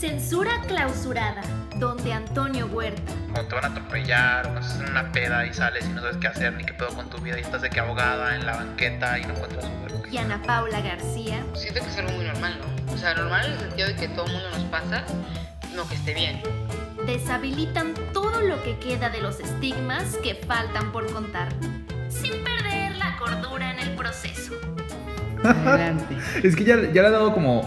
Censura 0.00 0.52
clausurada, 0.66 1.42
donde 1.76 2.14
Antonio 2.14 2.64
Huerta. 2.68 3.12
O 3.38 3.44
te 3.44 3.54
van 3.54 3.64
a 3.66 3.68
atropellar, 3.68 4.46
o 4.46 4.58
estás 4.58 4.80
en 4.80 4.92
una 4.92 5.12
peda 5.12 5.44
y 5.44 5.52
sales 5.52 5.84
y 5.84 5.92
no 5.92 6.00
sabes 6.00 6.16
qué 6.16 6.26
hacer 6.26 6.54
ni 6.54 6.64
qué 6.64 6.72
pedo 6.72 6.88
con 6.88 7.10
tu 7.10 7.18
vida 7.18 7.36
y 7.36 7.42
estás 7.42 7.60
de 7.60 7.68
que 7.68 7.80
abogada 7.80 8.34
en 8.34 8.46
la 8.46 8.56
banqueta 8.56 9.18
y 9.18 9.26
no 9.26 9.34
encuentras 9.34 9.66
un 9.66 9.82
verbo. 9.82 10.02
Y 10.10 10.16
Ana 10.16 10.40
Paula 10.40 10.80
García. 10.80 11.44
Siento 11.52 11.82
que 11.82 11.90
es 11.90 11.98
algo 11.98 12.12
muy 12.12 12.24
normal, 12.24 12.58
¿no? 12.60 12.94
O 12.94 12.96
sea, 12.96 13.12
normal 13.12 13.44
en 13.44 13.52
el 13.52 13.58
sentido 13.58 13.88
de 13.88 13.96
que 13.96 14.08
todo 14.08 14.24
el 14.24 14.32
mundo 14.32 14.48
nos 14.52 14.64
pasa, 14.70 15.04
no 15.76 15.86
que 15.86 15.96
esté 15.96 16.14
bien. 16.14 16.40
Deshabilitan 17.04 17.92
todo 18.14 18.40
lo 18.40 18.62
que 18.62 18.78
queda 18.78 19.10
de 19.10 19.20
los 19.20 19.38
estigmas 19.38 20.16
que 20.22 20.34
faltan 20.34 20.92
por 20.92 21.12
contar, 21.12 21.50
sin 22.08 22.42
perder 22.42 22.96
la 22.96 23.18
cordura 23.18 23.70
en 23.70 23.80
el 23.80 23.94
proceso. 23.96 24.54
Adelante. 25.44 26.16
Es 26.42 26.56
que 26.56 26.64
ya, 26.64 26.76
ya 26.76 27.02
le 27.02 27.08
he 27.08 27.10
dado 27.10 27.34
como 27.34 27.66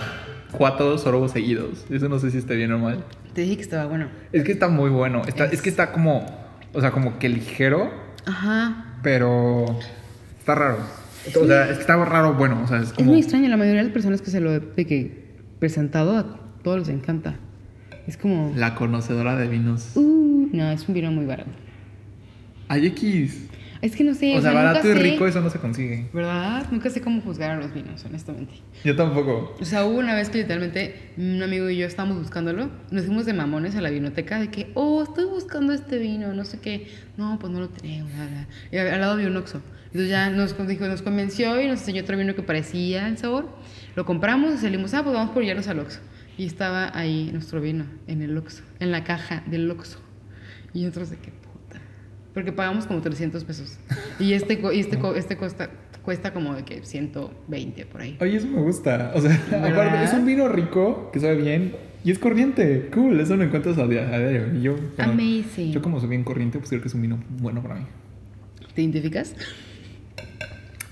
cuatro 0.58 0.98
sorbos 0.98 1.32
seguidos. 1.32 1.86
Eso 1.90 2.10
no 2.10 2.20
sé 2.20 2.32
si 2.32 2.38
está 2.38 2.54
bien 2.54 2.72
o 2.72 2.80
mal. 2.80 3.04
Te 3.34 3.42
dije 3.42 3.58
que 3.58 3.62
estaba 3.62 3.86
bueno. 3.86 4.08
Es 4.32 4.44
que 4.44 4.52
está 4.52 4.70
muy 4.70 4.90
bueno. 4.90 5.24
Está, 5.28 5.46
es... 5.46 5.62
que 5.62 5.70
está 5.70 5.92
como. 5.92 6.26
O 6.74 6.82
sea, 6.82 6.92
como 6.92 7.20
que 7.20 7.30
ligero. 7.30 7.92
Ajá. 8.26 8.98
Pero. 9.04 9.66
Está 10.40 10.56
raro. 10.56 10.78
o 11.28 11.48
sea, 11.48 11.70
es 11.70 11.76
que 11.76 11.82
está 11.82 12.04
raro, 12.06 12.34
bueno. 12.34 12.62
O 12.64 12.68
sea, 12.68 12.80
es 12.80 12.94
como. 12.94 13.02
Es 13.02 13.06
muy 13.08 13.20
extraño. 13.20 13.50
La 13.50 13.58
mayoría 13.58 13.82
de 13.82 13.86
las 13.86 13.94
personas 13.94 14.22
que 14.22 14.32
se 14.32 14.40
lo 14.40 14.54
he 14.54 14.60
de 14.60 14.86
que 14.86 15.24
presentado 15.60 16.18
a 16.18 16.40
todos 16.64 16.80
les 16.80 16.90
encanta. 16.90 17.36
Es 18.08 18.18
como. 18.18 18.54
La 18.56 18.76
conocedora 18.76 19.36
de 19.36 19.48
vinos. 19.48 19.92
Uh, 19.96 20.50
no, 20.52 20.72
es 20.72 20.88
un 20.88 20.94
vino 20.94 21.12
muy 21.12 21.26
barato. 21.26 21.52
Hay 22.68 22.86
X. 22.88 23.50
Es 23.84 23.98
que 23.98 24.06
no 24.06 24.14
sé. 24.14 24.38
O, 24.38 24.42
sea, 24.42 24.54
barato 24.54 24.88
y 24.88 24.94
rico, 24.94 25.28
eso 25.28 25.42
no 25.42 25.50
se 25.50 25.60
consigue. 25.60 26.08
¿Verdad? 26.14 26.66
Nunca 26.72 26.90
sé 26.90 27.02
cómo 27.02 27.20
juzgar 27.20 27.52
a 27.52 27.58
los 27.58 27.74
vinos, 27.74 28.02
honestamente. 28.06 28.54
Yo 28.86 28.96
tampoco. 28.96 29.58
O 29.60 29.66
sea, 29.66 29.84
hubo 29.84 29.98
una 29.98 30.16
vez 30.16 30.30
que 30.30 30.38
literalmente 30.38 31.12
un 31.18 31.44
amigo 31.44 31.70
y 31.70 31.76
yo 31.76 31.86
estábamos 31.86 32.18
buscándolo. 32.18 32.70
Nos 32.92 33.04
fuimos 33.04 33.26
de 33.26 33.34
mamones 33.34 33.76
a 33.76 33.82
la 33.82 33.90
vinoteca 33.90 34.40
de 34.40 34.50
que, 34.50 34.72
oh, 34.74 35.04
estoy 35.04 35.26
buscando 35.26 35.74
este 35.74 35.98
vino, 35.98 36.34
no 36.34 36.46
sé 36.46 36.62
qué. 36.62 36.88
No, 37.18 37.38
pues 37.40 37.52
no 37.52 37.60
lo 37.60 37.68
tenemos, 37.68 38.10
nada. 38.14 38.48
Y 38.72 38.78
al 38.78 39.02
lado 39.02 39.14
había 39.14 39.28
un 39.28 39.36
Oxxo. 39.36 39.62
Entonces 39.88 40.10
ya 40.10 40.30
nos, 40.30 40.56
dijo, 40.66 40.88
nos 40.88 41.02
convenció 41.02 41.62
y 41.62 41.68
nos 41.68 41.82
enseñó 41.82 42.04
otro 42.04 42.18
vino 42.18 42.36
que 42.36 42.42
parecía 42.42 43.10
el 43.10 43.18
sabor. 43.18 43.50
Lo 43.98 44.06
compramos 44.06 44.54
y 44.54 44.58
salimos, 44.60 44.94
ah, 44.94 45.04
pues 45.04 45.14
vamos 45.14 45.34
por 45.34 45.44
llevarlos 45.44 45.68
al 45.68 45.80
Oxxo. 45.80 46.00
Y 46.38 46.46
estaba 46.46 46.98
ahí 46.98 47.32
nuestro 47.34 47.60
vino, 47.60 47.84
en 48.08 48.22
el 48.22 48.38
Oxxo, 48.38 48.64
en 48.80 48.92
la 48.92 49.04
caja 49.04 49.44
del 49.46 49.70
Oxxo. 49.70 50.00
Y 50.74 50.84
nosotros 50.84 51.10
de 51.10 51.18
que, 51.18 51.43
porque 52.34 52.52
pagamos 52.52 52.86
como 52.86 53.02
300 53.02 53.44
pesos. 53.44 53.78
Y 54.20 54.34
este, 54.34 54.60
y 54.74 54.80
este, 54.80 55.00
este 55.16 55.38
cuesta, 55.38 55.70
cuesta 56.04 56.34
como 56.34 56.56
de 56.56 56.64
que 56.64 56.84
120 56.84 57.86
por 57.86 58.02
ahí. 58.02 58.18
Oye, 58.20 58.38
eso 58.38 58.48
me 58.48 58.62
gusta. 58.62 59.12
O 59.16 59.22
sea, 59.22 59.34
aparte, 59.48 60.04
es 60.04 60.14
un 60.14 60.26
vino 60.26 60.48
rico, 60.48 61.12
que 61.12 61.20
sabe 61.20 61.36
bien. 61.36 61.76
Y 62.04 62.12
es 62.12 62.20
corriente. 62.20 62.90
Cool, 62.94 63.20
eso 63.20 63.36
lo 63.38 63.44
encuentras 63.44 63.78
a 63.78 63.88
diario. 63.88 64.54
Y 64.58 64.62
yo, 64.62 64.76
Amazing. 64.98 65.72
Yo 65.72 65.82
como 65.82 66.00
soy 66.00 66.10
bien 66.10 66.24
corriente, 66.24 66.58
pues 66.58 66.70
creo 66.70 66.82
que 66.82 66.88
es 66.88 66.94
un 66.94 67.02
vino 67.02 67.24
bueno 67.40 67.62
para 67.62 67.76
mí. 67.76 67.86
¿Te 68.74 68.82
identificas? 68.82 69.36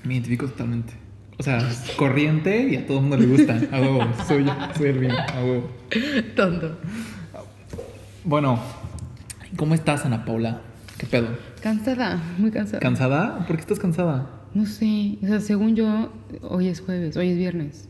Me 0.03 0.13
identifico 0.13 0.45
totalmente. 0.45 0.93
O 1.37 1.43
sea, 1.43 1.67
corriente 1.97 2.67
y 2.69 2.75
a 2.75 2.85
todo 2.85 2.97
el 2.97 3.01
mundo 3.03 3.17
le 3.17 3.25
gusta. 3.25 3.59
A 3.71 3.81
huevo. 3.81 4.07
Soy, 4.27 4.45
soy 4.77 4.89
el 4.89 4.99
vino. 4.99 5.15
A 5.17 5.43
huevo. 5.43 5.69
Tonto. 6.35 6.77
Bueno, 8.23 8.59
¿cómo 9.55 9.73
estás, 9.73 10.05
Ana 10.05 10.23
Paula? 10.23 10.61
¿Qué 11.01 11.07
pedo? 11.07 11.29
Cansada, 11.63 12.21
muy 12.37 12.51
cansada. 12.51 12.79
¿Cansada? 12.79 13.47
¿Por 13.47 13.55
qué 13.55 13.61
estás 13.61 13.79
cansada? 13.79 14.29
No 14.53 14.67
sé, 14.67 15.17
o 15.23 15.25
sea, 15.25 15.39
según 15.39 15.75
yo, 15.75 16.13
hoy 16.43 16.67
es 16.67 16.79
jueves, 16.79 17.17
hoy 17.17 17.29
es 17.29 17.37
viernes. 17.37 17.89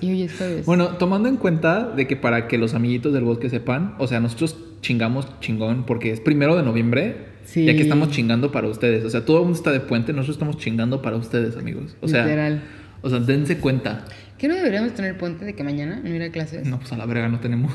Y 0.00 0.12
hoy 0.12 0.22
es 0.22 0.36
jueves. 0.36 0.64
Bueno, 0.64 0.90
tomando 0.90 1.28
en 1.28 1.36
cuenta 1.36 1.88
de 1.88 2.06
que 2.06 2.14
para 2.14 2.46
que 2.46 2.56
los 2.56 2.74
amiguitos 2.74 3.12
del 3.12 3.24
bosque 3.24 3.50
sepan, 3.50 3.96
o 3.98 4.06
sea, 4.06 4.20
nosotros 4.20 4.56
chingamos 4.82 5.26
chingón 5.40 5.84
porque 5.84 6.12
es 6.12 6.20
primero 6.20 6.54
de 6.54 6.62
noviembre. 6.62 7.34
Sí. 7.44 7.64
Ya 7.64 7.74
que 7.74 7.82
estamos 7.82 8.10
chingando 8.10 8.52
para 8.52 8.68
ustedes. 8.68 9.04
O 9.04 9.10
sea, 9.10 9.24
todo 9.24 9.38
el 9.38 9.42
mundo 9.44 9.56
está 9.56 9.72
de 9.72 9.80
puente, 9.80 10.12
nosotros 10.12 10.36
estamos 10.36 10.56
chingando 10.58 11.02
para 11.02 11.16
ustedes, 11.16 11.56
amigos. 11.56 11.96
O 12.02 12.06
sea, 12.06 12.22
Literal. 12.22 12.62
O 13.02 13.10
sea, 13.10 13.18
dense 13.18 13.58
cuenta. 13.58 14.04
¿Qué 14.38 14.46
no 14.46 14.54
deberíamos 14.54 14.94
tener 14.94 15.18
puente 15.18 15.44
de 15.44 15.56
que 15.56 15.64
mañana 15.64 16.00
no 16.04 16.14
ir 16.14 16.22
a 16.22 16.30
clases? 16.30 16.68
No, 16.68 16.78
pues 16.78 16.92
a 16.92 16.96
la 16.96 17.06
verga 17.06 17.28
no 17.28 17.40
tenemos. 17.40 17.72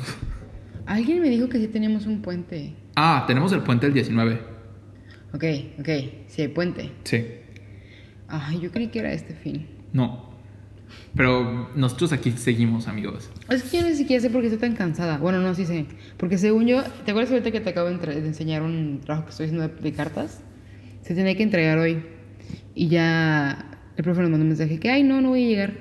Alguien 0.86 1.20
me 1.20 1.28
dijo 1.28 1.50
que 1.50 1.58
sí 1.58 1.68
teníamos 1.68 2.06
un 2.06 2.22
puente. 2.22 2.72
Ah, 2.96 3.24
tenemos 3.26 3.52
el 3.52 3.60
puente 3.60 3.86
el 3.86 3.92
19. 3.92 4.49
Ok, 5.34 5.44
ok. 5.78 5.88
Sí, 6.26 6.42
hay 6.42 6.48
puente. 6.48 6.90
Sí. 7.04 7.24
Ay, 8.28 8.60
yo 8.60 8.70
creí 8.70 8.88
que 8.88 9.00
era 9.00 9.12
este 9.12 9.34
fin. 9.34 9.66
No. 9.92 10.30
Pero 11.14 11.70
nosotros 11.74 12.12
aquí 12.12 12.32
seguimos, 12.32 12.88
amigos. 12.88 13.30
Es 13.48 13.64
que 13.64 13.78
yo 13.78 13.86
ni 13.86 13.94
siquiera 13.94 14.20
sé 14.22 14.30
por 14.30 14.40
qué 14.40 14.48
estoy 14.48 14.60
tan 14.60 14.76
cansada. 14.76 15.18
Bueno, 15.18 15.40
no, 15.40 15.54
sí 15.54 15.66
sé. 15.66 15.86
Porque 16.16 16.38
según 16.38 16.66
yo, 16.66 16.82
¿te 17.04 17.10
acuerdas 17.10 17.32
ahorita 17.32 17.50
que 17.50 17.60
te 17.60 17.70
acabo 17.70 17.88
de, 17.88 18.18
enseñar 18.18 18.62
un 18.62 19.00
trabajo 19.04 19.26
que 19.26 19.30
estoy 19.30 19.46
haciendo 19.46 19.68
de, 19.68 19.92
cartas? 19.92 20.42
Se 21.02 21.14
tenía 21.14 21.34
que 21.36 21.42
entregar 21.42 21.78
hoy. 21.78 22.02
Y 22.74 22.88
ya 22.88 23.78
el 23.96 24.04
profe 24.04 24.20
nos 24.22 24.30
mandó 24.30 24.44
un 24.44 24.48
mensaje 24.48 24.78
que, 24.78 24.90
ay, 24.90 25.02
no, 25.02 25.20
no 25.20 25.30
voy 25.30 25.44
a 25.44 25.48
llegar. 25.48 25.72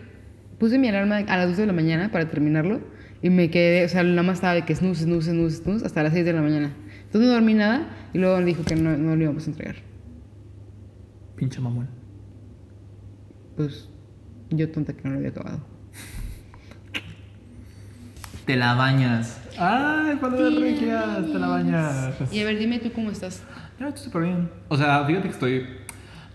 Puse 0.57 0.77
mi 0.77 0.87
alarma 0.89 1.17
a 1.17 1.37
las 1.37 1.47
12 1.47 1.61
de 1.61 1.67
la 1.67 1.73
mañana 1.73 2.11
para 2.11 2.27
terminarlo. 2.27 2.81
Y 3.21 3.29
me 3.29 3.49
quedé, 3.49 3.85
o 3.85 3.89
sea, 3.89 4.03
nada 4.03 4.23
más 4.23 4.37
estaba 4.37 4.53
de 4.53 4.63
que 4.63 4.75
snooze, 4.75 5.03
snooze, 5.03 5.31
snooze, 5.31 5.57
snooze, 5.57 5.85
hasta 5.85 6.03
las 6.03 6.13
6 6.13 6.25
de 6.25 6.33
la 6.33 6.41
mañana. 6.41 6.73
Entonces 7.09 7.27
no 7.27 7.33
dormí 7.33 7.55
nada 7.55 7.87
y 8.13 8.19
luego 8.19 8.39
dijo 8.41 8.63
que 8.63 8.75
no, 8.75 8.95
no 8.95 9.15
lo 9.15 9.23
íbamos 9.23 9.47
a 9.47 9.49
entregar. 9.49 9.77
Pinche 11.35 11.59
mamón. 11.59 11.87
Pues 13.57 13.89
yo 14.51 14.69
tonta 14.69 14.93
que 14.93 15.01
no 15.05 15.13
lo 15.13 15.17
había 15.17 15.29
acabado. 15.29 15.59
Te 18.45 18.55
la 18.55 18.75
bañas. 18.75 19.41
¡Ay, 19.57 20.17
cuando 20.19 20.51
de 20.51 20.59
regias! 20.59 21.25
Te 21.31 21.39
la 21.39 21.47
bañas. 21.47 22.13
Y 22.31 22.41
a 22.41 22.45
ver, 22.45 22.59
dime 22.59 22.77
tú 22.77 22.91
cómo 22.91 23.09
estás. 23.09 23.41
Yo 23.79 23.87
estoy 23.87 24.03
súper 24.03 24.21
bien. 24.21 24.51
O 24.67 24.77
sea, 24.77 25.03
fíjate 25.05 25.27
que 25.29 25.33
estoy. 25.33 25.67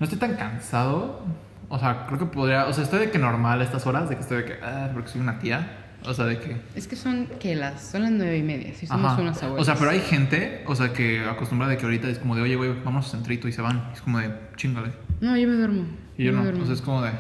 No 0.00 0.04
estoy 0.04 0.18
tan 0.18 0.34
cansado. 0.34 1.22
O 1.68 1.78
sea, 1.78 2.06
creo 2.06 2.18
que 2.18 2.26
podría. 2.26 2.66
O 2.66 2.72
sea, 2.72 2.82
estoy 2.82 2.98
de 2.98 3.10
que 3.12 3.18
normal 3.20 3.60
a 3.60 3.64
estas 3.64 3.86
horas, 3.86 4.08
de 4.08 4.16
que 4.16 4.22
estoy 4.22 4.38
de 4.38 4.44
que. 4.44 4.54
Ah, 4.60 4.90
porque 4.92 5.08
soy 5.08 5.20
una 5.20 5.38
tía. 5.38 5.83
O 6.06 6.12
sea, 6.12 6.26
de 6.26 6.38
que. 6.38 6.56
Es 6.74 6.86
que 6.86 6.96
son 6.96 7.26
que 7.40 7.54
las. 7.54 7.82
Son 7.82 8.02
las 8.02 8.10
nueve 8.10 8.36
y 8.38 8.42
media. 8.42 8.74
Si 8.74 8.86
somos 8.86 9.18
unas 9.18 9.42
abuelas. 9.42 9.62
O 9.62 9.64
sea, 9.64 9.74
pero 9.76 9.90
hay 9.90 10.00
gente, 10.00 10.62
o 10.66 10.74
sea, 10.74 10.92
que 10.92 11.20
acostumbra 11.24 11.66
de 11.68 11.78
que 11.78 11.84
ahorita 11.84 12.08
es 12.08 12.18
como 12.18 12.36
de, 12.36 12.42
oye, 12.42 12.56
güey, 12.56 12.74
vamos 12.84 13.06
a 13.06 13.10
centrito 13.10 13.48
y 13.48 13.52
se 13.52 13.62
van. 13.62 13.90
Es 13.92 14.02
como 14.02 14.18
de, 14.18 14.30
chingale. 14.56 14.92
No, 15.20 15.36
yo 15.36 15.48
me 15.48 15.54
duermo. 15.54 15.84
Y 16.18 16.24
yo, 16.24 16.32
no. 16.32 16.42
Duermo. 16.42 16.62
O 16.62 16.66
sea, 16.66 16.74
es 16.74 16.82
como 16.82 17.02
de. 17.02 17.10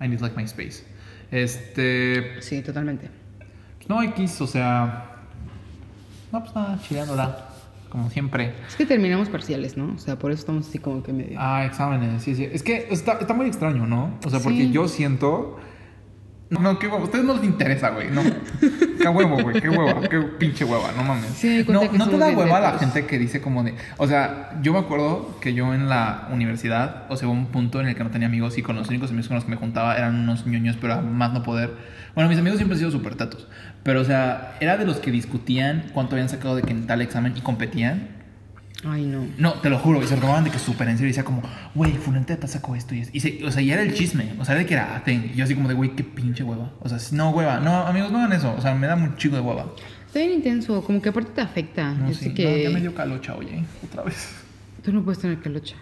I 0.00 0.08
need 0.08 0.20
like 0.20 0.36
my 0.36 0.42
space. 0.44 0.84
Este. 1.30 2.40
Sí, 2.42 2.62
totalmente. 2.62 3.10
No, 3.88 4.02
X, 4.02 4.40
o 4.40 4.46
sea. 4.46 5.10
No, 6.32 6.40
pues 6.40 6.54
nada, 6.54 6.78
chillándola. 6.82 7.48
Como 7.88 8.10
siempre. 8.10 8.54
Es 8.66 8.74
que 8.74 8.86
terminamos 8.86 9.28
parciales, 9.28 9.76
¿no? 9.76 9.94
O 9.94 9.98
sea, 9.98 10.18
por 10.18 10.32
eso 10.32 10.40
estamos 10.40 10.68
así 10.68 10.80
como 10.80 11.04
que 11.04 11.12
medio. 11.12 11.36
Ah, 11.38 11.64
exámenes, 11.64 12.24
sí, 12.24 12.34
sí. 12.34 12.48
Es 12.50 12.64
que 12.64 12.88
está, 12.90 13.18
está 13.20 13.34
muy 13.34 13.46
extraño, 13.46 13.86
¿no? 13.86 14.18
O 14.24 14.30
sea, 14.30 14.40
porque 14.40 14.70
yo 14.70 14.88
siento 14.88 15.60
no, 16.60 16.78
qué 16.78 16.86
huevo. 16.86 17.02
A 17.02 17.04
ustedes 17.04 17.24
no 17.24 17.34
les 17.34 17.44
interesa, 17.44 17.90
güey. 17.90 18.10
No. 18.10 18.22
Qué 19.00 19.08
huevo, 19.08 19.42
güey. 19.42 19.60
Qué 19.60 19.68
hueva. 19.68 20.00
Qué 20.08 20.20
pinche 20.20 20.64
hueva. 20.64 20.92
No 20.96 21.04
mames. 21.04 21.26
Sí, 21.30 21.64
no, 21.68 21.82
no 21.92 22.08
te 22.08 22.18
da 22.18 22.28
hueva 22.28 22.60
la 22.60 22.78
gente 22.78 23.06
que 23.06 23.18
dice 23.18 23.40
como 23.40 23.62
de. 23.62 23.74
O 23.98 24.06
sea, 24.06 24.58
yo 24.62 24.72
me 24.72 24.78
acuerdo 24.78 25.38
que 25.40 25.54
yo 25.54 25.74
en 25.74 25.88
la 25.88 26.28
universidad, 26.32 27.04
o 27.08 27.16
sea, 27.16 27.28
hubo 27.28 27.34
un 27.34 27.46
punto 27.46 27.80
en 27.80 27.88
el 27.88 27.94
que 27.94 28.04
no 28.04 28.10
tenía 28.10 28.28
amigos 28.28 28.56
y 28.58 28.62
con 28.62 28.76
los 28.76 28.88
únicos 28.88 29.10
amigos 29.10 29.28
con 29.28 29.36
los 29.36 29.44
que 29.44 29.50
me 29.50 29.56
juntaba 29.56 29.96
eran 29.96 30.14
unos 30.14 30.46
ñoños, 30.46 30.76
pero 30.80 31.02
más 31.02 31.32
no 31.32 31.42
poder. 31.42 31.74
Bueno, 32.14 32.30
mis 32.30 32.38
amigos 32.38 32.58
siempre 32.58 32.74
han 32.74 32.78
sido 32.78 32.90
súper 32.90 33.16
tatos. 33.16 33.48
Pero, 33.82 34.00
o 34.00 34.04
sea, 34.04 34.56
era 34.60 34.76
de 34.76 34.86
los 34.86 34.98
que 34.98 35.10
discutían 35.10 35.84
cuánto 35.92 36.14
habían 36.14 36.28
sacado 36.28 36.56
de 36.56 36.62
que 36.62 36.70
en 36.70 36.86
tal 36.86 37.02
examen 37.02 37.34
y 37.36 37.40
competían. 37.40 38.23
Ay, 38.86 39.06
no. 39.06 39.26
No, 39.38 39.54
te 39.54 39.70
lo 39.70 39.78
juro. 39.78 40.02
Y 40.02 40.06
se 40.06 40.14
lo 40.14 40.20
tomaban 40.20 40.44
de 40.44 40.50
que 40.50 40.58
súper 40.58 40.88
en 40.88 40.96
serio. 40.96 41.08
Y 41.08 41.10
decía 41.10 41.24
como, 41.24 41.42
güey, 41.74 41.92
Fulente 41.92 42.36
te 42.36 42.46
sacó 42.46 42.76
esto. 42.76 42.94
Y, 42.94 43.08
y 43.12 43.42
o 43.44 43.50
sea, 43.50 43.62
ya 43.62 43.74
era 43.74 43.82
el 43.82 43.94
chisme. 43.94 44.34
O 44.38 44.44
sea, 44.44 44.54
de 44.54 44.66
que 44.66 44.74
era 44.74 45.02
thing. 45.04 45.30
Y 45.32 45.36
yo 45.36 45.44
así 45.44 45.54
como 45.54 45.68
de, 45.68 45.74
güey, 45.74 45.96
qué 45.96 46.04
pinche 46.04 46.44
hueva. 46.44 46.72
O 46.80 46.88
sea, 46.88 46.98
no, 47.12 47.30
hueva. 47.30 47.60
No, 47.60 47.86
amigos, 47.86 48.12
no 48.12 48.18
hagan 48.18 48.32
eso. 48.32 48.54
O 48.56 48.60
sea, 48.60 48.74
me 48.74 48.86
da 48.86 48.94
un 48.94 49.16
chico 49.16 49.36
de 49.36 49.42
hueva. 49.42 49.66
Está 50.06 50.18
bien 50.18 50.32
intenso. 50.32 50.82
Como 50.82 51.00
que 51.00 51.08
aparte 51.08 51.30
te 51.34 51.40
afecta. 51.40 51.92
No, 51.92 52.12
sí. 52.12 52.34
que... 52.34 52.62
ya 52.64 52.70
me 52.70 52.80
dio 52.80 52.94
calocha, 52.94 53.34
oye. 53.34 53.64
Otra 53.84 54.02
vez. 54.02 54.34
Tú 54.82 54.92
no 54.92 55.02
puedes 55.02 55.18
tener 55.18 55.40
calocha. 55.40 55.76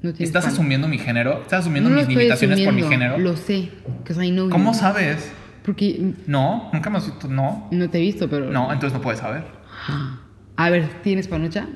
No 0.00 0.10
¿Estás 0.10 0.46
asumiendo 0.46 0.86
mi 0.86 0.98
género? 0.98 1.42
¿Estás 1.42 1.60
asumiendo 1.60 1.90
mis 1.90 2.06
limitaciones 2.06 2.60
por 2.60 2.72
mi 2.72 2.84
género? 2.84 3.18
Lo 3.18 3.36
sé. 3.36 3.70
I 4.08 4.30
know 4.30 4.48
¿Cómo 4.48 4.72
sabes? 4.72 5.30
Porque... 5.64 6.14
No, 6.26 6.70
nunca 6.72 6.88
me 6.88 6.98
has 6.98 7.06
visto. 7.06 7.28
No. 7.28 7.68
No 7.70 7.90
te 7.90 7.98
he 7.98 8.00
visto, 8.00 8.30
pero... 8.30 8.50
No, 8.50 8.72
entonces 8.72 8.96
no 8.96 9.02
puedes 9.02 9.20
saber. 9.20 9.44
A 10.58 10.70
ver, 10.70 10.88
¿tienes 11.04 11.28
panocha? 11.28 11.68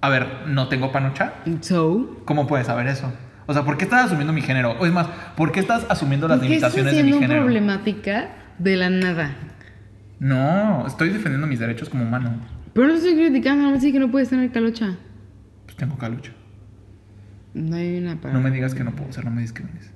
A 0.00 0.08
ver, 0.08 0.48
¿no 0.48 0.66
tengo 0.68 0.90
panocha? 0.90 1.34
So. 1.60 2.22
¿Cómo 2.24 2.48
puedes 2.48 2.66
saber 2.66 2.88
eso? 2.88 3.12
O 3.46 3.54
sea, 3.54 3.62
¿por 3.62 3.78
qué 3.78 3.84
estás 3.84 4.06
asumiendo 4.06 4.32
mi 4.32 4.42
género? 4.42 4.72
O 4.80 4.84
es 4.84 4.92
más, 4.92 5.06
¿por 5.36 5.52
qué 5.52 5.60
estás 5.60 5.86
asumiendo 5.88 6.26
las 6.26 6.42
limitaciones 6.42 6.96
de 6.96 7.04
mi 7.04 7.12
género? 7.12 7.42
problemática 7.42 8.30
de 8.58 8.76
la 8.76 8.90
nada. 8.90 9.36
No, 10.18 10.84
estoy 10.88 11.10
defendiendo 11.10 11.46
mis 11.46 11.60
derechos 11.60 11.88
como 11.88 12.02
humano. 12.02 12.40
Pero 12.74 12.88
no 12.88 12.94
estoy 12.94 13.14
criticando, 13.14 13.62
no 13.62 13.70
me 13.70 13.92
que 13.92 14.00
no 14.00 14.10
puedes 14.10 14.28
tener 14.28 14.50
calocha. 14.50 14.96
Pues 15.66 15.76
tengo 15.76 15.96
calocha. 15.96 16.32
No 17.54 17.76
hay 17.76 17.98
una 17.98 18.20
para. 18.20 18.34
No 18.34 18.40
me 18.40 18.50
digas 18.50 18.74
que 18.74 18.82
no 18.82 18.90
puedo 18.90 19.12
ser, 19.12 19.24
no 19.24 19.30
me 19.30 19.42
discrimines. 19.42 19.92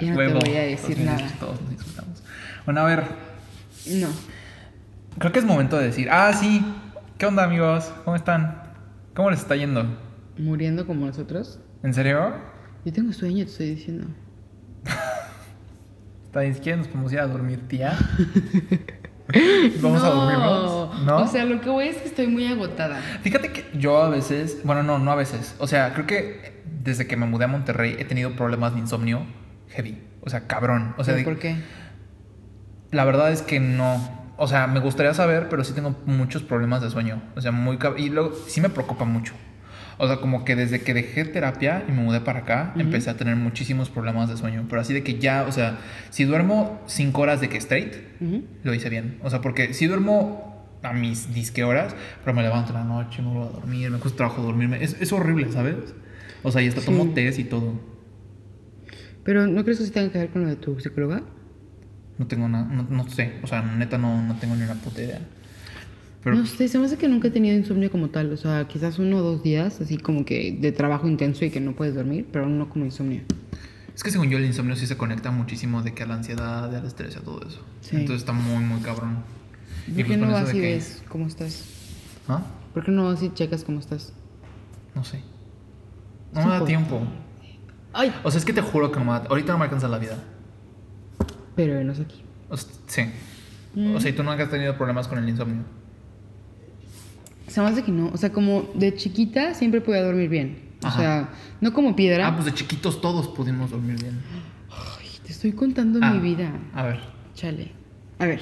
Ya 0.00 0.10
no 0.10 0.16
te 0.16 0.28
voy 0.28 0.56
a 0.56 0.62
decir 0.62 0.98
nada. 0.98 1.28
Todos 1.38 1.62
nos 1.62 1.70
insultamos. 1.70 2.24
Bueno, 2.64 2.80
a 2.80 2.84
ver, 2.84 3.04
No. 3.86 4.08
Creo 5.18 5.32
que 5.32 5.38
es 5.38 5.44
momento 5.44 5.78
de 5.78 5.84
decir, 5.86 6.08
ah, 6.10 6.32
sí, 6.32 6.64
¿qué 7.18 7.26
onda 7.26 7.44
amigos? 7.44 7.92
¿Cómo 8.04 8.16
están? 8.16 8.62
¿Cómo 9.14 9.30
les 9.30 9.40
está 9.40 9.56
yendo? 9.56 9.84
Muriendo 10.38 10.86
como 10.86 11.06
nosotros. 11.06 11.60
¿En 11.82 11.92
serio? 11.94 12.32
Yo 12.84 12.92
tengo 12.92 13.12
sueño, 13.12 13.44
te 13.44 13.50
estoy 13.50 13.70
diciendo. 13.74 14.06
¿Está 16.24 16.40
quieren 16.60 16.78
nos 16.80 16.88
podemos 16.88 17.12
ir 17.12 17.20
a 17.20 17.26
dormir, 17.26 17.68
tía. 17.68 17.92
Vamos 19.82 20.02
a 20.02 20.08
No. 20.08 20.14
dormirnos. 20.14 21.04
¿No? 21.04 21.16
O 21.18 21.26
sea, 21.26 21.44
lo 21.44 21.60
que 21.60 21.68
voy 21.70 21.88
es 21.88 21.96
que 21.98 22.08
estoy 22.08 22.26
muy 22.26 22.46
agotada. 22.46 23.00
Fíjate 23.22 23.52
que 23.52 23.64
yo 23.78 24.02
a 24.02 24.08
veces, 24.08 24.58
bueno, 24.64 24.82
no, 24.82 24.98
no 24.98 25.10
a 25.10 25.14
veces. 25.14 25.54
O 25.58 25.66
sea, 25.66 25.92
creo 25.94 26.06
que 26.06 26.62
desde 26.82 27.06
que 27.06 27.16
me 27.16 27.26
mudé 27.26 27.44
a 27.44 27.48
Monterrey 27.48 27.96
he 27.98 28.04
tenido 28.04 28.32
problemas 28.32 28.74
de 28.74 28.80
insomnio 28.80 29.24
heavy. 29.70 30.02
O 30.22 30.30
sea, 30.30 30.46
cabrón. 30.46 30.94
O 30.98 31.04
sea, 31.04 31.14
¿Pero 31.14 31.18
de- 31.28 31.32
¿Por 31.34 31.38
qué? 31.40 31.56
la 32.90 33.04
verdad 33.04 33.30
es 33.30 33.42
que 33.42 33.60
no. 33.60 34.21
O 34.44 34.48
sea, 34.48 34.66
me 34.66 34.80
gustaría 34.80 35.14
saber, 35.14 35.48
pero 35.48 35.62
sí 35.62 35.72
tengo 35.72 35.94
muchos 36.04 36.42
problemas 36.42 36.82
de 36.82 36.90
sueño. 36.90 37.22
O 37.36 37.40
sea, 37.40 37.52
muy 37.52 37.78
Y 37.96 38.08
luego 38.08 38.32
sí 38.48 38.60
me 38.60 38.68
preocupa 38.70 39.04
mucho. 39.04 39.34
O 39.98 40.08
sea, 40.08 40.16
como 40.16 40.44
que 40.44 40.56
desde 40.56 40.80
que 40.80 40.94
dejé 40.94 41.24
terapia 41.24 41.84
y 41.88 41.92
me 41.92 42.02
mudé 42.02 42.20
para 42.20 42.40
acá, 42.40 42.72
empecé 42.76 43.08
a 43.10 43.16
tener 43.16 43.36
muchísimos 43.36 43.88
problemas 43.88 44.28
de 44.28 44.36
sueño. 44.36 44.64
Pero 44.68 44.80
así 44.80 44.92
de 44.92 45.04
que 45.04 45.20
ya, 45.20 45.44
o 45.48 45.52
sea, 45.52 45.78
si 46.10 46.24
duermo 46.24 46.80
cinco 46.86 47.20
horas 47.20 47.40
de 47.40 47.48
que 47.48 47.58
straight, 47.58 47.94
lo 48.64 48.74
hice 48.74 48.88
bien. 48.88 49.18
O 49.22 49.30
sea, 49.30 49.40
porque 49.40 49.74
si 49.74 49.86
duermo 49.86 50.66
a 50.82 50.92
mis 50.92 51.32
disque 51.32 51.62
horas, 51.62 51.94
pero 52.24 52.34
me 52.34 52.42
levanto 52.42 52.70
en 52.70 52.78
la 52.78 52.84
noche, 52.84 53.22
no 53.22 53.30
vuelvo 53.30 53.48
a 53.48 53.52
dormir, 53.60 53.90
me 53.92 53.98
cuesta 53.98 54.16
trabajo 54.16 54.42
dormirme. 54.42 54.82
Es, 54.82 54.96
es 55.00 55.12
horrible, 55.12 55.52
¿sabes? 55.52 55.76
O 56.42 56.50
sea, 56.50 56.62
y 56.62 56.66
hasta 56.66 56.80
Sí. 56.80 56.86
tomo 56.86 57.14
test 57.14 57.38
y 57.38 57.44
todo. 57.44 57.74
Pero 59.22 59.46
¿no 59.46 59.62
crees 59.62 59.78
que 59.78 59.84
sí 59.84 59.92
tenga 59.92 60.10
que 60.10 60.18
ver 60.18 60.30
con 60.30 60.42
lo 60.42 60.48
de 60.48 60.56
tu 60.56 60.80
psicóloga? 60.80 61.22
No 62.18 62.26
tengo 62.26 62.48
nada, 62.48 62.64
no, 62.64 62.82
no 62.88 63.08
sé. 63.08 63.38
O 63.42 63.46
sea, 63.46 63.62
neta 63.62 63.98
no, 63.98 64.22
no 64.22 64.36
tengo 64.36 64.54
ni 64.54 64.62
una 64.62 64.74
puta 64.74 65.02
idea. 65.02 65.20
Pero 66.22 66.36
No 66.36 66.46
sé, 66.46 66.68
se 66.68 66.78
me 66.78 66.86
hace 66.86 66.96
que 66.98 67.08
nunca 67.08 67.28
he 67.28 67.30
tenido 67.30 67.56
insomnio 67.56 67.90
como 67.90 68.08
tal. 68.10 68.32
O 68.32 68.36
sea, 68.36 68.68
quizás 68.68 68.98
uno 68.98 69.18
o 69.18 69.22
dos 69.22 69.42
días, 69.42 69.80
así 69.80 69.96
como 69.96 70.24
que 70.24 70.56
de 70.60 70.70
trabajo 70.72 71.08
intenso 71.08 71.44
y 71.44 71.50
que 71.50 71.60
no 71.60 71.72
puedes 71.72 71.94
dormir, 71.94 72.26
pero 72.32 72.48
no 72.48 72.68
como 72.68 72.84
insomnio. 72.84 73.22
es 73.94 74.02
que 74.04 74.10
según 74.10 74.28
yo 74.30 74.38
el 74.38 74.44
insomnio 74.44 74.76
sí 74.76 74.86
se 74.86 74.96
conecta 74.96 75.30
muchísimo 75.32 75.82
de 75.82 75.94
que 75.94 76.04
a 76.04 76.06
la 76.06 76.14
ansiedad, 76.14 76.74
al 76.74 76.86
estrés, 76.86 77.16
a 77.16 77.20
todo 77.22 77.40
eso. 77.46 77.60
Sí. 77.80 77.96
Entonces 77.96 78.18
está 78.22 78.32
muy, 78.32 78.62
muy 78.64 78.80
cabrón. 78.82 79.16
¿Por 79.86 79.96
qué 79.96 80.04
pues 80.04 80.18
no 80.18 80.30
vas 80.30 80.48
y 80.50 80.52
que- 80.52 80.60
ves 80.60 81.02
cómo 81.08 81.26
estás? 81.26 81.64
¿Ah? 82.28 82.42
¿Por 82.72 82.84
qué 82.84 82.92
no 82.92 83.04
vas 83.06 83.20
y 83.22 83.30
checas 83.34 83.64
cómo 83.64 83.80
estás? 83.80 84.12
No 84.94 85.02
sé. 85.02 85.20
No 86.32 86.44
me 86.46 86.50
da 86.52 86.64
tiempo. 86.64 87.00
¡Ay! 87.92 88.14
O 88.22 88.30
sea, 88.30 88.38
es 88.38 88.44
que 88.44 88.52
te 88.52 88.62
juro 88.62 88.92
que 88.92 88.98
no 89.00 89.04
me 89.06 89.10
da... 89.12 89.24
Ahorita 89.28 89.52
no 89.52 89.58
me 89.58 89.64
alcanza 89.64 89.88
la 89.88 89.98
vida. 89.98 90.16
Pero 91.56 91.82
no 91.84 91.92
es 91.92 92.00
aquí. 92.00 92.22
O 92.48 92.56
sea, 92.56 92.72
sí. 92.86 93.02
Mm. 93.74 93.94
O 93.96 94.00
sea, 94.00 94.10
y 94.10 94.14
tú 94.14 94.22
nunca 94.22 94.42
has 94.42 94.50
tenido 94.50 94.76
problemas 94.76 95.08
con 95.08 95.18
el 95.18 95.28
insomnio. 95.28 95.62
Me 97.56 97.62
hace 97.64 97.82
que 97.82 97.92
no. 97.92 98.08
O 98.12 98.16
sea, 98.16 98.32
como 98.32 98.70
de 98.74 98.94
chiquita 98.94 99.54
siempre 99.54 99.80
podía 99.80 100.02
dormir 100.02 100.28
bien. 100.28 100.56
O 100.84 100.90
sea, 100.90 101.28
no 101.60 101.72
como 101.72 101.94
piedra. 101.94 102.26
Ah, 102.28 102.32
pues 102.34 102.46
de 102.46 102.54
chiquitos 102.54 103.00
todos 103.00 103.28
pudimos 103.28 103.70
dormir 103.70 104.00
bien. 104.00 104.18
Ay, 104.70 105.06
te 105.24 105.32
estoy 105.32 105.52
contando 105.52 105.98
Ah, 106.02 106.12
mi 106.14 106.20
vida. 106.20 106.50
A 106.74 106.82
ver. 106.84 107.00
Chale. 107.34 107.70
A 108.18 108.26
ver. 108.26 108.40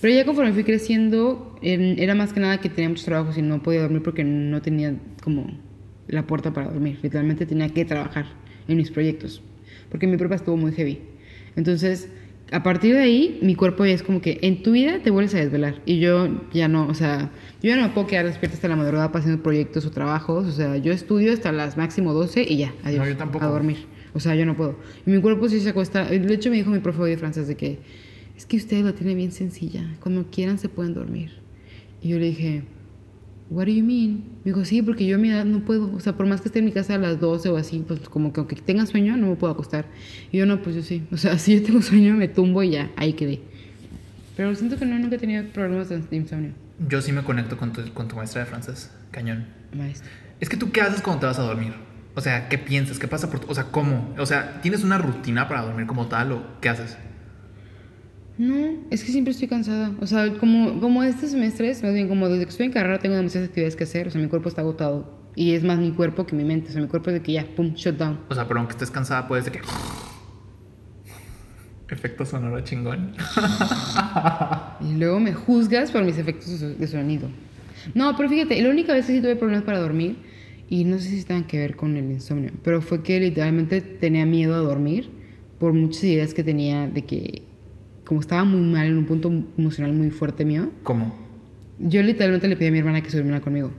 Pero 0.00 0.14
ya 0.14 0.24
conforme 0.24 0.52
fui 0.52 0.62
creciendo, 0.64 1.58
en- 1.62 1.98
era 1.98 2.14
más 2.14 2.32
que 2.32 2.40
nada 2.40 2.58
que 2.58 2.68
tenía 2.68 2.88
muchos 2.90 3.04
trabajos 3.06 3.36
y 3.38 3.42
no 3.42 3.62
podía 3.62 3.80
dormir 3.82 4.02
porque 4.02 4.22
no 4.22 4.60
tenía 4.62 4.94
como 5.22 5.46
la 6.06 6.26
puerta 6.26 6.52
para 6.52 6.68
dormir. 6.68 7.00
Literalmente 7.02 7.46
tenía 7.46 7.68
que 7.70 7.84
trabajar 7.84 8.26
en 8.68 8.76
mis 8.76 8.90
proyectos. 8.90 9.42
Porque 9.90 10.06
mi 10.06 10.16
prepa 10.18 10.34
estuvo 10.36 10.56
muy 10.56 10.72
heavy. 10.72 11.00
Entonces, 11.56 12.10
a 12.52 12.62
partir 12.62 12.94
de 12.94 13.00
ahí, 13.00 13.38
mi 13.42 13.54
cuerpo 13.56 13.84
ya 13.84 13.92
es 13.92 14.02
como 14.02 14.20
que 14.20 14.38
en 14.42 14.62
tu 14.62 14.72
vida 14.72 15.00
te 15.02 15.10
vuelves 15.10 15.34
a 15.34 15.38
desvelar. 15.38 15.82
Y 15.84 15.98
yo 15.98 16.28
ya 16.52 16.68
no, 16.68 16.86
o 16.86 16.94
sea, 16.94 17.32
yo 17.60 17.70
ya 17.70 17.76
no 17.76 17.82
me 17.82 17.88
puedo 17.88 18.06
quedar 18.06 18.24
despierta 18.24 18.54
hasta 18.54 18.68
la 18.68 18.76
madrugada 18.76 19.10
haciendo 19.12 19.42
proyectos 19.42 19.84
o 19.84 19.90
trabajos. 19.90 20.46
O 20.46 20.52
sea, 20.52 20.76
yo 20.76 20.92
estudio 20.92 21.32
hasta 21.32 21.50
las 21.50 21.76
máximo 21.76 22.12
12 22.12 22.44
y 22.48 22.58
ya, 22.58 22.74
adiós. 22.84 23.04
No, 23.04 23.10
yo 23.10 23.16
tampoco. 23.16 23.44
A 23.44 23.48
dormir. 23.48 23.78
O 24.14 24.20
sea, 24.20 24.34
yo 24.36 24.46
no 24.46 24.56
puedo. 24.56 24.76
Y 25.04 25.10
mi 25.10 25.20
cuerpo 25.20 25.48
sí 25.48 25.60
se 25.60 25.70
acuesta. 25.70 26.04
De 26.04 26.34
hecho, 26.34 26.50
me 26.50 26.56
dijo 26.56 26.70
mi 26.70 26.78
profe 26.78 27.02
de 27.02 27.16
francés 27.16 27.48
de 27.48 27.56
que 27.56 27.78
es 28.36 28.46
que 28.46 28.56
usted 28.56 28.84
lo 28.84 28.94
tiene 28.94 29.14
bien 29.14 29.32
sencilla. 29.32 29.96
Cuando 30.00 30.30
quieran 30.30 30.58
se 30.58 30.68
pueden 30.68 30.94
dormir. 30.94 31.32
Y 32.00 32.10
yo 32.10 32.18
le 32.18 32.26
dije, 32.26 32.62
What 33.48 33.66
do 33.66 33.72
you 33.72 33.84
mean? 33.84 34.24
Me 34.44 34.52
dijo, 34.52 34.64
sí, 34.64 34.82
porque 34.82 35.06
yo 35.06 35.16
a 35.16 35.18
mi 35.18 35.30
edad 35.30 35.44
no 35.44 35.60
puedo. 35.60 35.94
O 35.94 36.00
sea, 36.00 36.16
por 36.16 36.26
más 36.26 36.40
que 36.40 36.48
esté 36.48 36.58
en 36.58 36.64
mi 36.64 36.72
casa 36.72 36.94
a 36.94 36.98
las 36.98 37.20
12 37.20 37.48
o 37.50 37.56
así, 37.56 37.84
pues 37.86 38.00
como 38.08 38.32
que 38.32 38.40
aunque 38.40 38.56
tenga 38.56 38.86
sueño, 38.86 39.16
no 39.16 39.28
me 39.28 39.36
puedo 39.36 39.52
acostar. 39.52 39.86
Y 40.32 40.38
yo 40.38 40.46
no, 40.46 40.62
pues 40.62 40.74
yo 40.74 40.82
sí. 40.82 41.06
O 41.12 41.16
sea, 41.16 41.38
si 41.38 41.58
yo 41.58 41.62
tengo 41.62 41.82
sueño, 41.82 42.14
me 42.14 42.28
tumbo 42.28 42.62
y 42.62 42.70
ya, 42.70 42.90
ahí 42.96 43.12
quedé. 43.12 43.40
Pero 44.36 44.54
siento 44.54 44.76
que 44.76 44.84
no, 44.84 44.98
nunca 44.98 45.16
he 45.16 45.18
tenido 45.18 45.44
problemas 45.46 45.88
de 45.88 46.16
insomnio. 46.16 46.52
Yo 46.88 47.00
sí 47.00 47.12
me 47.12 47.22
conecto 47.22 47.56
con 47.56 47.72
tu, 47.72 47.82
con 47.94 48.08
tu 48.08 48.16
maestra 48.16 48.42
de 48.42 48.46
francés. 48.46 48.90
Cañón. 49.10 49.46
Maestro. 49.74 50.10
Es 50.40 50.48
que 50.48 50.56
tú, 50.56 50.70
¿qué 50.72 50.82
haces 50.82 51.00
cuando 51.00 51.20
te 51.20 51.26
vas 51.26 51.38
a 51.38 51.42
dormir? 51.42 51.72
O 52.14 52.20
sea, 52.20 52.48
¿qué 52.48 52.58
piensas? 52.58 52.98
¿Qué 52.98 53.08
pasa 53.08 53.30
por 53.30 53.40
tu... 53.40 53.50
O 53.50 53.54
sea, 53.54 53.64
¿cómo? 53.64 54.14
O 54.18 54.26
sea, 54.26 54.60
¿tienes 54.60 54.84
una 54.84 54.98
rutina 54.98 55.48
para 55.48 55.62
dormir 55.62 55.86
como 55.86 56.06
tal 56.06 56.32
o 56.32 56.42
qué 56.60 56.68
haces? 56.68 56.96
No, 58.38 58.54
es 58.90 59.02
que 59.02 59.12
siempre 59.12 59.32
estoy 59.32 59.48
cansada. 59.48 59.92
O 60.00 60.06
sea, 60.06 60.32
como, 60.34 60.80
como 60.80 61.02
este 61.02 61.26
semestre, 61.26 61.68
más 61.82 61.94
bien 61.94 62.08
como 62.08 62.28
desde 62.28 62.44
que 62.44 62.50
estoy 62.50 62.66
en 62.66 62.72
carrera 62.72 62.98
tengo 62.98 63.14
demasiadas 63.14 63.48
actividades 63.48 63.76
que 63.76 63.84
hacer. 63.84 64.08
O 64.08 64.10
sea, 64.10 64.20
mi 64.20 64.28
cuerpo 64.28 64.48
está 64.48 64.60
agotado. 64.60 65.16
Y 65.34 65.54
es 65.54 65.62
más 65.62 65.78
mi 65.78 65.90
cuerpo 65.92 66.26
que 66.26 66.36
mi 66.36 66.44
mente. 66.44 66.70
O 66.70 66.72
sea, 66.72 66.82
mi 66.82 66.88
cuerpo 66.88 67.10
es 67.10 67.14
de 67.14 67.22
que 67.22 67.32
ya, 67.32 67.46
pum, 67.56 67.72
shut 67.74 67.96
down. 67.96 68.20
O 68.28 68.34
sea, 68.34 68.46
pero 68.46 68.60
aunque 68.60 68.72
estés 68.72 68.90
cansada, 68.90 69.26
puedes 69.26 69.46
de 69.46 69.52
que... 69.52 69.60
Efecto 71.88 72.24
sonoro 72.24 72.60
chingón. 72.62 73.14
Y 74.80 74.94
luego 74.98 75.18
me 75.20 75.32
juzgas 75.32 75.90
por 75.90 76.04
mis 76.04 76.18
efectos 76.18 76.60
de 76.78 76.86
sonido. 76.86 77.28
No, 77.94 78.16
pero 78.16 78.28
fíjate, 78.28 78.60
la 78.60 78.68
única 78.68 78.92
vez 78.92 79.06
que 79.06 79.14
sí 79.14 79.20
tuve 79.20 79.36
problemas 79.36 79.64
para 79.64 79.78
dormir, 79.78 80.16
y 80.68 80.84
no 80.84 80.98
sé 80.98 81.08
si 81.08 81.24
tengan 81.24 81.44
que 81.44 81.58
ver 81.58 81.76
con 81.76 81.96
el 81.96 82.10
insomnio, 82.10 82.50
pero 82.62 82.80
fue 82.82 83.02
que 83.02 83.20
literalmente 83.20 83.80
tenía 83.80 84.26
miedo 84.26 84.54
a 84.54 84.58
dormir 84.58 85.10
por 85.58 85.72
muchas 85.72 86.04
ideas 86.04 86.34
que 86.34 86.42
tenía 86.42 86.88
de 86.88 87.02
que, 87.04 87.42
como 88.06 88.20
estaba 88.20 88.44
muy 88.44 88.60
mal 88.60 88.86
en 88.86 88.96
un 88.96 89.04
punto 89.04 89.30
emocional 89.58 89.92
muy 89.92 90.10
fuerte 90.10 90.44
mío, 90.44 90.70
¿Cómo? 90.84 91.14
yo 91.78 92.02
literalmente 92.02 92.48
le 92.48 92.56
pedí 92.56 92.68
a 92.68 92.72
mi 92.72 92.78
hermana 92.78 93.02
que 93.02 93.10
se 93.10 93.16
durmiera 93.18 93.40
conmigo, 93.40 93.70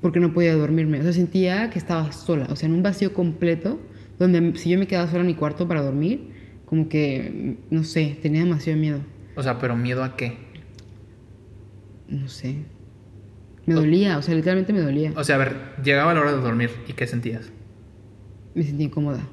porque 0.00 0.20
no 0.20 0.32
podía 0.32 0.54
dormirme. 0.54 1.00
O 1.00 1.02
sea, 1.02 1.12
sentía 1.12 1.70
que 1.70 1.78
estaba 1.78 2.12
sola, 2.12 2.46
o 2.50 2.56
sea, 2.56 2.68
en 2.68 2.74
un 2.74 2.82
vacío 2.82 3.12
completo, 3.14 3.80
donde 4.18 4.56
si 4.56 4.70
yo 4.70 4.78
me 4.78 4.86
quedaba 4.86 5.08
sola 5.08 5.20
en 5.22 5.26
mi 5.26 5.34
cuarto 5.34 5.66
para 5.66 5.82
dormir, 5.82 6.30
como 6.66 6.88
que, 6.88 7.56
no 7.70 7.82
sé, 7.84 8.18
tenía 8.22 8.44
demasiado 8.44 8.78
miedo. 8.78 9.00
O 9.36 9.42
sea, 9.42 9.58
pero 9.58 9.76
miedo 9.76 10.04
a 10.04 10.16
qué? 10.16 10.36
No 12.08 12.28
sé. 12.28 12.56
Me 13.66 13.74
dolía, 13.74 14.18
o 14.18 14.22
sea, 14.22 14.34
literalmente 14.34 14.72
me 14.72 14.80
dolía. 14.80 15.12
O 15.16 15.24
sea, 15.24 15.36
a 15.36 15.38
ver, 15.38 15.56
llegaba 15.82 16.14
la 16.14 16.20
hora 16.20 16.32
de 16.32 16.40
dormir 16.40 16.70
y 16.86 16.92
¿qué 16.92 17.06
sentías? 17.06 17.50
Me 18.54 18.62
sentía 18.62 18.86
incómoda. 18.86 19.26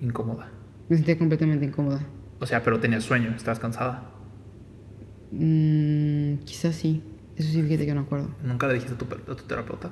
Incómoda. 0.00 0.50
Me 0.88 0.96
sentía 0.96 1.18
completamente 1.18 1.66
incómoda. 1.66 2.00
O 2.40 2.46
sea, 2.46 2.62
pero 2.62 2.80
tenías 2.80 3.04
sueño, 3.04 3.32
estabas 3.36 3.58
cansada. 3.58 4.10
Mm, 5.32 6.36
quizás 6.44 6.74
sí. 6.74 7.02
Eso 7.36 7.50
sí, 7.50 7.62
fíjate 7.62 7.86
que 7.86 7.94
no 7.94 8.00
acuerdo. 8.02 8.30
¿Nunca 8.42 8.66
le 8.66 8.74
dijiste 8.74 8.94
a 8.94 8.98
tu, 8.98 9.32
a 9.32 9.36
tu 9.36 9.44
terapeuta? 9.44 9.90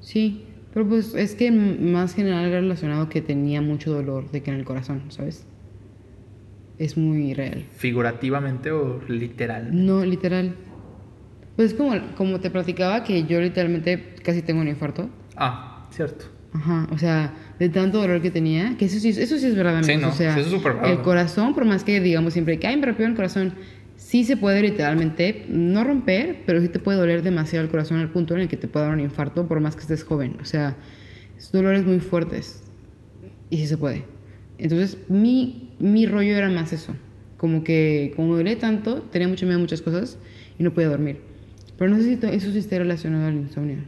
Sí, 0.00 0.46
pero 0.72 0.88
pues 0.88 1.14
es 1.14 1.34
que 1.34 1.50
más 1.50 2.14
general 2.14 2.46
era 2.46 2.60
relacionado 2.60 3.08
que 3.08 3.20
tenía 3.20 3.60
mucho 3.60 3.92
dolor 3.92 4.30
de 4.30 4.42
que 4.42 4.50
en 4.50 4.56
el 4.58 4.64
corazón, 4.64 5.02
¿sabes? 5.10 5.46
Es 6.78 6.96
muy 6.96 7.34
real. 7.34 7.66
¿Figurativamente 7.76 8.70
o 8.72 9.00
literal? 9.06 9.68
No, 9.84 10.04
literal. 10.04 10.54
Pues 11.56 11.72
es 11.72 11.78
como, 11.78 11.94
como 12.16 12.40
te 12.40 12.50
platicaba 12.50 13.04
que 13.04 13.24
yo 13.24 13.40
literalmente 13.40 14.14
casi 14.24 14.40
tengo 14.42 14.62
un 14.62 14.68
infarto. 14.68 15.10
Ah, 15.36 15.86
cierto. 15.90 16.24
Ajá, 16.54 16.86
o 16.90 16.98
sea, 16.98 17.32
de 17.58 17.68
tanto 17.70 17.98
dolor 18.00 18.20
que 18.20 18.30
tenía, 18.30 18.76
que 18.76 18.84
eso 18.84 18.98
sí, 18.98 19.08
eso 19.08 19.38
sí 19.38 19.46
es 19.46 19.56
verdad, 19.56 19.82
Sí, 19.82 19.92
amigos, 19.92 20.02
no, 20.02 20.14
o 20.14 20.16
sea, 20.16 20.34
sí, 20.34 20.40
eso 20.40 20.56
es 20.56 20.90
el 20.90 21.00
corazón, 21.00 21.54
por 21.54 21.64
más 21.64 21.82
que 21.82 22.00
digamos 22.00 22.34
siempre 22.34 22.58
que, 22.58 22.66
ay, 22.66 22.76
me 22.76 22.86
rompió 22.86 23.06
el 23.06 23.14
corazón, 23.14 23.54
sí 23.96 24.24
se 24.24 24.36
puede 24.36 24.60
literalmente, 24.60 25.46
no 25.48 25.82
romper, 25.82 26.42
pero 26.44 26.60
sí 26.60 26.68
te 26.68 26.78
puede 26.78 26.98
doler 26.98 27.22
demasiado 27.22 27.64
el 27.64 27.70
corazón 27.70 27.98
al 27.98 28.10
punto 28.10 28.34
en 28.34 28.42
el 28.42 28.48
que 28.48 28.58
te 28.58 28.68
puede 28.68 28.84
dar 28.84 28.94
un 28.94 29.00
infarto, 29.00 29.48
por 29.48 29.60
más 29.60 29.76
que 29.76 29.82
estés 29.82 30.04
joven, 30.04 30.36
o 30.42 30.44
sea, 30.44 30.76
es 31.38 31.50
dolores 31.52 31.86
muy 31.86 32.00
fuertes, 32.00 32.64
y 33.48 33.56
sí 33.56 33.66
se 33.66 33.78
puede. 33.78 34.04
Entonces, 34.58 34.98
mi, 35.08 35.70
mi 35.78 36.04
rollo 36.04 36.36
era 36.36 36.50
más 36.50 36.74
eso, 36.74 36.94
como 37.38 37.64
que, 37.64 38.12
como 38.14 38.34
me 38.36 38.56
tanto, 38.56 39.00
tenía 39.10 39.26
mucho 39.26 39.46
miedo 39.46 39.58
a 39.58 39.60
muchas 39.60 39.80
cosas, 39.80 40.18
y 40.58 40.62
no 40.62 40.74
podía 40.74 40.88
dormir. 40.88 41.20
Pero 41.78 41.90
no 41.90 41.96
sé 41.96 42.04
si 42.04 42.26
eso 42.26 42.52
sí 42.52 42.58
esté 42.58 42.78
relacionado 42.78 43.26
al 43.26 43.34
insomnio. 43.34 43.78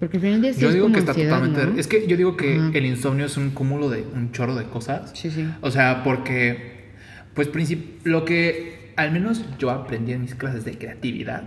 Porque 0.00 0.16
al 0.16 0.22
final 0.22 0.42
del 0.42 0.52
día 0.54 0.60
yo 0.60 0.68
es 0.68 0.74
digo 0.74 0.84
como 0.86 0.94
que 0.94 0.98
está 1.00 1.12
ansiedad, 1.12 1.36
totalmente. 1.38 1.66
¿no? 1.72 1.78
Es 1.80 1.86
que 1.86 2.06
yo 2.06 2.16
digo 2.16 2.36
que 2.36 2.56
Ajá. 2.56 2.70
el 2.74 2.86
insomnio 2.86 3.26
es 3.26 3.36
un 3.36 3.50
cúmulo 3.50 3.90
de 3.90 4.02
un 4.14 4.32
chorro 4.32 4.54
de 4.54 4.64
cosas. 4.64 5.12
Sí, 5.14 5.30
sí. 5.30 5.48
O 5.60 5.70
sea, 5.70 6.02
porque, 6.04 6.92
pues, 7.34 7.48
lo 8.04 8.24
que 8.24 8.92
al 8.96 9.12
menos 9.12 9.44
yo 9.58 9.70
aprendí 9.70 10.12
en 10.12 10.22
mis 10.22 10.34
clases 10.34 10.64
de 10.64 10.76
creatividad 10.78 11.44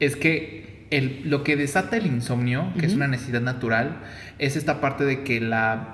es 0.00 0.16
que 0.16 0.86
el, 0.90 1.22
lo 1.28 1.42
que 1.42 1.56
desata 1.56 1.96
el 1.96 2.06
insomnio, 2.06 2.72
que 2.78 2.86
es 2.86 2.94
una 2.94 3.08
necesidad 3.08 3.40
natural, 3.40 3.98
es 4.38 4.56
esta 4.56 4.80
parte 4.80 5.04
de 5.04 5.22
que 5.24 5.40
la 5.40 5.92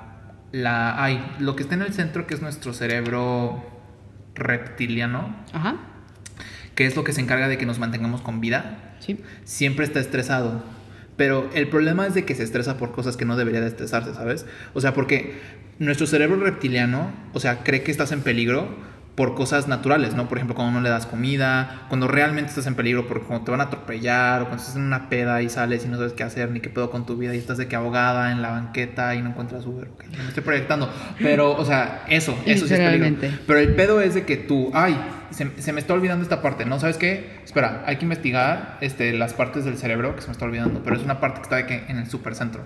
la 0.51 1.03
hay 1.03 1.19
lo 1.39 1.55
que 1.55 1.63
está 1.63 1.73
en 1.73 1.81
el 1.81 1.93
centro 1.93 2.27
que 2.27 2.35
es 2.35 2.41
nuestro 2.43 2.73
cerebro 2.73 3.63
reptiliano, 4.35 5.35
Ajá. 5.51 5.77
que 6.75 6.85
es 6.85 6.95
lo 6.95 7.03
que 7.03 7.11
se 7.11 7.21
encarga 7.21 7.47
de 7.47 7.57
que 7.57 7.65
nos 7.65 7.79
mantengamos 7.79 8.21
con 8.21 8.39
vida, 8.39 8.95
Sí. 8.99 9.19
siempre 9.43 9.85
está 9.85 9.99
estresado. 9.99 10.63
Pero 11.15 11.49
el 11.53 11.69
problema 11.69 12.07
es 12.07 12.13
de 12.13 12.25
que 12.25 12.35
se 12.35 12.43
estresa 12.43 12.77
por 12.77 12.91
cosas 12.91 13.17
que 13.17 13.25
no 13.25 13.37
debería 13.37 13.61
de 13.61 13.67
estresarse, 13.67 14.13
¿sabes? 14.13 14.45
O 14.73 14.81
sea, 14.81 14.93
porque 14.93 15.33
nuestro 15.79 16.07
cerebro 16.07 16.37
reptiliano, 16.37 17.11
o 17.33 17.39
sea, 17.39 17.63
cree 17.63 17.83
que 17.83 17.91
estás 17.91 18.11
en 18.11 18.21
peligro 18.21 18.67
por 19.15 19.35
cosas 19.35 19.67
naturales, 19.67 20.15
¿no? 20.15 20.27
Por 20.27 20.39
ejemplo, 20.39 20.55
cuando 20.55 20.79
no 20.79 20.81
le 20.81 20.89
das 20.89 21.05
comida, 21.05 21.85
cuando 21.87 22.07
realmente 22.07 22.49
estás 22.49 22.65
en 22.65 22.73
peligro 22.73 23.07
porque 23.07 23.25
cuando 23.25 23.45
te 23.45 23.51
van 23.51 23.61
a 23.61 23.65
atropellar 23.65 24.41
o 24.41 24.45
cuando 24.45 24.61
estás 24.61 24.75
en 24.75 24.83
una 24.83 25.07
peda 25.09 25.41
y 25.43 25.49
sales 25.49 25.85
y 25.85 25.87
no 25.87 25.97
sabes 25.97 26.13
qué 26.13 26.23
hacer 26.23 26.49
ni 26.49 26.61
qué 26.61 26.69
pedo 26.69 26.89
con 26.89 27.05
tu 27.05 27.15
vida 27.15 27.35
y 27.35 27.37
estás 27.37 27.59
de 27.59 27.67
que 27.67 27.75
ahogada 27.75 28.31
en 28.31 28.41
la 28.41 28.49
banqueta 28.49 29.13
y 29.13 29.21
no 29.21 29.29
encuentras 29.29 29.65
Uber, 29.67 29.89
ok, 29.89 30.05
no 30.17 30.23
me 30.23 30.29
estoy 30.29 30.43
proyectando, 30.43 30.91
pero, 31.19 31.51
o 31.51 31.63
sea, 31.63 32.05
eso, 32.07 32.35
eso 32.45 32.67
sí 32.67 32.73
es 32.73 32.79
peligro. 32.79 33.17
Pero 33.45 33.59
el 33.59 33.75
pedo 33.75 34.01
es 34.01 34.15
de 34.15 34.25
que 34.25 34.37
tú, 34.37 34.71
ay, 34.73 34.99
se, 35.29 35.61
se 35.61 35.73
me 35.73 35.79
está 35.79 35.93
olvidando 35.93 36.23
esta 36.23 36.41
parte, 36.41 36.65
¿no? 36.65 36.79
¿Sabes 36.79 36.97
qué? 36.97 37.39
Espera, 37.43 37.83
hay 37.85 37.97
que 37.97 38.05
investigar 38.05 38.77
este, 38.81 39.13
las 39.13 39.33
partes 39.35 39.63
del 39.63 39.77
cerebro 39.77 40.15
que 40.15 40.21
se 40.21 40.27
me 40.27 40.33
está 40.33 40.45
olvidando, 40.45 40.81
pero 40.83 40.95
es 40.95 41.03
una 41.03 41.19
parte 41.19 41.37
que 41.37 41.43
está 41.43 41.55
de 41.57 41.65
que 41.67 41.85
en 41.87 41.99
el 41.99 42.09
supercentro. 42.09 42.63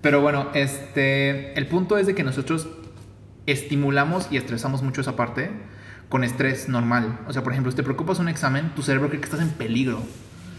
Pero 0.00 0.20
bueno, 0.20 0.50
este, 0.54 1.58
el 1.58 1.66
punto 1.66 1.96
es 1.96 2.06
de 2.06 2.14
que 2.14 2.22
nosotros 2.22 2.68
estimulamos 3.46 4.28
y 4.30 4.36
estresamos 4.36 4.82
mucho 4.82 5.00
esa 5.00 5.16
parte 5.16 5.50
con 6.08 6.24
estrés 6.24 6.68
normal. 6.68 7.18
O 7.28 7.32
sea, 7.32 7.42
por 7.42 7.52
ejemplo, 7.52 7.70
si 7.72 7.76
te 7.76 7.82
preocupas 7.82 8.18
un 8.18 8.28
examen, 8.28 8.70
tu 8.74 8.82
cerebro 8.82 9.08
cree 9.08 9.20
que 9.20 9.26
estás 9.26 9.40
en 9.40 9.50
peligro. 9.50 10.02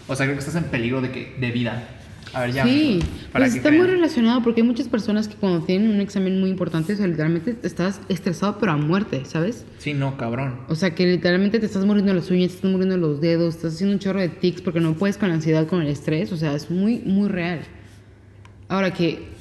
O 0.07 0.15
sea, 0.15 0.25
cree 0.25 0.35
que 0.35 0.39
estás 0.39 0.55
en 0.55 0.65
peligro 0.65 1.01
de, 1.01 1.11
que, 1.11 1.35
de 1.39 1.51
vida. 1.51 1.87
A 2.33 2.41
ver, 2.41 2.51
ya. 2.51 2.65
Sí, 2.65 2.99
para 3.31 3.45
pues 3.45 3.55
está 3.55 3.71
muy 3.71 3.87
relacionado 3.87 4.43
porque 4.43 4.61
hay 4.61 4.67
muchas 4.67 4.89
personas 4.89 5.27
que 5.27 5.35
cuando 5.35 5.65
tienen 5.65 5.89
un 5.89 6.01
examen 6.01 6.39
muy 6.39 6.49
importante, 6.49 6.93
o 6.93 6.95
sea, 6.97 7.07
literalmente 7.07 7.55
estás 7.63 8.01
estresado 8.09 8.57
pero 8.59 8.73
a 8.73 8.77
muerte, 8.77 9.23
¿sabes? 9.25 9.65
Sí, 9.77 9.93
no, 9.93 10.17
cabrón. 10.17 10.59
O 10.67 10.75
sea, 10.75 10.93
que 10.93 11.05
literalmente 11.05 11.59
te 11.59 11.65
estás 11.65 11.85
muriendo 11.85 12.13
las 12.13 12.29
uñas, 12.29 12.49
te 12.49 12.55
estás 12.55 12.71
muriendo 12.71 12.97
los 12.97 13.21
dedos, 13.21 13.55
estás 13.55 13.75
haciendo 13.75 13.93
un 13.93 13.99
chorro 13.99 14.19
de 14.19 14.29
tics 14.29 14.61
porque 14.61 14.81
no 14.81 14.95
puedes 14.95 15.17
con 15.17 15.29
la 15.29 15.35
ansiedad, 15.35 15.67
con 15.67 15.81
el 15.81 15.87
estrés, 15.87 16.31
o 16.33 16.37
sea, 16.37 16.53
es 16.53 16.69
muy, 16.69 16.99
muy 16.99 17.29
real. 17.29 17.61
Ahora 18.67 18.91
que 18.91 19.34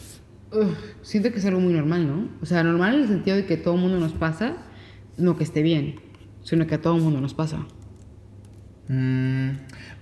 ugh, 0.55 0.77
siento 1.03 1.31
que 1.31 1.39
es 1.39 1.47
algo 1.47 1.61
muy 1.61 1.73
normal, 1.73 2.07
¿no? 2.07 2.29
O 2.41 2.47
sea, 2.47 2.63
normal 2.63 2.95
en 2.95 3.03
el 3.03 3.09
sentido 3.09 3.37
de 3.37 3.47
que 3.47 3.57
todo 3.57 3.75
el 3.75 3.81
mundo 3.81 3.99
nos 3.99 4.13
pasa, 4.13 4.57
no 5.17 5.37
que 5.37 5.45
esté 5.45 5.63
bien, 5.63 6.01
sino 6.43 6.67
que 6.67 6.75
a 6.75 6.81
todo 6.81 6.97
el 6.97 7.03
mundo 7.03 7.21
nos 7.21 7.35
pasa. 7.35 7.67
Mm, 8.89 9.51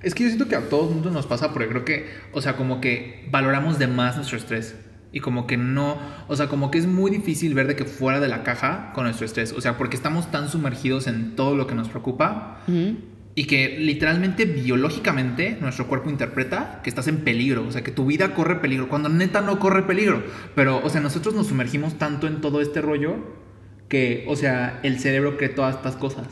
es 0.02 0.14
que 0.14 0.24
yo 0.24 0.28
siento 0.28 0.48
que 0.48 0.56
a 0.56 0.68
todos 0.68 0.90
mundo 0.90 1.10
nos 1.10 1.26
pasa 1.26 1.52
porque 1.52 1.68
creo 1.68 1.84
que, 1.84 2.06
o 2.32 2.40
sea, 2.40 2.56
como 2.56 2.80
que 2.80 3.28
valoramos 3.30 3.78
de 3.78 3.86
más 3.86 4.16
nuestro 4.16 4.36
estrés. 4.36 4.76
Y 5.14 5.20
como 5.20 5.46
que 5.46 5.58
no, 5.58 5.98
o 6.26 6.36
sea, 6.36 6.48
como 6.48 6.70
que 6.70 6.78
es 6.78 6.86
muy 6.86 7.10
difícil 7.10 7.52
ver 7.52 7.66
de 7.66 7.76
que 7.76 7.84
fuera 7.84 8.18
de 8.18 8.28
la 8.28 8.42
caja 8.42 8.92
con 8.94 9.04
nuestro 9.04 9.26
estrés. 9.26 9.52
O 9.52 9.60
sea, 9.60 9.76
porque 9.76 9.94
estamos 9.94 10.30
tan 10.30 10.48
sumergidos 10.48 11.06
en 11.06 11.36
todo 11.36 11.54
lo 11.54 11.66
que 11.66 11.74
nos 11.74 11.88
preocupa 11.88 12.62
Ujú. 12.66 12.96
Y 13.34 13.46
que 13.46 13.78
literalmente 13.78 14.44
biológicamente 14.44 15.56
nuestro 15.60 15.86
cuerpo 15.86 16.10
interpreta 16.10 16.80
que 16.82 16.90
estás 16.90 17.08
en 17.08 17.18
peligro, 17.18 17.66
o 17.66 17.72
sea, 17.72 17.82
que 17.82 17.90
tu 17.90 18.04
vida 18.04 18.34
corre 18.34 18.56
peligro, 18.56 18.88
cuando 18.88 19.08
neta 19.08 19.40
no 19.40 19.58
corre 19.58 19.84
peligro. 19.84 20.22
Pero, 20.54 20.84
o 20.84 20.90
sea, 20.90 21.00
nosotros 21.00 21.34
nos 21.34 21.46
sumergimos 21.46 21.98
tanto 21.98 22.26
en 22.26 22.40
todo 22.40 22.60
este 22.60 22.82
rollo 22.82 23.16
que, 23.88 24.26
o 24.28 24.36
sea, 24.36 24.80
el 24.82 24.98
cerebro 24.98 25.38
cree 25.38 25.48
todas 25.48 25.76
estas 25.76 25.96
cosas. 25.96 26.26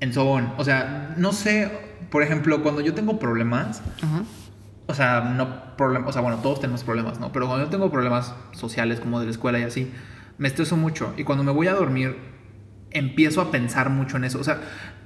En 0.00 0.12
sobón, 0.12 0.52
o 0.56 0.64
sea, 0.64 1.14
no 1.18 1.32
sé, 1.32 1.70
por 2.10 2.22
ejemplo, 2.22 2.62
cuando 2.62 2.80
yo 2.80 2.94
tengo 2.94 3.18
problemas, 3.18 3.82
Ajá. 4.02 4.22
o 4.86 4.94
sea, 4.94 5.20
no 5.20 5.76
problemas, 5.76 6.08
o 6.08 6.12
sea, 6.12 6.22
bueno, 6.22 6.38
todos 6.38 6.60
tenemos 6.60 6.84
problemas, 6.84 7.20
¿no? 7.20 7.32
Pero 7.32 7.46
cuando 7.46 7.64
yo 7.64 7.70
tengo 7.70 7.90
problemas 7.90 8.34
sociales 8.52 8.98
como 8.98 9.20
de 9.20 9.26
la 9.26 9.30
escuela 9.30 9.58
y 9.58 9.62
así, 9.62 9.90
me 10.38 10.48
estreso 10.48 10.76
mucho 10.76 11.12
y 11.16 11.24
cuando 11.24 11.44
me 11.44 11.52
voy 11.52 11.68
a 11.68 11.74
dormir 11.74 12.16
empiezo 12.90 13.40
a 13.40 13.50
pensar 13.50 13.90
mucho 13.90 14.16
en 14.16 14.24
eso. 14.24 14.38
O 14.40 14.44
sea, 14.44 14.60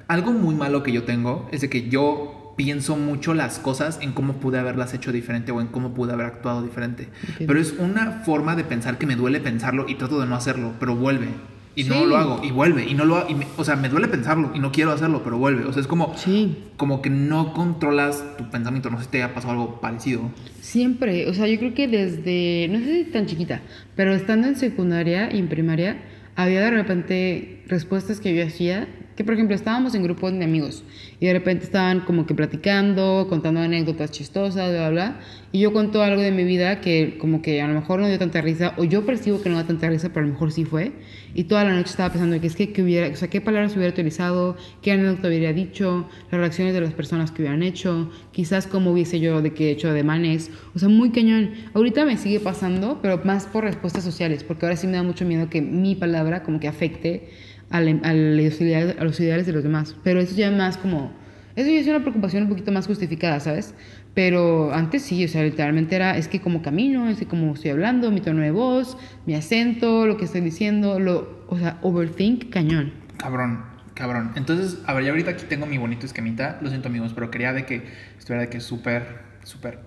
algo 0.08 0.32
muy 0.32 0.54
malo 0.54 0.82
que 0.82 0.92
yo 0.92 1.04
tengo 1.04 1.48
es 1.52 1.60
de 1.60 1.68
que 1.70 1.88
yo 1.88 2.54
pienso 2.56 2.96
mucho 2.96 3.34
las 3.34 3.60
cosas 3.60 4.00
en 4.02 4.10
cómo 4.12 4.34
pude 4.34 4.58
haberlas 4.58 4.92
hecho 4.92 5.12
diferente 5.12 5.52
o 5.52 5.60
en 5.60 5.68
cómo 5.68 5.94
pude 5.94 6.12
haber 6.12 6.26
actuado 6.26 6.62
diferente. 6.62 7.08
Pero 7.38 7.60
es 7.60 7.74
una 7.78 8.22
forma 8.24 8.56
de 8.56 8.64
pensar 8.64 8.98
que 8.98 9.06
me 9.06 9.14
duele 9.14 9.38
pensarlo 9.38 9.86
y 9.88 9.94
trato 9.94 10.18
de 10.20 10.26
no 10.26 10.34
hacerlo, 10.34 10.72
pero 10.80 10.96
vuelve. 10.96 11.28
Y 11.76 11.84
no 11.84 12.04
lo 12.04 12.16
hago, 12.16 12.40
y 12.42 12.50
vuelve, 12.50 12.84
y 12.90 12.94
no 12.94 13.04
lo 13.04 13.18
ha- 13.18 13.30
y 13.30 13.36
me- 13.36 13.46
O 13.56 13.62
sea, 13.62 13.76
me 13.76 13.88
duele 13.88 14.08
pensarlo 14.08 14.50
y 14.52 14.58
no 14.58 14.72
quiero 14.72 14.90
hacerlo, 14.90 15.22
pero 15.22 15.38
vuelve. 15.38 15.64
O 15.66 15.72
sea, 15.72 15.80
es 15.80 15.86
como, 15.86 16.16
Sí. 16.16 16.64
como 16.76 17.00
que 17.00 17.10
no 17.10 17.52
controlas 17.52 18.24
tu 18.36 18.50
pensamiento. 18.50 18.90
No 18.90 18.98
sé 18.98 19.04
si 19.04 19.10
te 19.10 19.22
haya 19.22 19.32
pasado 19.32 19.52
algo 19.52 19.80
parecido. 19.80 20.22
Siempre, 20.60 21.28
o 21.28 21.34
sea, 21.34 21.46
yo 21.46 21.56
creo 21.60 21.74
que 21.74 21.86
desde, 21.86 22.66
no 22.72 22.80
sé 22.80 23.04
si 23.04 23.10
tan 23.12 23.26
chiquita, 23.26 23.60
pero 23.94 24.12
estando 24.12 24.48
en 24.48 24.56
secundaria 24.56 25.32
y 25.32 25.38
en 25.38 25.46
primaria, 25.48 25.98
había 26.34 26.62
de 26.62 26.70
repente 26.72 27.62
respuestas 27.68 28.18
que 28.18 28.34
yo 28.34 28.44
hacía, 28.44 28.88
que 29.18 29.24
por 29.24 29.34
ejemplo 29.34 29.56
estábamos 29.56 29.96
en 29.96 30.04
grupos 30.04 30.32
de 30.32 30.44
amigos 30.44 30.84
y 31.18 31.26
de 31.26 31.32
repente 31.32 31.64
estaban 31.64 32.02
como 32.02 32.24
que 32.24 32.36
platicando, 32.36 33.26
contando 33.28 33.58
anécdotas 33.58 34.12
chistosas, 34.12 34.70
bla, 34.70 34.90
bla, 34.90 34.90
bla, 34.90 35.20
y 35.50 35.58
yo 35.58 35.72
cuento 35.72 36.04
algo 36.04 36.22
de 36.22 36.30
mi 36.30 36.44
vida 36.44 36.80
que 36.80 37.18
como 37.18 37.42
que 37.42 37.60
a 37.60 37.66
lo 37.66 37.74
mejor 37.74 37.98
no 37.98 38.06
dio 38.06 38.16
tanta 38.16 38.40
risa, 38.42 38.74
o 38.76 38.84
yo 38.84 39.04
percibo 39.04 39.42
que 39.42 39.48
no 39.48 39.56
da 39.56 39.64
tanta 39.64 39.88
risa, 39.88 40.10
pero 40.10 40.24
a 40.24 40.28
lo 40.28 40.34
mejor 40.34 40.52
sí 40.52 40.64
fue, 40.64 40.92
y 41.34 41.44
toda 41.44 41.64
la 41.64 41.72
noche 41.72 41.90
estaba 41.90 42.10
pensando 42.10 42.40
que 42.40 42.46
es 42.46 42.54
que, 42.54 42.72
que 42.72 42.80
hubiera, 42.80 43.08
o 43.08 43.16
sea, 43.16 43.28
qué 43.28 43.40
palabras 43.40 43.74
hubiera 43.74 43.90
utilizado, 43.90 44.56
qué 44.82 44.92
anécdota 44.92 45.26
hubiera 45.26 45.52
dicho, 45.52 46.08
las 46.30 46.40
reacciones 46.40 46.72
de 46.72 46.80
las 46.80 46.92
personas 46.92 47.32
que 47.32 47.42
hubieran 47.42 47.64
hecho, 47.64 48.12
quizás 48.30 48.68
cómo 48.68 48.92
hubiese 48.92 49.18
yo 49.18 49.42
de 49.42 49.52
que 49.52 49.72
hecho 49.72 49.92
de 49.92 50.04
manes, 50.04 50.52
o 50.76 50.78
sea, 50.78 50.88
muy 50.88 51.10
cañón. 51.10 51.54
Ahorita 51.74 52.04
me 52.04 52.18
sigue 52.18 52.38
pasando, 52.38 53.00
pero 53.02 53.20
más 53.24 53.46
por 53.46 53.64
respuestas 53.64 54.04
sociales, 54.04 54.44
porque 54.44 54.64
ahora 54.64 54.76
sí 54.76 54.86
me 54.86 54.92
da 54.92 55.02
mucho 55.02 55.24
miedo 55.24 55.50
que 55.50 55.60
mi 55.60 55.96
palabra 55.96 56.44
como 56.44 56.60
que 56.60 56.68
afecte 56.68 57.47
al- 57.70 58.00
a, 58.04 58.12
los 58.14 58.60
ideales, 58.60 58.96
a 58.98 59.04
los 59.04 59.18
ideales 59.20 59.46
de 59.46 59.52
los 59.52 59.62
demás. 59.62 59.96
Pero 60.04 60.20
eso 60.20 60.34
ya 60.34 60.50
más 60.50 60.76
como, 60.76 61.12
eso 61.56 61.68
ya 61.70 61.78
es 61.80 61.86
una 61.86 62.00
preocupación 62.00 62.44
un 62.44 62.48
poquito 62.48 62.72
más 62.72 62.86
justificada, 62.86 63.40
¿sabes? 63.40 63.74
Pero 64.14 64.72
antes 64.72 65.02
sí, 65.02 65.24
o 65.24 65.28
sea, 65.28 65.42
literalmente 65.44 65.94
era, 65.94 66.16
es 66.16 66.26
que 66.28 66.40
como 66.40 66.60
camino, 66.62 67.08
es 67.08 67.18
que 67.18 67.26
como 67.26 67.54
estoy 67.54 67.70
hablando, 67.70 68.10
mi 68.10 68.20
tono 68.20 68.42
de 68.42 68.50
voz, 68.50 68.96
mi 69.26 69.34
acento, 69.34 70.06
lo 70.06 70.16
que 70.16 70.24
estoy 70.24 70.40
diciendo, 70.40 70.98
lo, 70.98 71.44
o 71.48 71.56
sea, 71.58 71.78
overthink 71.82 72.50
cañón. 72.50 72.92
Cabrón, 73.18 73.64
cabrón. 73.94 74.32
Entonces, 74.34 74.78
a 74.86 74.92
ver, 74.94 75.04
ya 75.04 75.10
ahorita 75.10 75.32
aquí 75.32 75.44
tengo 75.48 75.66
mi 75.66 75.78
bonito 75.78 76.04
esquemita. 76.06 76.58
Lo 76.62 76.68
siento, 76.68 76.88
amigos, 76.88 77.12
pero 77.14 77.30
quería 77.30 77.52
de 77.52 77.64
que 77.64 77.82
estuviera 78.18 78.42
de 78.42 78.48
que 78.48 78.60
súper, 78.60 79.18
súper. 79.44 79.78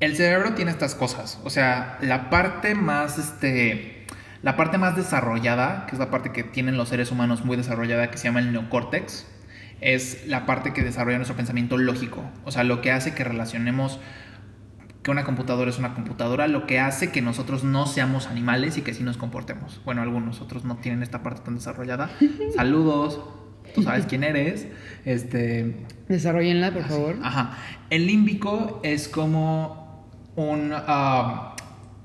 El 0.00 0.14
cerebro 0.14 0.54
tiene 0.54 0.70
estas 0.70 0.94
cosas. 0.94 1.40
O 1.44 1.50
sea, 1.50 1.98
la 2.02 2.28
parte 2.30 2.74
más, 2.74 3.18
este. 3.18 3.97
La 4.42 4.56
parte 4.56 4.78
más 4.78 4.96
desarrollada, 4.96 5.86
que 5.86 5.96
es 5.96 5.98
la 5.98 6.10
parte 6.10 6.30
que 6.30 6.44
tienen 6.44 6.76
los 6.76 6.88
seres 6.88 7.10
humanos 7.10 7.44
muy 7.44 7.56
desarrollada, 7.56 8.10
que 8.10 8.18
se 8.18 8.24
llama 8.24 8.40
el 8.40 8.52
neocórtex, 8.52 9.26
es 9.80 10.26
la 10.26 10.46
parte 10.46 10.72
que 10.72 10.82
desarrolla 10.82 11.18
nuestro 11.18 11.36
pensamiento 11.36 11.76
lógico. 11.76 12.22
O 12.44 12.52
sea, 12.52 12.64
lo 12.64 12.80
que 12.80 12.92
hace 12.92 13.14
que 13.14 13.24
relacionemos 13.24 13.98
que 15.02 15.10
una 15.10 15.24
computadora 15.24 15.70
es 15.70 15.78
una 15.78 15.94
computadora, 15.94 16.48
lo 16.48 16.66
que 16.66 16.80
hace 16.80 17.10
que 17.10 17.22
nosotros 17.22 17.64
no 17.64 17.86
seamos 17.86 18.26
animales 18.26 18.76
y 18.78 18.82
que 18.82 18.94
sí 18.94 19.02
nos 19.02 19.16
comportemos. 19.16 19.80
Bueno, 19.84 20.02
algunos 20.02 20.40
otros 20.40 20.64
no 20.64 20.76
tienen 20.76 21.02
esta 21.02 21.22
parte 21.22 21.42
tan 21.44 21.54
desarrollada. 21.54 22.10
Saludos, 22.54 23.20
tú 23.74 23.82
sabes 23.82 24.06
quién 24.06 24.24
eres. 24.24 24.66
Este, 25.04 25.86
Desarrollenla, 26.08 26.72
por 26.72 26.84
favor. 26.84 27.16
Ajá. 27.22 27.56
El 27.90 28.06
límbico 28.06 28.80
es 28.82 29.08
como 29.08 30.06
un, 30.36 30.72
ah, 30.74 31.47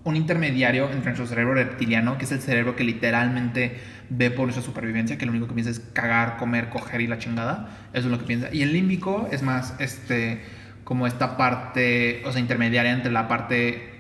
un 0.04 0.16
intermediario 0.16 0.86
entre 0.86 1.06
nuestro 1.06 1.28
cerebro 1.28 1.54
reptiliano, 1.54 2.18
que 2.18 2.26
es 2.26 2.32
el 2.32 2.42
cerebro 2.42 2.76
que 2.76 2.84
literalmente 2.84 3.80
ve 4.10 4.32
por 4.32 4.46
nuestra 4.46 4.64
supervivencia, 4.64 5.18
que 5.18 5.26
lo 5.26 5.32
único 5.32 5.48
que 5.48 5.54
piensa 5.54 5.72
es 5.72 5.80
cagar, 5.80 6.38
comer, 6.38 6.70
coger 6.70 7.02
y 7.02 7.08
la 7.08 7.20
chingada. 7.20 7.70
Eso 7.94 8.08
es 8.08 8.12
lo 8.12 8.20
que 8.20 8.26
piensa. 8.26 8.50
Y 8.52 8.64
el 8.64 8.74
límbico 8.74 9.30
es 9.32 9.44
más, 9.44 9.76
este, 9.80 10.42
como 10.84 11.08
esta 11.08 11.38
parte, 11.38 12.22
o 12.26 12.32
sea, 12.32 12.42
intermediaria 12.42 12.92
entre 12.92 13.12
la 13.12 13.28
parte 13.28 13.92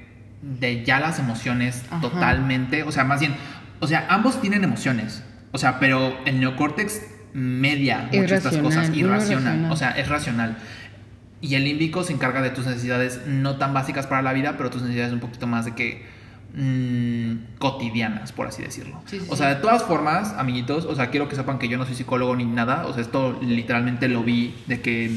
de 0.41 0.83
ya 0.83 0.99
las 0.99 1.19
emociones 1.19 1.83
Ajá. 1.89 2.01
totalmente, 2.01 2.83
o 2.83 2.91
sea, 2.91 3.05
más 3.05 3.21
bien, 3.21 3.33
o 3.79 3.87
sea, 3.87 4.05
ambos 4.09 4.41
tienen 4.41 4.63
emociones, 4.63 5.23
o 5.53 5.57
sea, 5.57 5.79
pero 5.79 6.17
el 6.25 6.39
neocórtex 6.41 7.01
media 7.33 8.09
mucho 8.11 8.35
estas 8.35 8.57
cosas, 8.57 8.95
irracional, 8.95 9.19
racional. 9.43 9.71
o 9.71 9.75
sea, 9.75 9.91
es 9.91 10.07
racional. 10.07 10.57
Y 11.43 11.55
el 11.55 11.65
límbico 11.65 12.03
se 12.03 12.13
encarga 12.13 12.41
de 12.41 12.49
tus 12.51 12.65
necesidades 12.65 13.21
no 13.27 13.57
tan 13.57 13.73
básicas 13.73 14.07
para 14.07 14.21
la 14.21 14.31
vida, 14.31 14.55
pero 14.57 14.69
tus 14.69 14.81
necesidades 14.81 15.11
un 15.13 15.19
poquito 15.19 15.45
más 15.45 15.65
de 15.65 15.75
que 15.75 16.03
mm, 16.55 17.57
cotidianas, 17.59 18.31
por 18.31 18.47
así 18.47 18.61
decirlo. 18.61 19.01
Sí, 19.05 19.19
sí, 19.19 19.25
o 19.29 19.35
sea, 19.35 19.49
de 19.49 19.55
todas 19.55 19.83
formas, 19.83 20.33
amiguitos, 20.37 20.85
o 20.85 20.95
sea, 20.95 21.09
quiero 21.09 21.27
que 21.27 21.35
sepan 21.35 21.59
que 21.59 21.67
yo 21.67 21.77
no 21.77 21.85
soy 21.85 21.95
psicólogo 21.95 22.35
ni 22.35 22.45
nada, 22.45 22.85
o 22.87 22.93
sea, 22.93 23.01
esto 23.01 23.37
literalmente 23.41 24.07
lo 24.07 24.23
vi 24.23 24.55
de 24.67 24.81
que 24.81 25.11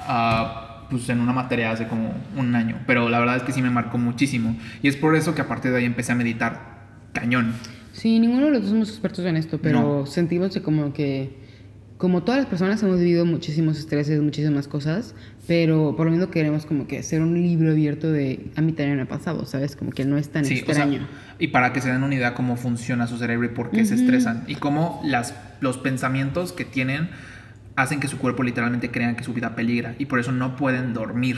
ah, 0.00 0.86
pues 0.90 1.08
en 1.08 1.20
una 1.20 1.32
materia 1.32 1.70
hace 1.70 1.88
como 1.88 2.14
un 2.36 2.54
año, 2.54 2.76
pero 2.86 3.08
la 3.08 3.18
verdad 3.18 3.36
es 3.36 3.42
que 3.42 3.52
sí 3.52 3.62
me 3.62 3.70
marcó 3.70 3.98
muchísimo 3.98 4.56
y 4.82 4.88
es 4.88 4.96
por 4.96 5.16
eso 5.16 5.34
que 5.34 5.40
a 5.42 5.48
partir 5.48 5.72
de 5.72 5.78
ahí 5.78 5.84
empecé 5.86 6.12
a 6.12 6.14
meditar 6.14 6.74
cañón. 7.12 7.54
Sí, 7.92 8.18
ninguno 8.18 8.46
de 8.46 8.52
los 8.52 8.62
dos 8.62 8.70
somos 8.70 8.88
expertos 8.90 9.24
en 9.24 9.36
esto, 9.36 9.58
pero 9.62 9.80
No. 10.00 10.06
sentimos 10.06 10.52
que 10.52 10.62
como 10.62 10.92
que 10.92 11.42
como 11.98 12.22
todas 12.22 12.40
las 12.40 12.48
personas 12.48 12.82
hemos 12.82 12.98
vivido 12.98 13.24
muchísimos 13.24 13.78
estreses, 13.78 14.20
muchísimas 14.20 14.66
cosas, 14.68 15.14
pero 15.46 15.94
por 15.96 16.06
lo 16.06 16.12
menos 16.12 16.28
queremos 16.28 16.66
como 16.66 16.86
que 16.86 16.98
hacer 16.98 17.22
un 17.22 17.34
libro 17.34 17.70
abierto 17.70 18.10
de 18.10 18.46
a 18.56 18.60
mí 18.62 18.72
también 18.72 18.96
me 18.96 19.02
ha 19.02 19.08
pasado, 19.08 19.46
¿sabes? 19.46 19.76
Como 19.76 19.90
que 19.92 20.04
no 20.04 20.16
es 20.18 20.28
tan 20.28 20.44
Sí, 20.44 20.54
o 20.66 20.72
sea, 20.74 20.84
extraño. 20.84 21.06
y 21.38 21.48
para 21.48 21.72
que 21.72 21.80
se 21.80 21.90
den 21.90 22.02
una 22.02 22.14
idea 22.14 22.34
cómo 22.34 22.56
funciona 22.56 23.06
su 23.06 23.16
cerebro 23.18 23.46
y 23.46 23.50
por 23.50 23.70
qué 23.70 23.84
se 23.84 23.94
Ujú. 23.94 24.02
estresan 24.04 24.44
y 24.48 24.56
cómo 24.56 25.00
las, 25.04 25.34
los 25.60 25.78
pensamientos 25.78 26.52
que 26.52 26.64
tienen 26.64 27.08
hacen 27.76 28.00
que 28.00 28.08
su 28.08 28.18
cuerpo 28.18 28.42
literalmente 28.42 28.90
crean 28.90 29.16
que 29.16 29.24
su 29.24 29.32
vida 29.32 29.54
peligra 29.54 29.94
y 29.98 30.06
por 30.06 30.18
eso 30.20 30.32
no 30.32 30.56
pueden 30.56 30.94
dormir. 30.94 31.36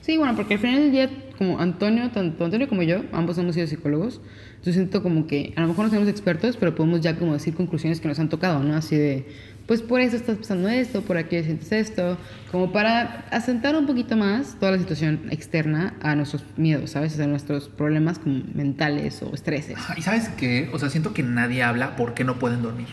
Sí, 0.00 0.16
bueno, 0.16 0.36
porque 0.36 0.54
al 0.54 0.60
final 0.60 0.80
del 0.82 0.92
día, 0.92 1.10
como 1.36 1.58
Antonio, 1.58 2.10
tanto 2.12 2.44
Antonio 2.44 2.68
como 2.68 2.82
yo, 2.82 3.02
ambos 3.12 3.36
hemos 3.38 3.54
sido 3.54 3.66
psicólogos, 3.66 4.20
yo 4.66 4.72
siento 4.72 5.00
como 5.00 5.28
que 5.28 5.52
a 5.54 5.60
lo 5.60 5.68
mejor 5.68 5.84
no 5.84 5.92
somos 5.92 6.08
expertos, 6.08 6.56
pero 6.56 6.74
podemos 6.74 7.00
ya 7.00 7.14
como 7.16 7.34
decir 7.34 7.54
conclusiones 7.54 8.00
que 8.00 8.08
nos 8.08 8.18
han 8.18 8.28
tocado, 8.28 8.64
¿no? 8.64 8.74
Así 8.74 8.96
de, 8.96 9.24
pues 9.66 9.80
por 9.80 10.00
eso 10.00 10.16
estás 10.16 10.38
pasando 10.38 10.68
esto, 10.68 11.02
por 11.02 11.16
aquí 11.18 11.40
sientes 11.44 11.70
esto, 11.70 12.18
como 12.50 12.72
para 12.72 13.26
asentar 13.30 13.76
un 13.76 13.86
poquito 13.86 14.16
más 14.16 14.58
toda 14.58 14.72
la 14.72 14.78
situación 14.78 15.28
externa 15.30 15.94
a 16.02 16.16
nuestros 16.16 16.42
miedos, 16.56 16.90
¿sabes? 16.90 17.18
A 17.20 17.28
nuestros 17.28 17.68
problemas 17.68 18.18
como 18.18 18.42
mentales 18.54 19.22
o 19.22 19.32
estreses. 19.32 19.78
¿Y 19.96 20.02
sabes 20.02 20.30
qué? 20.30 20.68
O 20.72 20.80
sea, 20.80 20.90
siento 20.90 21.14
que 21.14 21.22
nadie 21.22 21.62
habla 21.62 21.94
por 21.94 22.14
qué 22.14 22.24
no 22.24 22.40
pueden 22.40 22.62
dormir. 22.62 22.88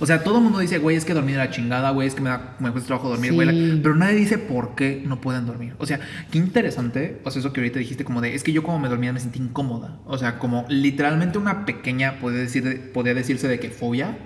O 0.00 0.06
sea, 0.06 0.22
todo 0.24 0.38
el 0.38 0.44
mundo 0.44 0.58
dice, 0.58 0.78
güey, 0.78 0.96
es 0.96 1.04
que 1.04 1.14
dormir 1.14 1.32
es 1.32 1.38
la 1.38 1.50
chingada, 1.50 1.90
güey, 1.90 2.08
es 2.08 2.14
que 2.14 2.20
me, 2.22 2.28
da, 2.30 2.56
me 2.58 2.70
cuesta 2.70 2.88
trabajo 2.88 3.08
dormir, 3.08 3.30
Sí. 3.30 3.34
güey. 3.36 3.80
Pero 3.82 3.94
nadie 3.94 4.14
dice 4.16 4.38
por 4.38 4.74
qué 4.74 5.02
no 5.06 5.20
pueden 5.20 5.46
dormir. 5.46 5.74
O 5.78 5.86
sea, 5.86 6.00
qué 6.30 6.38
interesante, 6.38 7.20
o 7.24 7.30
sea, 7.30 7.40
eso 7.40 7.52
que 7.52 7.60
ahorita 7.60 7.78
dijiste, 7.78 8.04
como 8.04 8.20
de, 8.20 8.34
es 8.34 8.42
que 8.42 8.52
yo 8.52 8.62
como 8.62 8.78
me 8.78 8.88
dormía 8.88 9.12
me 9.12 9.20
sentí 9.20 9.38
incómoda. 9.38 9.98
O 10.06 10.18
sea, 10.18 10.38
como 10.38 10.64
literalmente 10.68 11.38
una 11.38 11.64
pequeña, 11.66 12.18
podría, 12.20 12.40
decir, 12.40 12.90
podría 12.92 13.14
decirse 13.14 13.48
de 13.48 13.58
que 13.58 13.70
fobia 13.70 14.16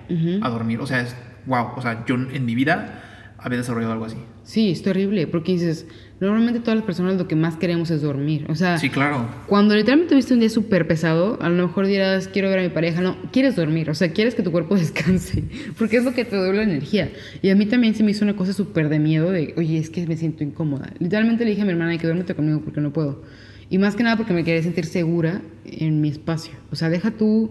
a 0.43 0.49
dormir. 0.49 0.81
O 0.81 0.87
sea, 0.87 1.01
es, 1.01 1.15
wow, 1.47 1.69
o 1.77 1.83
sea, 1.83 2.05
yo 2.07 2.15
en 2.17 2.45
mi 2.45 2.55
vida 2.55 3.03
había 3.39 3.59
desarrollado 3.59 3.93
algo 3.93 4.05
así. 4.07 4.17
Sí, 4.45 4.71
es 4.71 4.83
terrible, 4.83 5.27
porque 5.27 5.53
dices, 5.53 5.87
normalmente 6.21 6.61
todas 6.61 6.77
las 6.77 6.85
personas 6.85 7.17
lo 7.17 7.29
que 7.29 7.37
más 7.37 7.57
queremos 7.57 7.91
es 7.91 8.03
dormir. 8.03 8.47
O 8.49 8.55
sea, 8.55 8.79
Sí, 8.79 8.89
claro. 8.89 9.29
Cuando 9.47 9.75
literalmente 9.75 10.15
tuviste 10.15 10.35
un 10.35 10.41
día 10.41 10.49
súper 10.49 10.87
pesado, 10.87 11.39
a 11.41 11.49
lo 11.49 11.67
mejor 11.67 11.87
dirás, 11.87 12.29
quiero 12.29 12.49
ver 12.49 12.61
a 12.61 12.63
mi 12.63 12.71
pareja. 12.71 13.01
No, 13.01 13.17
quieres 13.33 13.57
dormir, 13.57 13.91
o 13.91 13.95
sea, 13.95 14.13
quieres 14.13 14.35
que 14.35 14.43
tu 14.43 14.51
cuerpo 14.53 14.75
descanse, 14.77 15.45
porque 15.79 15.99
es 15.99 16.05
lo 16.05 16.15
que 16.15 16.25
te 16.25 16.37
doy 16.37 16.57
la 16.57 16.63
energía. 16.63 17.11
Y 17.43 17.51
a 17.51 17.55
mí 17.55 17.67
también 17.67 17.95
se 17.95 18.03
me 18.03 18.13
hizo 18.13 18.25
una 18.25 18.37
cosa 18.37 18.53
súper 18.53 18.89
de 18.89 18.99
miedo 18.99 19.31
de, 19.31 19.55
oye, 19.57 19.79
es 19.79 19.91
que 19.91 20.07
me 20.07 20.17
siento 20.17 20.45
incómoda. 20.45 20.93
Literalmente 20.99 21.45
le 21.45 21.51
dije 21.51 21.63
a 21.63 21.65
mi 21.65 21.73
hermana 21.73 21.97
que 21.99 22.07
duérmete 22.07 22.35
conmigo 22.35 22.61
porque 22.61 22.81
no 22.81 22.93
puedo. 22.93 23.23
Y 23.69 23.79
más 23.79 23.97
que 23.97 24.03
nada 24.05 24.17
porque 24.17 24.33
me 24.33 24.45
quería 24.45 24.63
sentir 24.63 24.87
segura 24.87 25.43
en 25.65 26.01
mi 26.01 26.09
espacio. 26.09 26.53
O 26.71 26.77
sea, 26.77 26.89
deja 26.89 27.11
tú 27.11 27.51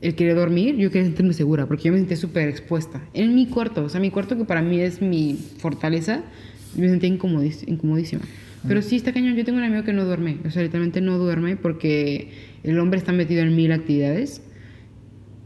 el 0.00 0.16
querer 0.16 0.34
dormir, 0.34 0.76
yo 0.76 0.90
quería 0.90 1.06
sentirme 1.06 1.32
segura, 1.32 1.66
porque 1.66 1.84
yo 1.84 1.92
me 1.92 1.98
sentía 1.98 2.16
súper 2.16 2.48
expuesta. 2.48 3.00
En 3.14 3.36
mi 3.36 3.46
cuarto, 3.46 3.84
o 3.84 3.88
sea, 3.88 4.00
mi 4.00 4.10
cuarto 4.10 4.36
que 4.36 4.44
para 4.44 4.60
mí 4.60 4.80
es 4.80 5.00
mi 5.00 5.38
fortaleza, 5.58 6.22
me 6.76 6.88
sentía 6.88 7.08
incomodísima. 7.08 8.22
Pero 8.66 8.80
sí, 8.82 8.96
está 8.96 9.12
cañón. 9.12 9.34
Yo 9.34 9.44
tengo 9.44 9.58
un 9.58 9.64
amigo 9.64 9.84
que 9.84 9.92
no 9.92 10.04
duerme. 10.04 10.38
O 10.46 10.50
sea, 10.50 10.62
literalmente 10.62 11.00
no 11.00 11.18
duerme 11.18 11.56
porque 11.56 12.32
el 12.62 12.78
hombre 12.78 12.98
está 12.98 13.12
metido 13.12 13.42
en 13.42 13.56
mil 13.56 13.72
actividades. 13.72 14.42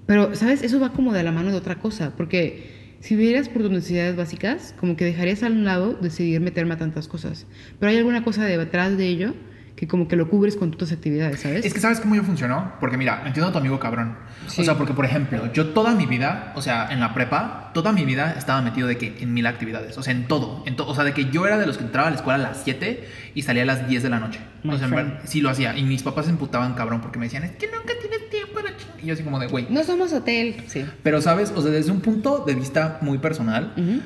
Pero, 0.07 0.35
¿sabes? 0.35 0.63
Eso 0.63 0.79
va 0.81 0.93
como 0.93 1.13
de 1.13 1.23
la 1.23 1.33
mano 1.33 1.51
de 1.51 1.57
otra 1.57 1.77
cosa. 1.77 2.15
Porque 2.17 2.97
si 3.01 3.17
vivieras 3.17 3.49
por 3.49 3.63
tus 3.63 3.71
necesidades 3.71 4.17
básicas, 4.17 4.75
como 4.79 4.97
que 4.97 5.05
dejarías 5.05 5.43
a 5.43 5.47
un 5.47 5.65
lado 5.65 5.95
decidir 5.95 6.41
meterme 6.41 6.75
a 6.75 6.77
tantas 6.77 7.09
cosas. 7.09 7.47
Pero 7.79 7.91
hay 7.91 7.97
alguna 7.97 8.23
cosa 8.23 8.45
detrás 8.45 8.97
de 8.99 9.07
ello 9.07 9.35
que 9.77 9.87
como 9.87 10.09
que 10.09 10.17
lo 10.17 10.29
cubres 10.31 10.57
con 10.57 10.71
tus 10.71 10.91
actividades, 10.91 11.41
¿sabes? 11.41 11.65
Es 11.67 11.75
que 11.75 11.81
sabes 11.81 12.01
cómo 12.01 12.15
yo 12.15 12.23
funcionó, 12.25 12.73
porque 12.81 12.97
mira, 12.97 13.23
entiendo 13.27 13.51
a 13.51 13.53
tu 13.53 13.59
amigo 13.59 13.79
cabrón. 13.79 14.17
Sí. 14.49 14.63
O 14.63 14.65
sea, 14.65 14.77
porque 14.79 14.95
por 14.95 15.05
ejemplo, 15.05 15.53
yo 15.53 15.67
toda 15.69 15.95
mi 15.95 16.07
vida, 16.07 16.53
o 16.57 16.63
sea, 16.63 16.89
en 16.91 16.99
la 17.01 17.13
prepa, 17.13 17.71
toda 17.75 17.93
mi 17.93 18.07
vida 18.07 18.35
estaba 18.39 18.63
metido 18.63 18.89
de 18.89 18.97
que 18.97 19.19
en 19.21 19.35
mil 19.35 19.47
actividades, 19.47 19.99
o 19.99 20.03
sea, 20.03 20.13
en 20.15 20.29
todo, 20.29 20.63
en 20.67 20.77
todo, 20.77 20.89
o 20.89 20.95
sea, 20.95 21.05
de 21.05 21.13
que 21.13 21.27
yo 21.27 21.47
era 21.47 21.59
de 21.59 21.67
los 21.67 21.77
que 21.77 21.85
entraba 21.85 22.09
a 22.09 22.11
la 22.11 22.17
escuela 22.17 22.35
a 22.47 22.49
las 22.53 22.63
7 22.65 23.07
y 23.35 23.43
salía 23.43 23.65
a 23.65 23.67
las 23.67 23.87
10 23.87 24.03
de 24.03 24.09
la 24.09 24.19
noche. 24.19 24.41
My 24.63 24.75
o 24.75 24.79
sea, 24.79 24.87
en 24.87 24.93
friend. 24.95 25.13
sí 25.25 25.43
lo 25.43 25.51
hacía 25.51 25.77
y 25.77 25.83
mis 25.85 26.03
papás 26.03 26.25
se 26.25 26.31
emputaban 26.31 26.73
cabrón 26.75 27.03
porque 27.03 27.19
me 27.19 27.27
decían, 27.27 27.45
"Es 27.45 27.53
que 27.53 27.67
nunca 27.67 27.93
tienes 28.01 28.31
tiempo 28.31 28.55
para 28.55 28.75
chingar". 28.77 28.97
Y 29.03 29.07
yo 29.07 29.13
así 29.13 29.23
como 29.23 29.39
de, 29.39 29.47
güey. 29.47 29.67
No 29.69 29.85
somos 29.85 30.11
hotel, 30.15 30.57
sí. 30.69 30.87
Pero 31.03 31.21
sabes, 31.21 31.53
o 31.55 31.61
sea, 31.61 31.71
desde 31.71 31.91
un 31.93 32.01
punto 32.01 32.45
de 32.47 32.55
vista 32.55 32.99
muy 33.03 33.19
personal. 33.19 33.75
Am- 33.77 34.01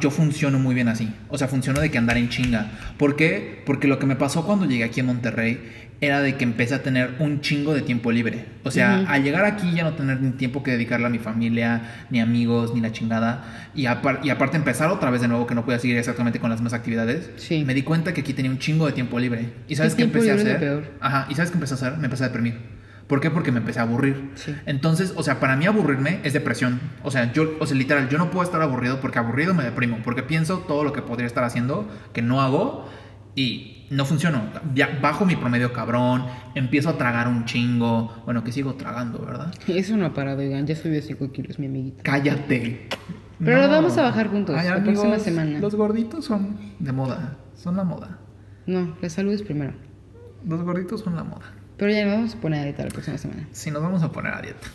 yo 0.00 0.10
funciono 0.10 0.58
muy 0.58 0.74
bien 0.74 0.88
así. 0.88 1.10
O 1.28 1.38
sea, 1.38 1.48
funciono 1.48 1.80
de 1.80 1.90
que 1.90 1.98
andar 1.98 2.16
en 2.16 2.28
chinga. 2.28 2.70
¿Por 2.96 3.16
qué? 3.16 3.62
Porque 3.66 3.88
lo 3.88 3.98
que 3.98 4.06
me 4.06 4.16
pasó 4.16 4.44
cuando 4.46 4.66
llegué 4.66 4.84
aquí 4.84 5.00
a 5.00 5.04
Monterrey 5.04 5.60
era 6.00 6.20
de 6.20 6.36
que 6.36 6.44
empecé 6.44 6.74
a 6.74 6.82
tener 6.82 7.14
un 7.20 7.40
chingo 7.40 7.72
de 7.72 7.80
tiempo 7.80 8.12
libre. 8.12 8.44
O 8.64 8.70
sea, 8.70 9.00
Ujú. 9.02 9.12
al 9.12 9.22
llegar 9.24 9.44
aquí 9.44 9.72
ya 9.74 9.84
no 9.84 9.94
tener 9.94 10.20
ni 10.20 10.32
tiempo 10.32 10.62
que 10.62 10.72
dedicarle 10.72 11.06
a 11.06 11.08
mi 11.08 11.18
familia, 11.18 12.06
ni 12.10 12.20
amigos, 12.20 12.74
ni 12.74 12.80
la 12.80 12.92
chingada. 12.92 13.68
Y, 13.74 13.86
apar- 13.86 14.20
y 14.22 14.30
aparte 14.30 14.56
empezar 14.56 14.90
otra 14.90 15.10
vez 15.10 15.20
de 15.22 15.28
nuevo 15.28 15.46
que 15.46 15.54
no 15.54 15.64
podía 15.64 15.78
seguir 15.78 15.96
exactamente 15.96 16.40
con 16.40 16.50
las 16.50 16.60
mismas 16.60 16.74
actividades. 16.74 17.30
Sí. 17.36 17.64
Me 17.64 17.74
di 17.74 17.82
cuenta 17.82 18.12
que 18.12 18.20
aquí 18.20 18.32
tenía 18.34 18.50
un 18.50 18.58
chingo 18.58 18.86
de 18.86 18.92
tiempo 18.92 19.18
libre. 19.18 19.50
¿Y 19.68 19.76
sabes 19.76 19.94
qué 19.94 20.02
empecé 20.04 20.30
a 20.30 20.34
hacer? 20.34 20.58
peor. 20.58 20.84
Ajá. 21.00 21.26
¿Y 21.30 21.34
sabes 21.36 21.50
qué 21.50 21.56
empecé 21.56 21.74
a 21.74 21.76
hacer? 21.76 21.96
Me 21.98 22.04
empecé 22.04 22.24
a 22.24 22.28
deprimir. 22.28 22.58
¿Por 23.06 23.20
qué? 23.20 23.30
Porque 23.30 23.52
me 23.52 23.58
empecé 23.58 23.80
a 23.80 23.82
aburrir. 23.82 24.30
Sí. 24.34 24.54
Entonces, 24.66 25.12
o 25.16 25.22
sea, 25.22 25.40
para 25.40 25.56
mí 25.56 25.66
aburrirme 25.66 26.20
es 26.24 26.32
depresión. 26.32 26.80
O 27.02 27.10
sea, 27.10 27.32
yo, 27.32 27.56
o 27.60 27.66
sea, 27.66 27.76
literal, 27.76 28.08
yo 28.08 28.18
no 28.18 28.30
puedo 28.30 28.44
estar 28.44 28.62
aburrido 28.62 29.00
porque 29.00 29.18
aburrido 29.18 29.54
me 29.54 29.62
deprimo. 29.62 29.98
Porque 30.02 30.22
pienso 30.22 30.58
todo 30.60 30.84
lo 30.84 30.92
que 30.92 31.02
podría 31.02 31.26
estar 31.26 31.44
haciendo 31.44 31.86
que 32.12 32.22
no 32.22 32.40
hago 32.40 32.88
y 33.34 33.86
no 33.90 34.04
funciono. 34.06 34.42
Ya 34.74 34.98
bajo 35.02 35.26
mi 35.26 35.36
promedio 35.36 35.72
cabrón, 35.72 36.24
empiezo 36.54 36.90
a 36.90 36.98
tragar 36.98 37.28
un 37.28 37.44
chingo. 37.44 38.22
Bueno, 38.24 38.42
que 38.42 38.52
sigo 38.52 38.74
tragando, 38.74 39.18
¿verdad? 39.18 39.54
Eso 39.68 39.96
no 39.96 40.06
ha 40.06 40.14
parado, 40.14 40.40
oigan. 40.40 40.66
Ya 40.66 40.74
subió 40.74 41.00
5 41.02 41.32
kilos, 41.32 41.58
mi 41.58 41.66
amiguita. 41.66 42.02
Cállate. 42.02 42.88
Pero 43.38 43.60
lo 43.60 43.68
vamos 43.68 43.98
a 43.98 44.02
bajar 44.02 44.28
juntos 44.28 44.56
la 44.56 44.82
próxima 44.82 45.18
semana. 45.18 45.58
Los 45.58 45.74
gorditos 45.74 46.24
son 46.24 46.56
de 46.78 46.92
moda. 46.92 47.36
Son 47.54 47.76
la 47.76 47.84
moda. 47.84 48.18
No, 48.66 48.96
la 49.00 49.10
salud 49.10 49.32
es 49.32 49.42
primero. 49.42 49.74
Los 50.46 50.62
gorditos 50.62 51.00
son 51.00 51.16
la 51.16 51.24
moda. 51.24 51.52
Pero 51.84 51.96
ya 51.96 52.06
nos 52.06 52.14
vamos 52.14 52.34
a 52.34 52.40
poner 52.40 52.60
a 52.60 52.64
dieta 52.64 52.82
la 52.82 52.88
próxima 52.88 53.18
semana. 53.18 53.46
Sí, 53.52 53.70
nos 53.70 53.82
vamos 53.82 54.02
a 54.02 54.10
poner 54.10 54.32
a 54.32 54.40
dieta. 54.40 54.68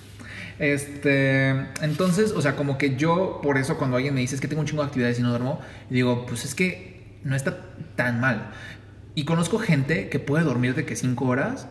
Este, 0.60 1.50
entonces, 1.82 2.34
o 2.34 2.40
sea, 2.44 2.56
como 2.56 2.78
que 2.78 2.98
yo, 2.98 3.40
por 3.42 3.58
eso 3.58 3.80
cuando 3.80 3.98
alguien 3.98 4.14
me 4.14 4.22
dice 4.22 4.36
es 4.36 4.42
que 4.42 4.48
tengo 4.48 4.60
un 4.60 4.68
chingo 4.68 4.84
de 4.84 4.90
actividades 4.90 5.18
y 5.18 5.24
no 5.24 5.32
duermo, 5.32 5.60
digo, 5.90 6.28
pues 6.28 6.46
es 6.46 6.54
que 6.54 7.18
no 7.24 7.36
está 7.36 7.66
tan 7.96 8.20
mal. 8.20 8.52
Y 9.16 9.26
conozco 9.26 9.58
gente 9.58 10.08
que 10.10 10.20
puede 10.20 10.44
dormir 10.44 10.76
de 10.76 10.86
que 10.86 10.96
5 10.96 11.26
horas 11.26 11.68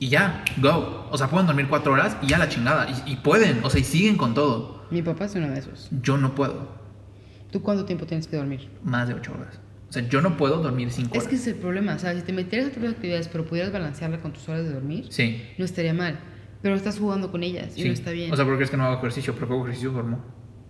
y 0.00 0.08
ya, 0.08 0.44
go. 0.56 1.06
O 1.12 1.16
sea, 1.16 1.28
pueden 1.28 1.46
dormir 1.46 1.68
4 1.70 1.92
horas 1.92 2.16
y 2.20 2.26
ya 2.26 2.38
la 2.38 2.48
chingada. 2.48 2.88
Y, 2.90 3.12
y 3.12 3.16
pueden, 3.18 3.60
o 3.62 3.70
sea, 3.70 3.80
y 3.80 3.84
siguen 3.84 4.16
con 4.16 4.34
todo. 4.34 4.86
Mi 4.90 5.02
papá 5.02 5.26
es 5.26 5.36
uno 5.36 5.50
de 5.50 5.60
esos. 5.60 5.88
Yo 6.02 6.16
no 6.16 6.34
puedo 6.34 6.80
¿Tú 7.52 7.62
cuánto 7.62 7.84
tiempo 7.84 8.06
tienes 8.06 8.26
que 8.26 8.36
dormir? 8.36 8.68
más 8.82 9.06
de 9.06 9.14
8 9.14 9.32
horas. 9.38 9.60
O 9.90 9.92
sea, 9.92 10.08
yo 10.08 10.22
no 10.22 10.36
puedo 10.36 10.62
dormir 10.62 10.90
5 10.90 11.10
horas. 11.10 11.24
Es 11.24 11.28
que 11.28 11.34
es 11.34 11.46
el 11.48 11.56
problema. 11.56 11.94
O 11.94 11.98
sea, 11.98 12.14
si 12.14 12.22
te 12.22 12.32
metieras 12.32 12.68
a 12.68 12.70
tus 12.70 12.88
actividades, 12.88 13.28
pero 13.28 13.44
pudieras 13.44 13.72
balancearla 13.72 14.20
con 14.20 14.32
tus 14.32 14.48
horas 14.48 14.64
de 14.64 14.72
dormir, 14.72 15.06
Sí. 15.10 15.42
no 15.58 15.64
estaría 15.64 15.92
mal. 15.92 16.18
Pero 16.62 16.74
estás 16.76 16.98
jugando 16.98 17.30
con 17.30 17.42
ellas 17.42 17.72
y 17.76 17.82
sí. 17.82 17.88
no 17.88 17.94
está 17.94 18.10
bien. 18.12 18.32
O 18.32 18.36
sea, 18.36 18.44
porque 18.44 18.64
es 18.64 18.70
que 18.70 18.76
no 18.76 18.84
hago 18.84 18.98
ejercicio, 18.98 19.34
porque 19.34 19.52
hago 19.52 19.64
ejercicio 19.64 19.90
duermo. 19.90 20.24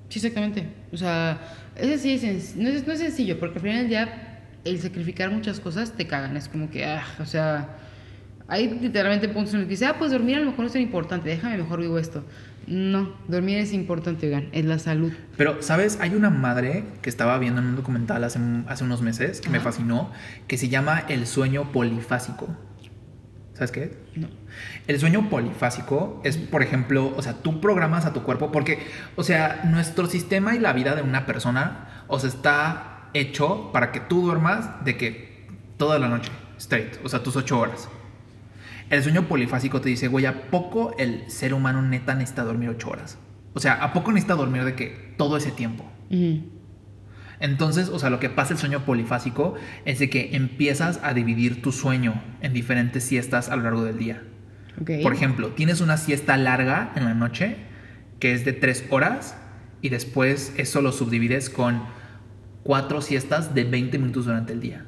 sí, 0.08 0.18
exactamente. 0.18 0.66
O 0.92 0.96
sea, 0.96 1.38
ese 1.76 1.98
sí 1.98 2.12
es, 2.26 2.56
no 2.56 2.68
es, 2.68 2.86
no 2.86 2.92
es 2.92 2.98
sencillo, 2.98 3.38
porque 3.38 3.56
al 3.56 3.62
final 3.62 3.78
del 3.80 3.88
día, 3.88 4.42
el 4.64 4.78
sacrificar 4.80 5.30
muchas 5.30 5.60
cosas 5.60 5.92
te 5.96 6.06
cagan. 6.06 6.36
Es 6.36 6.48
como 6.48 6.70
que, 6.70 6.84
ah, 6.86 7.04
o 7.20 7.24
sea, 7.26 7.76
hay 8.48 8.68
literalmente 8.80 9.28
puntos 9.28 9.52
en 9.54 9.60
los 9.60 9.66
que 9.66 9.72
dices, 9.72 9.88
ah, 9.88 9.96
pues 9.98 10.10
dormir 10.12 10.36
a 10.36 10.40
lo 10.40 10.46
mejor 10.46 10.60
no 10.60 10.66
es 10.66 10.72
tan 10.72 10.82
importante, 10.82 11.28
déjame 11.28 11.58
mejor 11.58 11.80
vivo 11.80 11.98
esto. 11.98 12.24
No, 12.66 13.12
dormir 13.26 13.58
es 13.58 13.72
importante, 13.72 14.26
oigan, 14.26 14.48
es 14.52 14.64
la 14.64 14.78
salud. 14.78 15.12
Pero, 15.36 15.62
¿sabes? 15.62 15.98
Hay 16.00 16.14
una 16.14 16.30
madre 16.30 16.84
que 17.02 17.10
estaba 17.10 17.38
viendo 17.38 17.60
en 17.60 17.68
un 17.68 17.76
documental 17.76 18.22
hace, 18.22 18.38
hace 18.68 18.84
unos 18.84 19.02
meses 19.02 19.40
que 19.40 19.48
me 19.48 19.60
fascinó, 19.60 20.10
que 20.46 20.56
se 20.56 20.68
llama 20.68 21.04
el 21.08 21.26
sueño 21.26 21.72
polifásico. 21.72 22.48
¿Sabes 23.54 23.72
qué? 23.72 23.98
No. 24.16 24.28
El 24.86 24.98
sueño 24.98 25.28
polifásico 25.28 26.22
es, 26.24 26.38
por 26.38 26.62
ejemplo, 26.62 27.12
o 27.14 27.20
sea, 27.20 27.34
tú 27.34 27.60
programas 27.60 28.06
a 28.06 28.12
tu 28.12 28.22
cuerpo 28.22 28.50
porque, 28.50 28.78
o 29.16 29.22
sea, 29.22 29.62
nuestro 29.64 30.06
sistema 30.06 30.54
y 30.54 30.58
la 30.58 30.72
vida 30.72 30.94
de 30.94 31.02
una 31.02 31.26
persona, 31.26 32.04
o 32.08 32.18
sea, 32.18 32.30
está 32.30 33.10
hecho 33.12 33.70
para 33.72 33.92
que 33.92 34.00
tú 34.00 34.22
duermas 34.22 34.82
de 34.84 34.96
que 34.96 35.46
toda 35.76 35.98
la 35.98 36.08
noche, 36.08 36.30
straight, 36.58 37.04
o 37.04 37.08
sea, 37.08 37.22
tus 37.22 37.36
ocho 37.36 37.58
horas. 37.58 37.88
El 38.90 39.04
sueño 39.04 39.28
polifásico 39.28 39.80
te 39.80 39.88
dice, 39.88 40.08
güey, 40.08 40.26
¿a 40.26 40.50
poco 40.50 40.94
el 40.98 41.30
ser 41.30 41.54
humano 41.54 41.80
neta 41.80 42.14
necesita 42.14 42.42
dormir 42.42 42.70
ocho 42.70 42.90
horas? 42.90 43.18
O 43.54 43.60
sea, 43.60 43.74
¿a 43.74 43.92
poco 43.92 44.10
necesita 44.10 44.34
dormir 44.34 44.64
de 44.64 44.74
que 44.74 45.14
todo 45.16 45.36
ese 45.36 45.52
tiempo? 45.52 45.90
Entonces, 47.38 47.88
o 47.88 47.98
sea, 48.00 48.10
lo 48.10 48.18
que 48.18 48.28
pasa 48.30 48.52
el 48.52 48.58
sueño 48.58 48.84
polifásico 48.84 49.54
es 49.84 50.00
de 50.00 50.10
que 50.10 50.34
empiezas 50.34 51.00
a 51.04 51.14
dividir 51.14 51.62
tu 51.62 51.70
sueño 51.70 52.20
en 52.42 52.52
diferentes 52.52 53.04
siestas 53.04 53.48
a 53.48 53.56
lo 53.56 53.62
largo 53.62 53.84
del 53.84 53.96
día. 53.96 54.24
Por 55.02 55.12
ejemplo, 55.12 55.50
tienes 55.50 55.80
una 55.80 55.96
siesta 55.96 56.36
larga 56.36 56.92
en 56.96 57.04
la 57.04 57.14
noche 57.14 57.56
que 58.18 58.32
es 58.32 58.44
de 58.44 58.52
tres 58.52 58.84
horas 58.90 59.36
y 59.82 59.88
después 59.90 60.52
eso 60.56 60.82
lo 60.82 60.90
subdivides 60.90 61.48
con 61.48 61.82
cuatro 62.64 63.00
siestas 63.02 63.54
de 63.54 63.64
20 63.64 63.98
minutos 63.98 64.26
durante 64.26 64.52
el 64.52 64.60
día. 64.60 64.84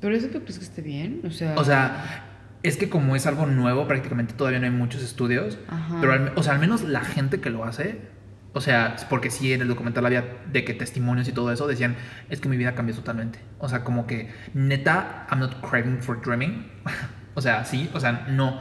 ¿Pero 0.00 0.16
eso 0.16 0.28
tú 0.28 0.40
crees 0.40 0.58
que 0.58 0.64
esté 0.64 0.82
bien? 0.82 1.20
O 1.24 1.30
sea... 1.30 1.54
O 1.56 1.64
sea, 1.64 2.29
es 2.62 2.76
que 2.76 2.88
como 2.88 3.16
es 3.16 3.26
algo 3.26 3.46
nuevo, 3.46 3.86
prácticamente 3.88 4.34
todavía 4.34 4.58
no 4.58 4.66
hay 4.66 4.72
muchos 4.72 5.02
estudios, 5.02 5.58
Ajá. 5.68 5.98
pero 6.00 6.12
al, 6.12 6.32
o 6.36 6.42
sea, 6.42 6.54
al 6.54 6.58
menos 6.58 6.82
la 6.82 7.00
gente 7.00 7.40
que 7.40 7.50
lo 7.50 7.64
hace 7.64 8.00
O 8.52 8.60
sea, 8.60 8.96
porque 9.08 9.30
sí 9.30 9.52
en 9.52 9.62
el 9.62 9.68
documental 9.68 10.04
había 10.06 10.24
de 10.52 10.64
que 10.64 10.74
testimonios 10.74 11.28
y 11.28 11.32
todo 11.32 11.52
eso 11.52 11.68
decían, 11.68 11.96
es 12.28 12.40
que 12.40 12.48
mi 12.48 12.56
vida 12.56 12.74
cambió 12.74 12.94
totalmente. 12.94 13.38
O 13.58 13.68
sea, 13.68 13.84
como 13.84 14.06
que 14.06 14.32
neta, 14.54 15.26
I'm 15.30 15.38
not 15.38 15.60
craving 15.60 16.02
for 16.02 16.20
dreaming. 16.20 16.66
o 17.34 17.40
sea, 17.40 17.64
sí, 17.64 17.88
o 17.94 18.00
sea, 18.00 18.26
no. 18.28 18.58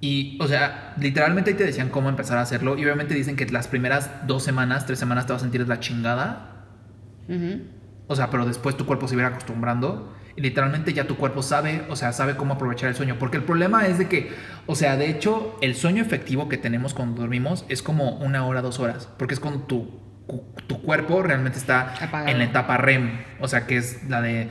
Y, 0.00 0.38
o 0.40 0.48
sea, 0.48 0.94
literalmente 0.98 1.50
ahí 1.50 1.56
te 1.56 1.64
decían 1.64 1.90
cómo 1.90 2.08
empezar 2.08 2.38
a 2.38 2.40
hacerlo. 2.40 2.78
Y 2.78 2.84
obviamente 2.84 3.14
dicen 3.14 3.36
que 3.36 3.44
las 3.46 3.68
primeras 3.68 4.26
dos 4.26 4.42
semanas, 4.42 4.86
tres 4.86 4.98
semanas 4.98 5.26
te 5.26 5.34
vas 5.34 5.42
a 5.42 5.44
sentir 5.44 5.68
la 5.68 5.80
chingada. 5.80 6.46
O 8.06 8.16
sea, 8.16 8.30
pero 8.30 8.46
después 8.46 8.76
tu 8.76 8.86
cuerpo 8.86 9.06
se 9.06 9.16
va 9.16 9.26
acostumbrando. 9.26 10.14
Y 10.36 10.42
literalmente 10.42 10.92
ya 10.92 11.06
tu 11.06 11.16
cuerpo 11.16 11.42
sabe, 11.42 11.84
o 11.88 11.96
sea, 11.96 12.12
sabe 12.12 12.36
cómo 12.36 12.54
aprovechar 12.54 12.88
el 12.88 12.94
sueño. 12.94 13.16
Porque 13.18 13.36
el 13.36 13.44
problema 13.44 13.86
es 13.86 13.98
de 13.98 14.08
que, 14.08 14.32
o 14.66 14.74
sea, 14.74 14.96
de 14.96 15.10
hecho, 15.10 15.56
el 15.60 15.74
sueño 15.74 16.02
efectivo 16.02 16.48
que 16.48 16.56
tenemos 16.56 16.94
cuando 16.94 17.20
dormimos 17.20 17.64
es 17.68 17.82
como 17.82 18.16
una 18.18 18.46
hora, 18.46 18.62
dos 18.62 18.78
horas. 18.78 19.08
Porque 19.18 19.34
es 19.34 19.40
cuando 19.40 19.60
tu, 19.60 20.00
tu 20.66 20.82
cuerpo 20.82 21.22
realmente 21.22 21.58
está 21.58 21.94
Apagado. 22.00 22.30
en 22.30 22.38
la 22.38 22.44
etapa 22.44 22.76
REM. 22.76 23.10
O 23.40 23.48
sea, 23.48 23.66
que 23.66 23.76
es 23.76 24.08
la 24.08 24.22
de 24.22 24.48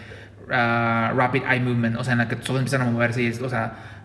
ah, 0.52 1.14
Rapid 1.16 1.44
Eye 1.50 1.62
Movement. 1.62 1.98
O 1.98 2.04
sea, 2.04 2.14
en 2.14 2.20
la 2.20 2.28
que 2.28 2.36
todos 2.36 2.60
empiezan 2.60 2.82
a 2.82 2.92
moverse 2.92 3.22
y 3.22 3.28
es, 3.28 3.42
o 3.42 3.50
sea, 3.50 4.00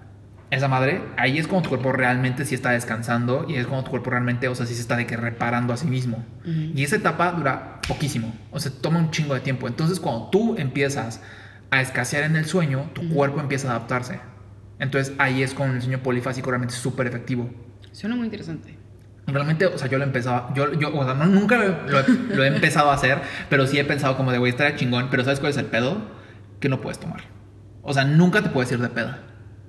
esa 0.50 0.68
madre, 0.68 1.02
ahí 1.16 1.38
es 1.38 1.46
cuando 1.46 1.64
tu 1.64 1.68
cuerpo 1.70 1.92
realmente 1.92 2.44
sí 2.44 2.54
está 2.54 2.70
descansando 2.70 3.46
y 3.48 3.56
es 3.56 3.66
cuando 3.66 3.84
tu 3.84 3.90
cuerpo 3.90 4.10
realmente, 4.10 4.48
o 4.48 4.54
sea, 4.54 4.66
sí 4.66 4.74
se 4.74 4.80
está 4.80 4.96
de 4.96 5.06
que 5.06 5.16
reparando 5.16 5.72
a 5.72 5.76
sí 5.76 5.86
mismo. 5.86 6.24
Ujú. 6.42 6.72
Y 6.74 6.84
esa 6.84 6.96
etapa 6.96 7.32
dura 7.32 7.80
poquísimo, 7.88 8.32
o 8.50 8.60
sea, 8.60 8.72
toma 8.80 8.98
un 8.98 9.10
chingo 9.10 9.34
de 9.34 9.40
tiempo. 9.40 9.66
Entonces, 9.66 10.00
cuando 10.00 10.28
tú 10.30 10.54
empiezas 10.56 11.20
a 11.74 11.80
escasear 11.82 12.24
en 12.24 12.36
el 12.36 12.44
sueño, 12.46 12.90
tu 12.94 13.08
cuerpo 13.08 13.40
empieza 13.40 13.68
a 13.68 13.72
adaptarse. 13.76 14.20
Entonces, 14.78 15.14
ahí 15.18 15.42
es 15.42 15.54
cuando 15.54 15.76
el 15.76 15.82
sueño 15.82 15.98
polifásico 16.02 16.50
realmente 16.50 16.74
súper 16.74 17.06
efectivo. 17.06 17.50
Suena 17.92 18.16
muy 18.16 18.24
interesante. 18.26 18.76
Realmente, 19.26 19.66
o 19.66 19.78
sea, 19.78 19.88
yo 19.88 19.96
lo 19.98 20.04
empezaba, 20.04 20.52
yo, 20.54 20.72
yo 20.74 20.94
o 20.94 21.04
sea, 21.04 21.14
no, 21.14 21.26
nunca 21.26 21.56
lo, 21.56 21.68
lo 21.88 22.00
he- 22.00 22.34
lo 22.36 22.44
he 22.44 22.48
empezado 22.48 22.90
a 22.90 22.94
hacer, 22.94 23.18
pero 23.48 23.66
sí 23.66 23.78
he 23.78 23.84
pensado 23.84 24.16
como 24.16 24.32
de, 24.32 24.38
güey, 24.38 24.50
estaría 24.50 24.76
chingón, 24.76 25.08
pero 25.10 25.24
¿sabes 25.24 25.40
cuál 25.40 25.50
es 25.50 25.56
el 25.56 25.66
pedo? 25.66 25.96
Que 26.60 26.68
no 26.68 26.80
puedes 26.80 26.98
tomar. 26.98 27.22
O 27.82 27.94
sea, 27.94 28.04
nunca 28.04 28.42
te 28.42 28.50
puedes 28.50 28.70
ir 28.72 28.80
de 28.80 28.88
peda, 28.88 29.20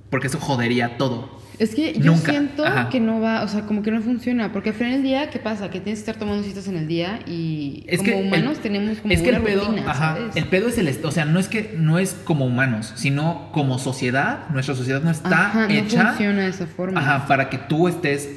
porque 0.09 0.27
eso 0.27 0.39
jodería 0.39 0.97
todo. 0.97 1.39
Es 1.59 1.73
que 1.75 1.93
yo 1.93 2.11
Nunca. 2.13 2.31
siento 2.31 2.65
Ajá. 2.65 2.89
que 2.89 2.99
no 2.99 3.19
va, 3.21 3.43
o 3.43 3.47
sea, 3.47 3.61
como 3.61 3.81
que 3.81 3.91
no 3.91 4.01
funciona, 4.01 4.51
porque 4.51 4.69
al 4.69 4.75
final 4.75 4.93
del 4.93 5.03
día, 5.03 5.29
¿qué 5.29 5.39
pasa? 5.39 5.69
Que 5.69 5.79
tienes 5.79 5.99
que 6.03 6.11
estar 6.11 6.15
tomando 6.15 6.43
citas 6.43 6.67
en 6.67 6.75
el 6.77 6.87
día 6.87 7.19
y 7.25 7.83
Es 7.87 7.99
como 7.99 8.11
que 8.11 8.19
el- 8.19 8.27
humanos 8.27 8.57
tenemos 8.59 8.97
como 8.99 9.13
es 9.13 9.21
que 9.21 9.29
una 9.29 9.37
el 9.37 9.43
pedo, 9.43 9.65
rutina, 9.65 9.91
ajá, 9.91 10.15
¿sabes? 10.17 10.35
el 10.35 10.45
pedo 10.45 10.67
es 10.67 10.77
el, 10.77 11.05
o 11.05 11.11
sea, 11.11 11.25
no 11.25 11.39
es 11.39 11.47
que 11.47 11.75
no 11.77 11.99
es 11.99 12.13
como 12.25 12.45
humanos, 12.45 12.91
sino 12.95 13.49
como 13.53 13.79
sociedad, 13.79 14.49
nuestra 14.49 14.75
sociedad 14.75 15.01
no 15.01 15.11
está 15.11 15.47
Ajá, 15.47 15.67
no 15.67 15.73
hecha 15.73 16.07
funciona 16.07 16.41
de 16.43 16.49
esa 16.49 16.67
forma. 16.67 16.99
ajá, 16.99 17.27
para 17.27 17.49
que 17.49 17.57
tú 17.57 17.87
estés 17.87 18.29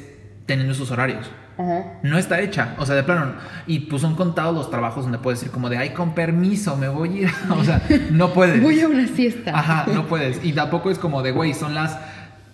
teniendo 0.47 0.73
esos 0.73 0.91
horarios. 0.91 1.31
Ajá. 1.61 1.95
No 2.05 2.19
está 2.19 2.41
hecha, 2.41 2.77
o 2.79 2.87
sea, 2.87 2.95
de 2.95 3.03
plano. 3.03 3.33
Y 3.67 3.81
pues 3.81 4.01
son 4.01 4.15
contados 4.15 4.55
los 4.55 4.71
trabajos 4.71 5.03
donde 5.03 5.19
puedes 5.19 5.41
decir 5.41 5.53
como 5.53 5.69
de, 5.69 5.77
ay, 5.77 5.91
con 5.91 6.15
permiso, 6.15 6.77
me 6.77 6.87
voy 6.89 7.09
a 7.09 7.21
ir. 7.23 7.31
o 7.51 7.65
sea, 7.65 7.83
no 8.13 8.33
puedes. 8.33 8.63
Voy 8.63 8.81
a 8.81 8.87
una 8.87 9.09
siesta. 9.09 9.51
Ajá, 9.59 9.87
no 9.93 10.07
puedes. 10.07 10.39
Y 10.45 10.53
tampoco 10.53 10.89
es 10.89 10.99
como 11.01 11.21
de, 11.23 11.33
güey, 11.33 11.55
son 11.55 11.75
las 11.75 11.99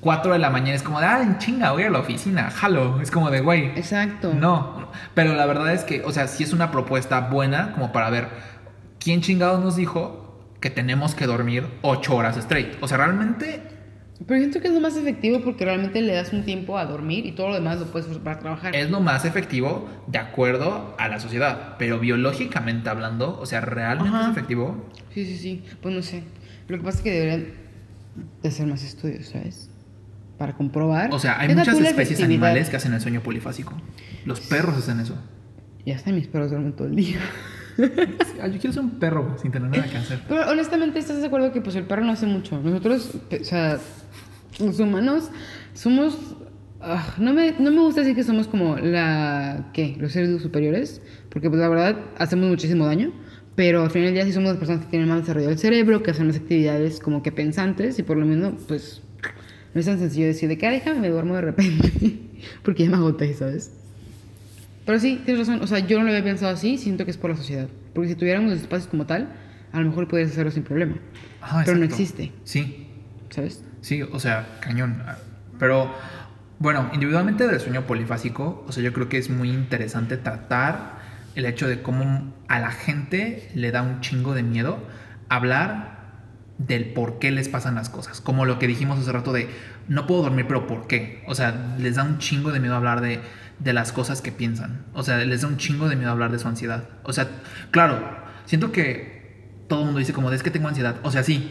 4 0.04 0.34
de 0.34 0.38
la 0.38 0.50
mañana. 0.50 0.74
Es 0.76 0.82
como 0.82 1.00
de, 1.00 1.06
ah, 1.06 1.22
en 1.22 1.38
chinga, 1.38 1.72
voy 1.72 1.84
a 1.84 1.90
la 1.90 1.98
oficina, 2.00 2.50
jalo. 2.50 3.00
Es 3.00 3.10
como 3.10 3.30
de, 3.30 3.40
güey. 3.40 3.68
Exacto. 3.76 4.34
No, 4.34 4.90
pero 5.14 5.34
la 5.34 5.46
verdad 5.46 5.72
es 5.72 5.82
que, 5.82 6.02
o 6.04 6.12
sea, 6.12 6.28
sí 6.28 6.44
es 6.44 6.52
una 6.52 6.70
propuesta 6.70 7.20
buena 7.20 7.72
como 7.72 7.90
para 7.90 8.10
ver 8.10 8.28
quién 9.00 9.22
chingados 9.22 9.60
nos 9.64 9.76
dijo 9.76 10.46
que 10.60 10.68
tenemos 10.68 11.14
que 11.14 11.26
dormir 11.26 11.66
8 11.80 12.14
horas 12.14 12.36
straight. 12.36 12.74
O 12.82 12.86
sea, 12.88 12.98
realmente 12.98 13.62
Pero 14.26 14.38
siento 14.40 14.60
que 14.60 14.68
es 14.68 14.74
lo 14.74 14.80
más 14.80 14.96
efectivo 14.96 15.40
porque 15.42 15.64
realmente 15.64 16.00
le 16.02 16.12
das 16.14 16.32
un 16.34 16.44
tiempo 16.44 16.76
a 16.78 16.84
dormir 16.84 17.24
y 17.26 17.32
todo 17.32 17.48
lo 17.48 17.54
demás 17.54 17.78
lo 17.80 17.86
puedes 17.86 18.06
usar 18.08 18.22
para 18.22 18.38
trabajar. 18.38 18.76
es 18.76 18.90
lo 18.90 19.00
más 19.00 19.24
efectivo 19.24 19.88
de 20.06 20.18
acuerdo 20.18 20.94
a 20.98 21.08
la 21.08 21.18
sociedad. 21.18 21.76
Pero 21.78 21.98
biológicamente 21.98 22.90
hablando, 22.90 23.38
o 23.40 23.46
sea, 23.46 23.62
realmente 23.62 24.14
Ajá. 24.16 24.26
es 24.26 24.32
efectivo. 24.36 24.86
Sí, 25.14 25.24
sí, 25.24 25.38
sí. 25.38 25.64
Pues 25.82 25.94
no 25.94 26.02
sé. 26.02 26.22
Lo 26.68 26.76
que 26.76 26.84
pasa 26.84 26.98
es 26.98 27.04
que 27.04 27.10
deberían 27.10 27.46
de 28.42 28.48
hacer 28.50 28.66
más 28.66 28.84
estudios, 28.84 29.28
¿sabes? 29.28 29.70
Para 30.38 30.54
comprobar. 30.54 31.12
O 31.12 31.18
sea, 31.18 31.38
hay 31.38 31.48
Deja 31.48 31.60
muchas 31.60 31.80
especies 31.80 32.22
animales 32.22 32.68
que 32.68 32.76
hacen 32.76 32.92
el 32.92 33.00
sueño 33.00 33.22
polifásico. 33.22 33.72
Los 34.24 34.40
perros 34.40 34.76
hacen 34.76 35.00
eso. 35.00 35.16
Ya 35.86 35.94
están 35.94 36.14
mis 36.14 36.26
perros 36.26 36.50
duermen 36.50 36.72
todo 36.72 36.88
el 36.88 36.96
día. 36.96 37.18
Ah, 38.40 38.46
yo 38.46 38.58
quiero 38.58 38.72
ser 38.72 38.82
un 38.82 38.98
perro 38.98 39.36
sin 39.40 39.50
tener 39.50 39.68
nada 39.68 39.84
que 39.84 39.96
hacer. 39.96 40.20
Pero 40.28 40.48
honestamente, 40.50 40.98
¿estás 40.98 41.20
de 41.20 41.26
acuerdo 41.26 41.52
que 41.52 41.60
pues 41.60 41.76
el 41.76 41.84
perro 41.84 42.04
no 42.04 42.12
hace 42.12 42.26
mucho? 42.26 42.60
Nosotros, 42.60 43.18
o 43.40 43.44
sea, 43.44 43.78
los 44.60 44.80
humanos 44.80 45.30
somos... 45.72 46.36
ah, 46.80 47.14
no, 47.18 47.32
me, 47.32 47.52
no 47.58 47.70
me 47.70 47.80
gusta 47.80 48.00
decir 48.00 48.16
que 48.16 48.24
somos 48.24 48.48
como 48.48 48.76
la... 48.76 49.70
¿Qué? 49.72 49.96
Los 49.98 50.12
seres 50.12 50.40
superiores. 50.42 51.02
Porque 51.30 51.48
pues 51.48 51.60
la 51.60 51.68
verdad 51.68 51.96
hacemos 52.18 52.48
muchísimo 52.48 52.86
daño. 52.86 53.12
Pero 53.54 53.84
al 53.84 53.90
final 53.90 54.06
del 54.06 54.14
día 54.14 54.24
sí 54.24 54.32
somos 54.32 54.50
las 54.50 54.58
personas 54.58 54.84
que 54.84 54.90
tienen 54.90 55.08
más 55.08 55.20
desarrollado 55.20 55.52
el 55.52 55.58
cerebro, 55.58 56.02
que 56.02 56.10
hacen 56.10 56.26
las 56.26 56.36
actividades 56.36 56.98
como 56.98 57.22
que 57.22 57.30
pensantes. 57.30 57.98
Y 57.98 58.02
por 58.02 58.16
lo 58.16 58.26
menos, 58.26 58.54
pues, 58.66 59.02
no 59.74 59.80
es 59.80 59.86
tan 59.86 59.98
sencillo 59.98 60.26
decir 60.26 60.48
de 60.48 60.56
que, 60.56 60.66
"Ah, 60.66 60.70
déjame, 60.70 61.00
me 61.00 61.08
duermo 61.08 61.34
de 61.34 61.40
repente. 61.42 61.92
porque 62.62 62.84
ya 62.84 62.90
me 62.90 62.96
agoté, 62.96 63.34
¿sabes? 63.34 63.72
Pero 64.86 64.98
sí, 65.00 65.20
tienes 65.24 65.46
razón. 65.46 65.62
O 65.62 65.66
sea, 65.66 65.78
yo 65.80 65.98
no 65.98 66.04
lo 66.04 66.10
había 66.10 66.22
pensado 66.24 66.52
así, 66.52 66.78
siento 66.78 67.04
que 67.04 67.10
es 67.10 67.16
por 67.16 67.30
la 67.30 67.36
sociedad. 67.36 67.68
Porque 67.94 68.10
si 68.10 68.14
tuviéramos 68.16 68.50
los 68.50 68.60
espacios 68.60 68.88
como 68.88 69.06
tal, 69.06 69.28
a 69.72 69.80
lo 69.80 69.86
mejor 69.88 70.08
podrías 70.08 70.30
hacerlo 70.30 70.50
sin 70.50 70.62
problema. 70.62 70.96
Ajá, 71.40 71.62
Pero 71.64 71.78
no 71.78 71.84
existe, 71.84 72.32
Sí, 72.44 72.86
¿sabes? 73.30 73.62
Sí, 73.80 74.02
o 74.02 74.20
sea, 74.20 74.58
cañón. 74.60 75.02
Pero, 75.58 75.90
bueno, 76.58 76.90
individualmente 76.92 77.46
del 77.46 77.60
sueño 77.60 77.86
polifásico, 77.86 78.64
o 78.66 78.72
sea, 78.72 78.82
yo 78.82 78.92
creo 78.92 79.08
que 79.08 79.18
es 79.18 79.30
muy 79.30 79.50
interesante 79.50 80.16
tratar 80.16 80.98
el 81.34 81.46
hecho 81.46 81.66
de 81.66 81.82
cómo 81.82 82.32
a 82.48 82.60
la 82.60 82.70
gente 82.70 83.50
le 83.54 83.70
da 83.72 83.82
un 83.82 84.00
chingo 84.00 84.34
de 84.34 84.42
miedo 84.42 84.78
hablar 85.28 85.93
del 86.58 86.92
por 86.92 87.18
qué 87.18 87.30
les 87.30 87.48
pasan 87.48 87.74
las 87.74 87.88
cosas. 87.88 88.20
Como 88.20 88.44
lo 88.44 88.58
que 88.58 88.66
dijimos 88.66 88.98
hace 88.98 89.12
rato 89.12 89.32
de 89.32 89.48
no 89.88 90.06
puedo 90.06 90.22
dormir, 90.22 90.46
pero 90.46 90.66
¿por 90.66 90.86
qué? 90.86 91.22
O 91.26 91.34
sea, 91.34 91.76
les 91.78 91.96
da 91.96 92.04
un 92.04 92.18
chingo 92.18 92.52
de 92.52 92.60
miedo 92.60 92.74
hablar 92.74 93.00
de, 93.00 93.20
de 93.58 93.72
las 93.72 93.92
cosas 93.92 94.22
que 94.22 94.32
piensan. 94.32 94.84
O 94.94 95.02
sea, 95.02 95.18
les 95.18 95.42
da 95.42 95.48
un 95.48 95.56
chingo 95.56 95.88
de 95.88 95.96
miedo 95.96 96.10
hablar 96.10 96.30
de 96.32 96.38
su 96.38 96.48
ansiedad. 96.48 96.88
O 97.02 97.12
sea, 97.12 97.28
claro, 97.70 98.00
siento 98.46 98.72
que 98.72 99.14
todo 99.68 99.80
el 99.80 99.84
mundo 99.86 99.98
dice 99.98 100.12
como 100.12 100.30
es 100.30 100.42
que 100.42 100.50
tengo 100.50 100.68
ansiedad. 100.68 100.96
O 101.02 101.10
sea, 101.10 101.22
sí, 101.22 101.50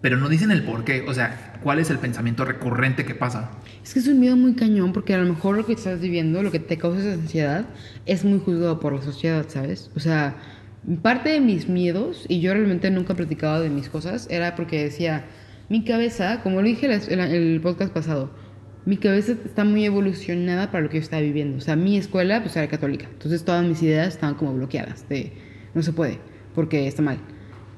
pero 0.00 0.16
no 0.16 0.28
dicen 0.28 0.50
el 0.50 0.64
por 0.64 0.84
qué. 0.84 1.04
O 1.06 1.14
sea, 1.14 1.58
cuál 1.62 1.78
es 1.78 1.90
el 1.90 1.98
pensamiento 1.98 2.44
recurrente 2.44 3.04
que 3.04 3.14
pasa. 3.14 3.50
Es 3.82 3.92
que 3.94 4.00
es 4.00 4.08
un 4.08 4.18
miedo 4.18 4.36
muy 4.36 4.54
cañón 4.54 4.92
porque 4.92 5.14
a 5.14 5.18
lo 5.18 5.32
mejor 5.32 5.56
lo 5.56 5.66
que 5.66 5.74
estás 5.74 6.00
viviendo, 6.00 6.42
lo 6.42 6.50
que 6.50 6.58
te 6.58 6.78
causa 6.78 7.00
esa 7.00 7.12
ansiedad, 7.12 7.66
es 8.06 8.24
muy 8.24 8.40
juzgado 8.40 8.80
por 8.80 8.94
la 8.94 9.02
sociedad, 9.02 9.46
¿sabes? 9.48 9.90
O 9.94 10.00
sea, 10.00 10.36
parte 11.02 11.30
de 11.30 11.40
mis 11.40 11.68
miedos, 11.68 12.24
y 12.28 12.40
yo 12.40 12.52
realmente 12.54 12.90
nunca 12.90 13.12
he 13.12 13.16
platicado 13.16 13.62
de 13.62 13.70
mis 13.70 13.88
cosas, 13.88 14.26
era 14.30 14.54
porque 14.56 14.82
decía, 14.84 15.24
mi 15.68 15.84
cabeza, 15.84 16.42
como 16.42 16.60
lo 16.60 16.66
dije 16.66 16.86
en 16.86 17.20
el, 17.20 17.60
podcast 17.60 17.92
pasado, 17.92 18.30
mi 18.86 18.96
cabeza 18.96 19.32
está 19.44 19.64
muy 19.64 19.84
evolucionada 19.84 20.70
para 20.70 20.82
lo 20.82 20.90
que 20.90 20.96
yo 20.96 21.02
estaba 21.02 21.22
viviendo. 21.22 21.58
O 21.58 21.60
sea, 21.60 21.76
mi 21.76 21.96
escuela 21.96 22.40
pues 22.40 22.56
era 22.56 22.66
católica, 22.68 23.06
entonces 23.12 23.44
todas 23.44 23.64
mis 23.64 23.82
ideas 23.82 24.08
estaban 24.14 24.34
como 24.34 24.54
bloqueadas, 24.54 25.08
de 25.08 25.32
no 25.74 25.82
se 25.82 25.92
puede, 25.92 26.18
porque 26.54 26.86
está 26.86 27.02
mal. 27.02 27.18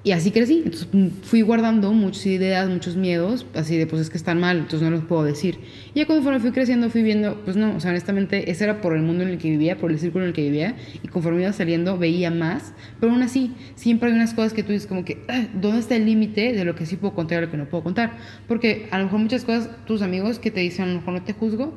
Y 0.04 0.10
así 0.10 0.32
crecí. 0.32 0.62
Entonces 0.64 0.88
mm, 0.90 1.08
fui 1.22 1.42
guardando 1.42 1.92
muchas 1.92 2.26
ideas, 2.26 2.68
muchos 2.68 2.96
miedos, 2.96 3.46
así 3.54 3.76
de 3.76 3.86
pues 3.86 4.02
es 4.02 4.10
que 4.10 4.16
están 4.16 4.40
mal, 4.40 4.58
entonces 4.58 4.82
no 4.82 4.90
los 4.90 5.04
puedo 5.04 5.22
decir. 5.22 5.58
Y 5.94 6.00
ya 6.00 6.06
conforme 6.06 6.40
fui 6.40 6.50
creciendo, 6.50 6.90
fui 6.90 7.02
viendo, 7.02 7.40
pues 7.44 7.56
no, 7.56 7.76
o 7.76 7.80
sea, 7.80 7.90
honestamente, 7.90 8.50
ese 8.50 8.64
era 8.64 8.80
por 8.80 8.96
el 8.96 9.02
mundo 9.02 9.22
en 9.22 9.30
el 9.30 9.38
que 9.38 9.50
vivía, 9.50 9.78
por 9.78 9.92
el 9.92 9.98
círculo 9.98 10.24
en 10.24 10.28
el 10.30 10.34
que 10.34 10.42
vivía, 10.42 10.74
y 11.02 11.08
conforme 11.08 11.42
iba 11.42 11.52
saliendo 11.52 11.98
veía 11.98 12.30
más, 12.32 12.74
pero 12.98 13.12
aún 13.12 13.22
así, 13.22 13.52
siempre 13.76 14.08
hay 14.08 14.16
unas 14.16 14.34
cosas 14.34 14.52
que 14.52 14.64
tú 14.64 14.72
dices 14.72 14.88
como 14.88 15.04
que, 15.04 15.18
"Ah, 15.28 15.46
¿dónde 15.54 15.78
está 15.78 15.94
el 15.94 16.04
límite 16.06 16.52
de 16.52 16.64
lo 16.64 16.74
que 16.74 16.84
sí 16.86 16.96
puedo 16.96 17.14
contar 17.14 17.38
y 17.38 17.46
lo 17.46 17.50
que 17.52 17.56
no 17.56 17.66
puedo 17.66 17.84
contar? 17.84 18.12
Porque 18.48 18.88
a 18.90 18.98
lo 18.98 19.04
mejor 19.04 19.20
muchas 19.20 19.44
cosas, 19.44 19.70
tus 19.86 20.02
amigos 20.02 20.40
que 20.40 20.50
te 20.50 20.60
dicen, 20.60 20.86
a 20.86 20.88
lo 20.88 20.94
mejor 20.98 21.14
no 21.14 21.22
te 21.22 21.32
juzgo, 21.32 21.76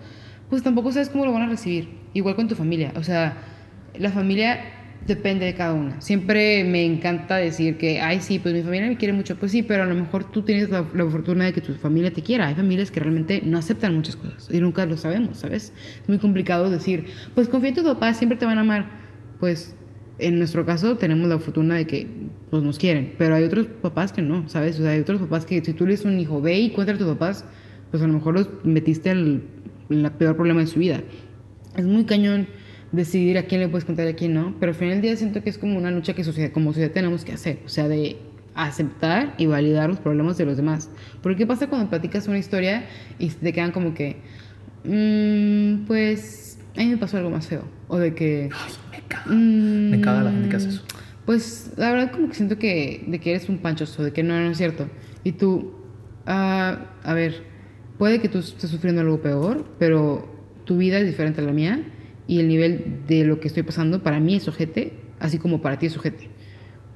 pues 0.49 0.63
tampoco 0.63 0.91
sabes 0.91 1.09
cómo 1.09 1.25
lo 1.25 1.31
van 1.31 1.43
a 1.43 1.49
recibir. 1.49 1.89
Igual 2.13 2.35
con 2.35 2.47
tu 2.47 2.55
familia, 2.55 2.91
o 2.95 3.03
sea, 3.03 3.37
la 3.97 4.11
familia 4.11 4.59
depende 5.07 5.45
de 5.45 5.53
cada 5.53 5.73
una. 5.73 6.01
Siempre 6.01 6.63
me 6.63 6.83
encanta 6.83 7.37
decir 7.37 7.77
que, 7.77 8.01
ay, 8.01 8.19
sí, 8.21 8.39
pues 8.39 8.53
mi 8.53 8.61
familia 8.61 8.87
me 8.87 8.97
quiere 8.97 9.13
mucho. 9.13 9.35
Pues 9.35 9.51
sí, 9.51 9.63
pero 9.63 9.83
a 9.83 9.85
lo 9.85 9.95
mejor 9.95 10.31
tú 10.31 10.41
tienes 10.41 10.69
la, 10.69 10.85
la 10.93 11.05
fortuna 11.05 11.45
de 11.45 11.53
que 11.53 11.61
tu 11.61 11.73
familia 11.75 12.11
te 12.11 12.21
quiera. 12.21 12.47
Hay 12.47 12.55
familias 12.55 12.91
que 12.91 12.99
realmente 12.99 13.41
no 13.45 13.57
aceptan 13.57 13.95
muchas 13.95 14.15
cosas 14.15 14.49
y 14.51 14.59
nunca 14.59 14.85
lo 14.85 14.97
sabemos, 14.97 15.39
¿sabes? 15.39 15.73
Es 16.01 16.09
muy 16.09 16.17
complicado 16.17 16.69
decir, 16.69 17.05
pues 17.35 17.47
confía 17.47 17.69
en 17.69 17.75
tus 17.75 17.83
papás, 17.83 18.17
siempre 18.17 18.37
te 18.37 18.45
van 18.45 18.57
a 18.57 18.61
amar. 18.61 18.89
Pues 19.39 19.75
en 20.17 20.37
nuestro 20.37 20.65
caso 20.65 20.97
tenemos 20.97 21.27
la 21.27 21.39
fortuna 21.39 21.75
de 21.75 21.85
que 21.85 22.07
pues, 22.49 22.63
nos 22.63 22.79
quieren, 22.79 23.13
pero 23.17 23.35
hay 23.35 23.43
otros 23.43 23.67
papás 23.81 24.13
que 24.13 24.21
no, 24.21 24.47
¿sabes? 24.47 24.79
O 24.79 24.83
sea, 24.83 24.91
hay 24.91 24.99
otros 24.99 25.21
papás 25.21 25.45
que 25.45 25.63
si 25.63 25.73
tú 25.73 25.85
eres 25.85 26.05
un 26.05 26.19
hijo, 26.19 26.41
ve 26.41 26.57
y 26.59 26.69
cuéntale 26.71 26.95
a 26.95 26.99
tus 26.99 27.13
papás, 27.13 27.45
pues 27.91 28.01
a 28.01 28.07
lo 28.07 28.13
mejor 28.13 28.33
los 28.33 28.49
metiste 28.63 29.11
el, 29.11 29.43
en 29.89 30.05
el 30.05 30.11
peor 30.11 30.35
problema 30.35 30.61
de 30.61 30.67
su 30.67 30.79
vida. 30.79 31.01
Es 31.75 31.85
muy 31.85 32.05
cañón 32.05 32.47
decidir 32.91 33.37
a 33.37 33.43
quién 33.43 33.61
le 33.61 33.67
puedes 33.67 33.85
contar 33.85 34.05
y 34.07 34.09
a 34.11 34.15
quién 34.15 34.33
no, 34.33 34.55
pero 34.59 34.71
al 34.71 34.75
final 34.77 34.93
del 34.95 35.01
día 35.01 35.15
siento 35.15 35.43
que 35.43 35.49
es 35.49 35.57
como 35.57 35.77
una 35.77 35.91
lucha 35.91 36.13
que 36.13 36.23
sociedad, 36.23 36.51
como 36.51 36.71
sociedad 36.71 36.91
tenemos 36.91 37.25
que 37.25 37.33
hacer, 37.33 37.59
o 37.65 37.69
sea, 37.69 37.87
de 37.87 38.17
aceptar 38.53 39.33
y 39.37 39.47
validar 39.47 39.89
los 39.89 39.99
problemas 39.99 40.37
de 40.37 40.45
los 40.45 40.55
demás. 40.57 40.89
Porque 41.21 41.39
¿qué 41.39 41.47
pasa 41.47 41.67
cuando 41.67 41.89
platicas 41.89 42.27
una 42.27 42.37
historia 42.37 42.85
y 43.19 43.27
te 43.29 43.51
quedan 43.51 43.71
como 43.71 43.93
que, 43.93 44.17
mm, 44.85 45.85
pues 45.85 46.57
a 46.75 46.79
mí 46.79 46.87
me 46.87 46.97
pasó 46.97 47.17
algo 47.17 47.29
más 47.29 47.47
feo. 47.47 47.63
O 47.87 47.97
de 47.97 48.13
que... 48.13 48.49
Ay, 48.53 48.73
me 48.91 49.07
caga. 49.07 49.25
mm, 49.33 49.89
Me 49.89 50.01
caga 50.01 50.23
la 50.23 50.31
gente 50.31 50.49
que 50.49 50.55
hace 50.55 50.69
eso. 50.69 50.83
Pues 51.25 51.71
la 51.77 51.91
verdad 51.91 52.11
como 52.11 52.29
que 52.29 52.35
siento 52.35 52.57
que, 52.59 53.03
de 53.07 53.19
que 53.19 53.31
eres 53.31 53.49
un 53.49 53.57
panchoso, 53.57 54.03
de 54.03 54.11
que 54.13 54.23
no, 54.23 54.39
no 54.39 54.51
es 54.51 54.57
cierto. 54.57 54.87
Y 55.23 55.33
tú, 55.33 55.73
ah, 56.25 56.85
a 57.03 57.13
ver, 57.13 57.43
puede 57.97 58.19
que 58.21 58.29
tú 58.29 58.39
estés 58.39 58.69
sufriendo 58.69 59.01
algo 59.01 59.21
peor, 59.21 59.65
pero 59.79 60.29
tu 60.65 60.77
vida 60.77 60.99
es 60.99 61.05
diferente 61.07 61.41
a 61.41 61.43
la 61.43 61.51
mía 61.51 61.81
y 62.27 62.39
el 62.39 62.47
nivel 62.47 63.01
de 63.07 63.23
lo 63.25 63.39
que 63.39 63.47
estoy 63.47 63.63
pasando 63.63 64.01
para 64.03 64.19
mí 64.19 64.35
es 64.35 64.47
ojete, 64.47 64.93
así 65.19 65.37
como 65.37 65.61
para 65.61 65.77
ti 65.79 65.85
es 65.87 65.97
ojete. 65.97 66.29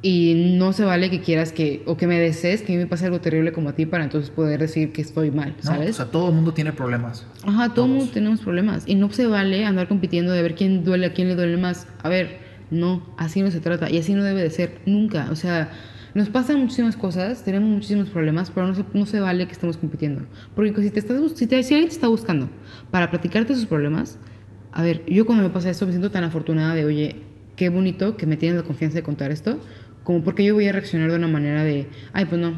Y 0.02 0.56
no 0.58 0.72
se 0.72 0.86
vale 0.86 1.10
que 1.10 1.20
quieras 1.20 1.52
que, 1.52 1.84
o 1.86 1.98
que 1.98 2.08
me 2.08 2.18
desees 2.18 2.62
que 2.62 2.72
a 2.72 2.76
mí 2.78 2.82
me 2.82 2.88
pase 2.88 3.06
algo 3.06 3.20
terrible 3.20 3.52
como 3.52 3.68
a 3.70 3.74
ti 3.74 3.86
para 3.86 4.06
entonces 4.06 4.30
poder 4.30 4.62
decir 4.62 4.94
que 4.94 5.02
estoy 5.02 5.30
mal, 5.30 5.56
No, 5.58 5.63
¿sabes? 5.63 5.89
o 5.89 5.94
sea, 5.94 6.06
todo 6.06 6.30
el 6.30 6.36
mundo 6.36 6.54
tiene 6.54 6.72
problemas. 6.72 7.26
Ajá, 7.44 7.74
todo 7.74 7.86
el 7.86 7.92
mundo 7.92 8.08
tenemos 8.13 8.39
problemas. 8.39 8.84
Y 8.86 8.96
no 8.96 9.12
se 9.12 9.28
vale 9.28 9.65
andar 9.65 9.89
compitiendo 9.89 10.32
de 10.32 10.42
ver 10.42 10.56
quién 10.56 10.86
duele, 10.86 11.08
a 11.08 11.13
quién 11.13 11.28
le 11.28 11.36
duele 11.36 11.58
más. 11.58 11.86
A 12.02 12.08
ver, 12.08 12.38
no, 12.72 13.06
así 13.18 13.42
no 13.42 13.52
se 13.52 13.60
trata. 13.60 13.89
Y 13.89 13.98
así 13.98 14.13
no 14.13 14.24
debe 14.24 14.42
de 14.42 14.50
ser 14.52 14.80
nunca. 14.86 15.28
O 15.32 15.36
sea, 15.36 15.70
nos 16.13 16.30
pasan 16.30 16.60
muchísimas 16.62 16.96
cosas, 16.96 17.44
tenemos 17.44 17.70
muchísimos 17.70 18.08
problemas, 18.10 18.52
pero 18.52 18.68
no 18.68 18.76
se, 18.76 18.86
no 18.94 19.06
se 19.06 19.20
vale 19.20 19.48
que 19.48 19.52
estemos 19.52 19.76
compitiendo. 19.76 20.22
Porque 20.56 20.82
si, 20.82 20.92
te 20.92 21.00
estás, 21.00 21.20
si, 21.36 21.46
te- 21.46 21.62
si 21.62 21.74
alguien 21.74 21.89
te 21.89 21.96
está 21.96 22.08
buscando 22.08 22.50
para 22.89 23.10
platicarte 23.12 23.54
sus 23.54 23.65
problemas, 23.65 24.18
a 24.72 24.84
ver, 24.84 25.04
yo 25.08 25.26
cuando 25.26 25.44
me 25.44 25.50
pasa 25.50 25.70
esto 25.70 25.86
me 25.86 25.92
siento 25.92 26.12
tan 26.12 26.24
afortunada 26.24 26.76
de, 26.76 26.86
oye, 26.86 27.16
qué 27.56 27.70
bonito 27.70 28.18
que 28.18 28.26
me 28.26 28.38
tienes 28.38 28.58
la 28.58 28.64
confianza 28.64 28.96
de 28.98 29.04
contar 29.04 29.32
esto, 29.32 29.60
como 30.04 30.24
porque 30.24 30.44
yo 30.44 30.54
voy 30.56 30.68
a 30.68 30.72
reaccionar 30.72 31.10
de 31.12 31.18
una 31.18 31.28
manera 31.28 31.64
de, 31.64 31.88
ay, 32.14 32.26
pues 32.26 32.40
no, 32.40 32.54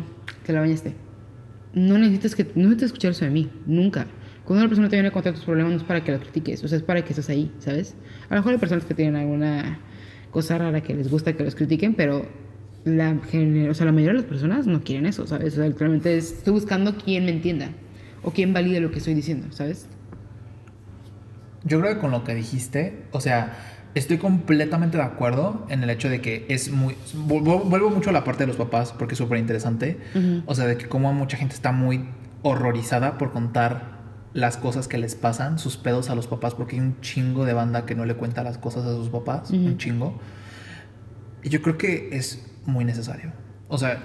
te 0.45 0.53
la 0.53 0.59
bañaste 0.61 0.93
no 1.73 1.97
necesitas 1.97 2.35
que 2.35 2.43
no 2.55 2.63
necesitas 2.63 2.87
escuchar 2.87 3.11
eso 3.11 3.23
de 3.23 3.31
mí 3.31 3.49
nunca. 3.65 4.05
Cuando 4.43 4.61
una 4.63 4.67
persona 4.67 4.89
te 4.89 4.97
viene 4.97 5.07
a 5.07 5.11
contar 5.11 5.33
tus 5.33 5.45
problemas 5.45 5.71
no 5.71 5.77
es 5.77 5.83
para 5.85 6.03
que 6.03 6.11
la 6.11 6.19
critiques 6.19 6.61
o 6.65 6.67
sea 6.67 6.77
es 6.77 6.83
para 6.83 7.01
que 7.01 7.11
estés 7.11 7.29
ahí 7.29 7.49
sabes 7.59 7.95
a 8.29 8.35
lo 8.35 8.41
mejor 8.41 8.51
hay 8.51 8.57
personas 8.57 8.83
que 8.83 8.93
tienen 8.93 9.15
alguna 9.15 9.79
cosa 10.31 10.57
rara 10.57 10.81
que 10.81 10.93
les 10.93 11.09
gusta 11.09 11.31
que 11.31 11.45
los 11.45 11.55
critiquen 11.55 11.93
pero 11.93 12.25
la 12.83 13.11
o 13.69 13.73
sea 13.73 13.85
la 13.85 13.93
mayoría 13.93 14.09
de 14.15 14.17
las 14.19 14.25
personas 14.25 14.67
no 14.67 14.83
quieren 14.83 15.05
eso 15.05 15.25
sabes 15.27 15.53
o 15.53 15.55
sea 15.57 15.67
literalmente 15.69 16.17
es- 16.17 16.33
estoy 16.39 16.51
buscando 16.51 16.97
quien 16.97 17.23
me 17.23 17.31
entienda 17.31 17.69
o 18.21 18.31
quien 18.31 18.51
valide 18.51 18.81
lo 18.81 18.91
que 18.91 18.97
estoy 18.97 19.13
diciendo 19.13 19.47
sabes 19.51 19.87
Yo 21.63 21.79
creo 21.79 21.93
que 21.93 21.99
con 21.99 22.11
lo 22.11 22.23
que 22.23 22.33
dijiste, 22.35 23.03
o 23.11 23.21
sea, 23.21 23.53
estoy 23.93 24.17
completamente 24.17 24.97
de 24.97 25.03
acuerdo 25.03 25.65
en 25.69 25.83
el 25.83 25.89
hecho 25.89 26.09
de 26.09 26.21
que 26.21 26.45
es 26.49 26.71
muy... 26.71 26.95
Vuelvo, 27.13 27.89
mucho 27.89 28.09
a 28.09 28.13
la 28.13 28.23
parte 28.23 28.43
de 28.43 28.47
los 28.47 28.55
papás 28.55 28.93
porque 28.97 29.13
es 29.13 29.17
súper 29.17 29.37
interesante. 29.37 29.99
O 30.45 30.55
sea, 30.55 30.65
de 30.65 30.77
que 30.77 30.87
como 30.87 31.13
mucha 31.13 31.37
gente 31.37 31.53
está 31.55 31.71
muy 31.71 32.05
horrorizada 32.41 33.17
por 33.17 33.31
contar 33.31 33.99
las 34.33 34.55
cosas 34.57 34.87
que 34.87 34.97
les 34.97 35.13
pasan, 35.15 35.59
sus 35.59 35.75
pedos 35.77 36.09
a 36.09 36.15
los 36.15 36.25
papás, 36.27 36.55
porque 36.55 36.77
hay 36.77 36.79
un 36.81 36.99
chingo 37.01 37.45
de 37.45 37.53
banda 37.53 37.85
que 37.85 37.95
no 37.95 38.05
le 38.05 38.15
cuenta 38.15 38.43
las 38.43 38.57
cosas 38.57 38.85
a 38.85 38.95
sus 38.95 39.09
papás, 39.09 39.51
un 39.51 39.77
chingo. 39.77 40.19
Y 41.43 41.49
yo 41.49 41.61
creo 41.61 41.77
que 41.77 42.09
es 42.13 42.45
muy 42.65 42.85
necesario. 42.85 43.33
O 43.67 43.77
sea, 43.77 43.99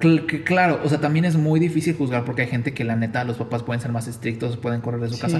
cl- 0.00 0.26
que 0.26 0.42
claro, 0.42 0.80
o 0.84 0.88
sea, 0.88 1.00
también 1.00 1.24
es 1.24 1.36
muy 1.36 1.60
difícil 1.60 1.94
juzgar 1.96 2.24
porque 2.24 2.42
hay 2.42 2.48
gente 2.48 2.74
que 2.74 2.84
la 2.84 2.96
neta, 2.96 3.22
los 3.24 3.36
papás 3.36 3.62
pueden 3.62 3.80
ser 3.80 3.92
más 3.92 4.08
estrictos, 4.08 4.56
pueden 4.56 4.80
correr 4.80 5.00
de 5.00 5.08
su 5.08 5.18
casa. 5.20 5.38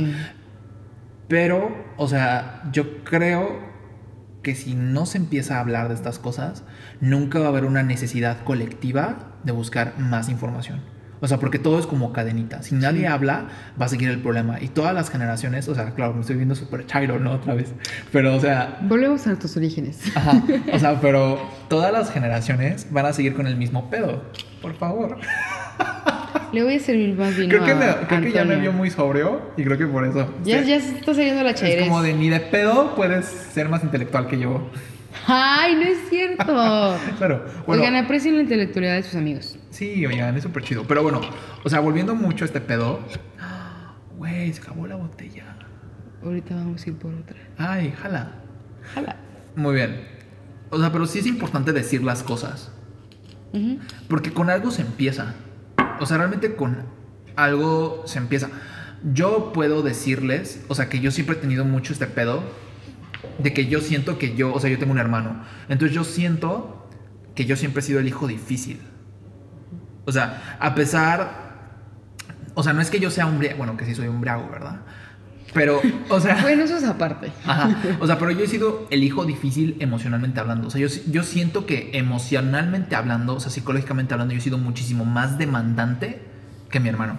Pero, 1.28 1.76
o 1.96 2.08
sea, 2.08 2.62
yo 2.72 3.04
creo 3.04 3.68
que 4.42 4.54
si 4.54 4.74
no 4.74 5.04
se 5.06 5.18
empieza 5.18 5.56
a 5.56 5.60
hablar 5.60 5.88
de 5.88 5.94
estas 5.94 6.18
cosas, 6.18 6.64
nunca 7.00 7.38
va 7.38 7.46
a 7.46 7.48
haber 7.48 7.64
una 7.64 7.82
necesidad 7.82 8.42
colectiva 8.44 9.36
de 9.44 9.52
buscar 9.52 9.98
más 9.98 10.28
información. 10.28 10.80
O 11.20 11.26
sea, 11.26 11.38
porque 11.38 11.58
todo 11.58 11.78
es 11.78 11.86
como 11.86 12.12
cadenita. 12.12 12.62
Si 12.62 12.74
nadie 12.74 13.08
habla, 13.08 13.48
va 13.80 13.86
a 13.86 13.88
seguir 13.88 14.08
el 14.08 14.20
problema. 14.20 14.60
Y 14.60 14.68
todas 14.68 14.94
las 14.94 15.10
generaciones, 15.10 15.68
o 15.68 15.74
sea, 15.74 15.90
claro, 15.90 16.14
me 16.14 16.20
estoy 16.20 16.36
viendo 16.36 16.54
súper 16.54 16.86
chairo, 16.86 17.18
¿no? 17.18 17.32
Otra 17.32 17.54
vez. 17.54 17.74
Pero, 18.12 18.36
o 18.36 18.40
sea, 18.40 18.78
volvemos 18.82 19.26
a 19.26 19.30
nuestros 19.30 19.56
orígenes 19.56 20.00
ajá. 20.14 20.42
O 20.72 20.78
sea, 20.78 21.00
pero 21.02 21.40
todas 21.68 21.92
las 21.92 22.10
generaciones 22.10 22.86
van 22.90 23.06
a 23.06 23.12
seguir 23.12 23.34
con 23.34 23.46
el 23.46 23.56
mismo 23.56 23.90
pedo. 23.90 24.22
Por 24.62 24.74
favor. 24.74 25.18
le 26.52 26.62
voy 26.62 26.74
a 26.76 26.80
servir 26.80 27.14
más 27.16 27.36
vino 27.36 27.48
Creo 27.50 27.64
que, 27.64 27.70
a 27.72 27.74
me- 27.74 28.06
creo 28.06 28.20
que 28.22 28.32
ya 28.32 28.44
me 28.44 28.56
vio 28.56 28.72
muy 28.72 28.90
sobrio 28.90 29.52
y 29.56 29.64
creo 29.64 29.78
que 29.78 29.86
por 29.86 30.04
eso. 30.06 30.32
ya, 30.44 30.62
ya 30.62 30.80
se 30.80 30.96
está 30.98 31.14
saliendo 31.14 31.42
la 31.42 31.50
Es 31.50 31.60
chairez 31.60 31.84
como 31.88 32.02
de 32.02 32.14
ni 32.14 32.28
de 32.28 32.40
pedo 32.40 32.94
puedes 32.94 33.26
ser 33.26 33.68
más 33.68 33.82
intelectual 33.84 34.26
que 34.28 34.38
yo. 34.38 34.70
ay 35.26 35.74
no 35.74 35.82
es 35.82 35.98
cierto 36.08 36.44
Claro. 37.18 37.44
Bueno, 37.66 37.82
Oigan, 37.82 37.96
aprecien 37.96 38.36
la 38.36 38.42
intelectualidad 38.42 38.94
de 38.94 39.02
sus 39.02 39.14
amigos. 39.16 39.58
sí, 39.70 40.04
oigan, 40.06 40.36
es 40.36 40.42
súper 40.42 40.62
chido. 40.62 40.84
Pero 40.86 41.02
bueno, 41.02 41.20
o 41.64 41.68
sea, 41.68 41.80
volviendo 41.80 42.14
mucho 42.14 42.44
a 42.44 42.46
este 42.46 42.60
pedo. 42.60 43.00
Güey, 44.16 44.52
se 44.52 44.60
acabó 44.62 44.86
la 44.86 44.96
botella. 44.96 45.44
Ahorita 46.24 46.54
vamos 46.56 46.84
a 46.84 46.90
ir 46.90 46.96
por 46.96 47.14
otra. 47.14 47.36
Ay, 47.56 47.92
jala. 48.02 48.32
Jala. 48.94 49.16
Muy 49.54 49.74
bien. 49.76 50.00
O 50.70 50.78
sea, 50.80 50.90
pero 50.90 51.06
sí 51.06 51.20
es 51.20 51.26
importante 51.26 51.72
decir 51.72 52.02
las 52.02 52.22
cosas. 52.24 52.72
Ujú. 53.52 53.78
Porque 54.08 54.32
con 54.32 54.50
algo 54.50 54.70
se 54.72 54.82
empieza. 54.82 55.34
O 56.00 56.06
sea, 56.06 56.18
realmente 56.18 56.54
con 56.54 56.84
algo 57.36 58.02
se 58.06 58.18
empieza. 58.18 58.50
Yo 59.12 59.52
puedo 59.52 59.82
decirles, 59.82 60.64
o 60.68 60.74
sea, 60.74 60.88
que 60.88 61.00
yo 61.00 61.10
siempre 61.10 61.36
he 61.36 61.38
tenido 61.38 61.64
mucho 61.64 61.92
este 61.92 62.06
pedo 62.06 62.42
de 63.38 63.52
que 63.52 63.66
yo 63.66 63.80
siento 63.80 64.18
que 64.18 64.34
yo, 64.34 64.52
o 64.52 64.60
sea, 64.60 64.70
yo 64.70 64.78
tengo 64.78 64.92
un 64.92 64.98
hermano. 64.98 65.42
Entonces 65.68 65.94
yo 65.94 66.04
siento 66.04 66.88
que 67.34 67.44
yo 67.44 67.56
siempre 67.56 67.80
he 67.80 67.84
sido 67.84 68.00
el 68.00 68.08
hijo 68.08 68.26
difícil. 68.26 68.80
O 70.04 70.12
sea, 70.12 70.56
a 70.58 70.74
pesar, 70.74 71.48
o 72.54 72.62
sea, 72.62 72.72
no 72.72 72.80
es 72.80 72.90
que 72.90 72.98
yo 72.98 73.10
sea 73.10 73.26
un 73.26 73.38
bueno, 73.56 73.76
que 73.76 73.84
sí 73.84 73.94
soy 73.94 74.08
un 74.08 74.20
briago, 74.20 74.48
¿verdad? 74.50 74.80
Pero, 75.54 75.80
o 76.08 76.20
sea, 76.20 76.38
Bueno, 76.42 76.64
eso 76.64 76.76
es 76.76 76.84
aparte. 76.84 77.32
Ajá. 77.44 77.76
O 78.00 78.06
sea, 78.06 78.18
pero 78.18 78.30
yo 78.30 78.44
he 78.44 78.48
sido 78.48 78.86
el 78.90 79.02
hijo 79.02 79.24
difícil 79.24 79.76
emocionalmente 79.80 80.40
hablando. 80.40 80.68
O 80.68 80.70
sea, 80.70 80.80
yo, 80.80 80.88
yo 81.10 81.22
siento 81.22 81.66
que 81.66 81.90
emocionalmente 81.94 82.96
hablando, 82.96 83.34
o 83.34 83.40
sea, 83.40 83.50
psicológicamente 83.50 84.14
hablando, 84.14 84.34
yo 84.34 84.38
he 84.38 84.42
sido 84.42 84.58
muchísimo 84.58 85.04
más 85.04 85.38
demandante 85.38 86.22
que 86.70 86.80
mi 86.80 86.88
hermano. 86.88 87.18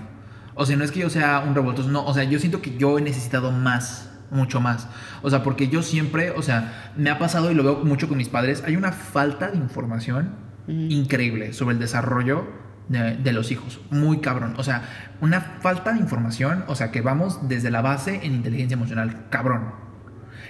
O 0.56 0.66
sea, 0.66 0.76
no 0.76 0.84
es 0.84 0.92
que 0.92 1.00
yo 1.00 1.10
sea 1.10 1.44
un 1.48 1.56
revoltoso, 1.56 1.90
no. 1.90 2.06
O 2.06 2.14
sea, 2.14 2.24
yo 2.24 2.40
siento 2.40 2.62
que 2.62 2.78
yo 2.78 2.98
he 2.98 3.02
necesitado 3.02 3.52
más, 3.52 4.10
mucho 4.32 4.60
más. 4.60 4.88
O 5.22 5.30
sea, 5.30 5.44
porque 5.44 5.70
yo 5.70 5.82
siempre, 5.84 6.32
o 6.32 6.42
sea, 6.42 6.92
me 6.98 7.10
ha 7.10 7.18
pasado 7.18 7.52
y 7.52 7.56
lo 7.56 7.64
veo 7.64 7.76
mucho 7.84 8.08
con 8.08 8.18
mis 8.18 8.30
padres, 8.30 8.64
hay 8.66 8.76
una 8.76 8.92
falta 8.92 9.50
de 9.50 9.58
información 9.58 10.50
increíble 10.68 11.54
sobre 11.54 11.74
el 11.74 11.80
desarrollo 11.80 12.46
de, 12.90 13.34
los 13.34 13.52
hijos. 13.52 13.80
Muy 13.92 14.20
cabrón. 14.20 14.56
O 14.58 14.64
sea, 14.64 14.84
una 15.22 15.42
falta 15.42 15.94
de 15.94 16.00
información, 16.00 16.66
o 16.68 16.76
sea, 16.76 16.92
que 16.92 17.02
vamos 17.02 17.48
desde 17.48 17.72
la 17.72 17.82
base 17.82 18.20
en 18.24 18.34
inteligencia 18.34 18.76
emocional, 18.76 19.28
cabrón. 19.30 19.72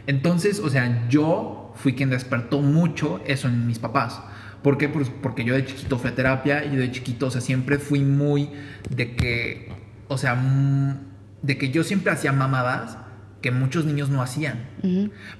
Entonces, 0.07 0.59
o 0.59 0.69
sea, 0.69 1.07
yo 1.09 1.73
fui 1.75 1.93
quien 1.93 2.09
despertó 2.09 2.61
mucho 2.61 3.21
eso 3.25 3.47
en 3.47 3.67
mis 3.67 3.79
papás. 3.79 4.21
¿Por 4.63 4.77
qué? 4.77 4.89
Pues 4.89 5.09
porque 5.09 5.43
yo 5.43 5.53
de 5.53 5.65
chiquito 5.65 5.97
fui 5.99 6.09
a 6.09 6.15
terapia 6.15 6.65
y 6.65 6.71
yo 6.71 6.79
de 6.79 6.91
chiquito, 6.91 7.27
o 7.27 7.31
sea, 7.31 7.41
siempre 7.41 7.77
fui 7.77 8.01
muy 8.01 8.49
de 8.89 9.15
que, 9.15 9.71
o 10.07 10.17
sea, 10.17 10.35
mm, 10.35 10.97
de 11.41 11.57
que 11.57 11.69
yo 11.71 11.83
siempre 11.83 12.11
hacía 12.11 12.33
mamadas 12.33 12.97
que 13.41 13.51
muchos 13.51 13.85
niños 13.85 14.09
no 14.09 14.21
hacían. 14.21 14.69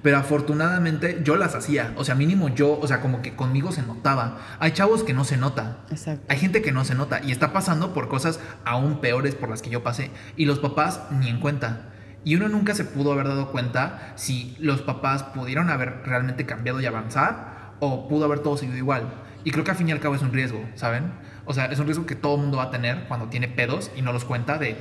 Pero 0.02 0.18
afortunadamente 0.18 1.22
yo 1.24 1.36
las 1.36 1.56
hacía. 1.56 1.94
O 1.98 2.06
sea, 2.06 2.16
mínimo 2.16 2.50
yo, 2.50 2.80
o 2.80 2.88
sea, 2.88 3.02
como 3.02 3.22
que 3.22 3.36
conmigo 3.36 3.72
se 3.72 3.82
notaba. 3.82 4.40
Hay 4.60 4.72
chavos 4.72 5.04
que 5.04 5.14
no 5.14 5.26
se 5.26 5.38
nota. 5.38 5.80
Exacto. 5.92 6.26
Hay 6.30 6.38
gente 6.38 6.62
que 6.62 6.72
no 6.72 6.86
se 6.86 6.96
nota 6.96 7.22
y 7.24 7.32
está 7.32 7.52
pasando 7.52 7.94
por 7.94 8.08
cosas 8.08 8.40
aún 8.66 9.02
peores 9.02 9.36
por 9.36 9.50
las 9.50 9.62
que 9.62 9.70
yo 9.70 9.84
pasé. 9.84 10.12
Y 10.38 10.46
los 10.46 10.60
papás 10.60 11.02
ni 11.20 11.30
en 11.30 11.40
cuenta. 11.40 11.90
Y 12.24 12.36
uno 12.36 12.50
nunca 12.50 12.74
se 12.76 12.84
pudo 12.84 13.12
haber 13.12 13.28
dado 13.28 13.52
cuenta 13.52 14.14
si 14.16 14.56
los 14.60 14.82
papás 14.82 15.24
pudieron 15.24 15.70
haber 15.70 16.02
realmente 16.06 16.46
cambiado 16.46 16.82
y 16.82 16.86
avanzar 16.86 17.76
o 17.80 18.08
pudo 18.08 18.26
haber 18.26 18.40
todo 18.40 18.58
seguido 18.58 18.78
igual. 18.78 19.04
Y 19.44 19.52
creo 19.52 19.64
que 19.64 19.72
al 19.72 19.78
fin 19.78 19.88
y 19.90 19.92
al 19.92 20.00
cabo 20.00 20.16
es 20.16 20.22
un 20.22 20.34
riesgo, 20.34 20.62
¿saben? 20.76 21.14
O 21.46 21.54
sea, 21.54 21.66
es 21.66 21.80
un 21.80 21.86
riesgo 21.86 22.06
que 22.06 22.16
todo 22.16 22.38
mundo 22.38 22.58
va 22.58 22.64
a 22.64 22.72
tener 22.72 23.08
cuando 23.08 23.28
tiene 23.28 23.48
pedos 23.48 23.90
y 23.96 24.02
no 24.02 24.12
los 24.12 24.26
cuenta 24.26 24.58
de 24.58 24.78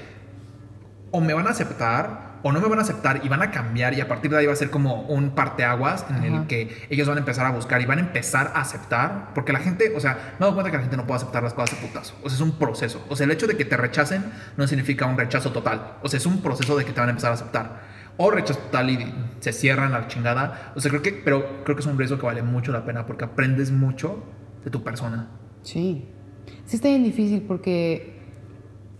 o 1.10 1.20
me 1.20 1.32
van 1.32 1.46
a 1.46 1.50
aceptar 1.50 2.27
o 2.42 2.52
no 2.52 2.60
me 2.60 2.68
van 2.68 2.78
a 2.78 2.82
aceptar 2.82 3.20
y 3.24 3.28
van 3.28 3.42
a 3.42 3.50
cambiar 3.50 3.94
y 3.94 4.00
a 4.00 4.08
partir 4.08 4.30
de 4.30 4.38
ahí 4.38 4.46
va 4.46 4.52
a 4.52 4.56
ser 4.56 4.70
como 4.70 5.02
un 5.02 5.30
parteaguas 5.30 6.06
en 6.10 6.24
el 6.24 6.34
Ajá. 6.34 6.46
que 6.46 6.86
ellos 6.90 7.08
van 7.08 7.16
a 7.16 7.20
empezar 7.20 7.46
a 7.46 7.50
buscar 7.50 7.80
y 7.80 7.86
van 7.86 7.98
a 7.98 8.02
empezar 8.02 8.52
a 8.54 8.60
aceptar 8.60 9.32
porque 9.34 9.52
la 9.52 9.60
gente, 9.60 9.92
o 9.96 10.00
sea, 10.00 10.34
me 10.38 10.40
dado 10.40 10.54
cuenta 10.54 10.70
que 10.70 10.76
la 10.76 10.82
gente 10.82 10.96
no 10.96 11.06
puede 11.06 11.18
aceptar 11.18 11.42
las 11.42 11.54
cosas 11.54 11.80
de 11.80 11.86
putazo, 11.86 12.14
o 12.22 12.28
sea, 12.28 12.36
es 12.36 12.40
un 12.40 12.58
proceso, 12.58 13.04
o 13.08 13.16
sea, 13.16 13.24
el 13.24 13.30
hecho 13.30 13.46
de 13.46 13.56
que 13.56 13.64
te 13.64 13.76
rechacen 13.76 14.24
no 14.56 14.66
significa 14.66 15.06
un 15.06 15.16
rechazo 15.16 15.52
total, 15.52 15.98
o 16.02 16.08
sea, 16.08 16.18
es 16.18 16.26
un 16.26 16.42
proceso 16.42 16.76
de 16.76 16.84
que 16.84 16.92
te 16.92 17.00
van 17.00 17.08
a 17.08 17.10
empezar 17.10 17.30
a 17.30 17.34
aceptar 17.34 17.98
o 18.18 18.30
rechazo 18.30 18.58
total 18.60 18.90
y 18.90 19.14
se 19.40 19.52
cierran 19.52 19.92
la 19.92 20.08
chingada, 20.08 20.72
o 20.74 20.80
sea, 20.80 20.90
creo 20.90 21.02
que, 21.02 21.12
pero 21.12 21.62
creo 21.64 21.76
que 21.76 21.80
es 21.80 21.86
un 21.86 21.96
riesgo 21.96 22.18
que 22.18 22.26
vale 22.26 22.42
mucho 22.42 22.72
la 22.72 22.84
pena 22.84 23.06
porque 23.06 23.24
aprendes 23.24 23.70
mucho 23.70 24.24
de 24.64 24.70
tu 24.70 24.82
persona. 24.82 25.28
Sí. 25.62 26.08
Sí 26.64 26.76
está 26.76 26.88
bien 26.88 27.04
difícil 27.04 27.42
porque 27.42 28.17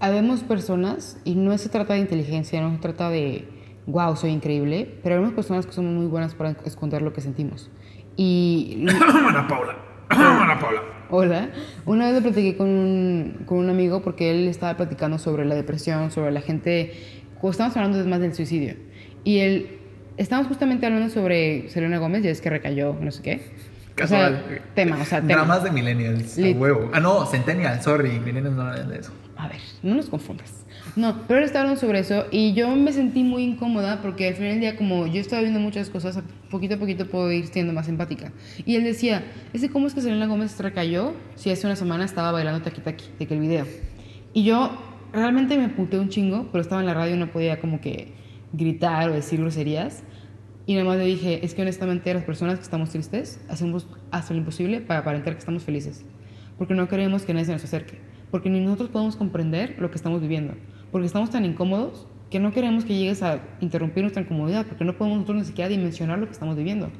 habemos 0.01 0.41
personas, 0.41 1.19
y 1.25 1.35
no 1.35 1.57
se 1.59 1.69
trata 1.69 1.95
de 1.95 2.01
inteligencia, 2.01 2.61
no 2.61 2.73
se 2.73 2.79
trata 2.79 3.11
de, 3.11 3.49
wow, 3.87 4.17
soy 4.17 4.31
increíble, 4.31 4.99
pero 5.03 5.17
habemos 5.17 5.35
personas 5.35 5.67
que 5.67 5.73
somos 5.73 5.93
muy 5.93 6.07
buenas 6.07 6.35
para 6.35 6.57
esconder 6.65 7.03
lo 7.03 7.13
que 7.13 7.21
sentimos. 7.21 7.71
Y, 8.17 8.87
Ana 9.29 9.47
Paula, 9.49 9.77
Ana 10.09 10.59
Paula. 10.59 10.83
hola, 11.11 11.51
una 11.87 12.07
vez 12.07 12.15
lo 12.15 12.23
platiqué 12.23 12.57
con 12.57 12.69
un, 12.69 13.45
con 13.47 13.59
un 13.59 13.71
amigo 13.71 14.03
porque 14.03 14.31
él 14.31 14.49
estaba 14.49 14.77
platicando 14.77 15.19
sobre 15.19 15.45
la 15.45 15.55
depresión, 15.55 16.11
sobre 16.11 16.33
la 16.33 16.41
gente, 16.41 16.93
estamos 17.43 17.77
hablando 17.77 18.05
más 18.07 18.21
del 18.21 18.35
suicidio, 18.35 18.77
y 19.25 19.39
él 19.39 19.79
estamos 20.17 20.47
justamente 20.47 20.87
hablando 20.87 21.09
sobre 21.11 21.69
Selena 21.71 21.99
Gómez, 21.99 22.23
ya 22.23 22.31
es 22.31 22.41
que 22.41 22.51
recayó, 22.51 22.95
no 23.01 23.11
sé 23.11 23.23
qué. 23.23 23.69
Casual. 23.95 24.45
O 24.47 24.49
sea, 24.49 24.59
tema, 24.77 24.99
o 25.01 25.05
sea, 25.05 25.21
tema. 25.21 25.35
Dramas 25.35 25.65
de 25.65 25.73
millennials. 25.73 26.39
A 26.39 26.57
huevo. 26.57 26.89
Ah, 26.93 27.01
no, 27.01 27.27
centennial, 27.27 27.83
sorry. 27.83 28.21
Millennials 28.21 28.55
no 28.55 28.63
hablan 28.63 28.89
de 28.89 28.99
eso. 29.01 29.11
A 29.39 29.47
ver, 29.47 29.61
no 29.85 29.95
nos 29.95 30.07
confundas. 30.07 30.67
No, 30.97 31.23
pero 31.29 31.39
él 31.39 31.45
estaba 31.45 31.61
hablando 31.61 31.81
sobre 31.81 32.01
eso 32.01 32.27
y 32.33 32.55
yo 32.55 32.75
me 32.75 32.93
sentí 32.93 33.23
muy 33.23 33.45
incómoda 33.45 34.03
porque 34.03 34.27
al 34.27 34.35
final 34.35 34.51
del 34.51 34.61
día, 34.61 34.77
como 34.77 35.07
yo 35.07 35.21
estaba 35.21 35.43
viendo 35.43 35.61
muchas 35.61 35.91
cosas, 35.91 36.19
poquito 36.51 36.75
a 36.75 36.79
poquito 36.79 37.07
puedo 37.07 37.31
ir 37.31 37.47
siendo 37.47 37.73
más 37.73 37.89
empática. 37.89 38.33
Y 38.67 38.75
él 38.75 38.83
decía, 38.83 39.23
ese 39.53 39.71
cómo 39.71 39.87
es 39.87 39.95
que 39.95 40.01
Selena 40.01 40.27
Gómez 40.27 40.59
recayó 40.59 41.15
si 41.37 41.51
hace 41.51 41.69
una 41.69 41.77
semana 41.77 42.05
estaba 42.05 42.33
bailando 42.33 42.63
Taki 42.63 42.81
Taki, 42.81 43.05
de 43.17 43.27
que 43.29 43.35
el 43.35 43.41
video. 43.41 43.65
Y 44.33 44.43
yo 44.43 44.77
realmente 45.13 45.57
me 45.57 45.69
puté 45.69 46.01
un 46.01 46.09
chingo, 46.09 46.49
pero 46.51 46.61
estaba 46.61 46.81
en 46.81 46.89
la 46.89 46.95
radio 46.95 47.15
y 47.15 47.19
no 47.19 47.31
podía 47.31 47.61
como 47.61 47.81
que 47.81 48.15
gritar 48.53 49.09
o 49.09 49.15
decir 49.15 49.39
groserías. 49.39 50.03
Y 50.67 50.75
nada 50.75 50.85
más 50.85 50.99
le 50.99 51.05
dije, 51.05 51.47
es 51.47 51.55
que 51.55 51.63
honestamente 51.63 52.13
las 52.13 52.25
personas 52.25 52.57
que 52.57 52.65
estamos 52.65 52.91
tristes 52.91 53.41
hacemos 53.49 53.87
hasta 54.11 54.35
lo 54.35 54.41
imposible 54.41 54.81
para 54.81 54.99
aparentar 54.99 55.35
que 55.35 55.39
estamos 55.39 55.63
felices. 55.63 56.05
Porque 56.59 56.75
no 56.75 56.89
queremos 56.89 57.23
que 57.23 57.35
nadie 57.35 57.47
se 57.47 57.53
nos 57.53 57.63
acerque. 57.63 58.08
Porque 58.31 58.51
ni 58.51 58.61
nosotros 58.61 58.91
podemos 58.91 59.17
comprender 59.17 59.77
lo 59.79 59.91
que 59.91 59.97
estamos 59.97 60.21
viviendo. 60.21 60.55
Porque 60.93 61.07
estamos 61.07 61.31
tan 61.31 61.45
incómodos 61.45 62.07
que 62.31 62.41
no 62.41 62.53
queremos 62.53 62.85
que 62.85 62.97
llegues 62.97 63.23
a 63.23 63.41
interrumpir 63.61 64.03
nuestra 64.03 64.23
incomodidad. 64.23 64.67
Porque 64.67 64.85
no 64.85 64.97
podemos 64.97 65.19
nosotros 65.19 65.43
ni 65.43 65.45
siquiera 65.45 65.69
dimensionar 65.69 66.19
lo 66.19 66.27
que 66.27 66.33
estamos 66.33 66.57
viviendo. 66.57 66.91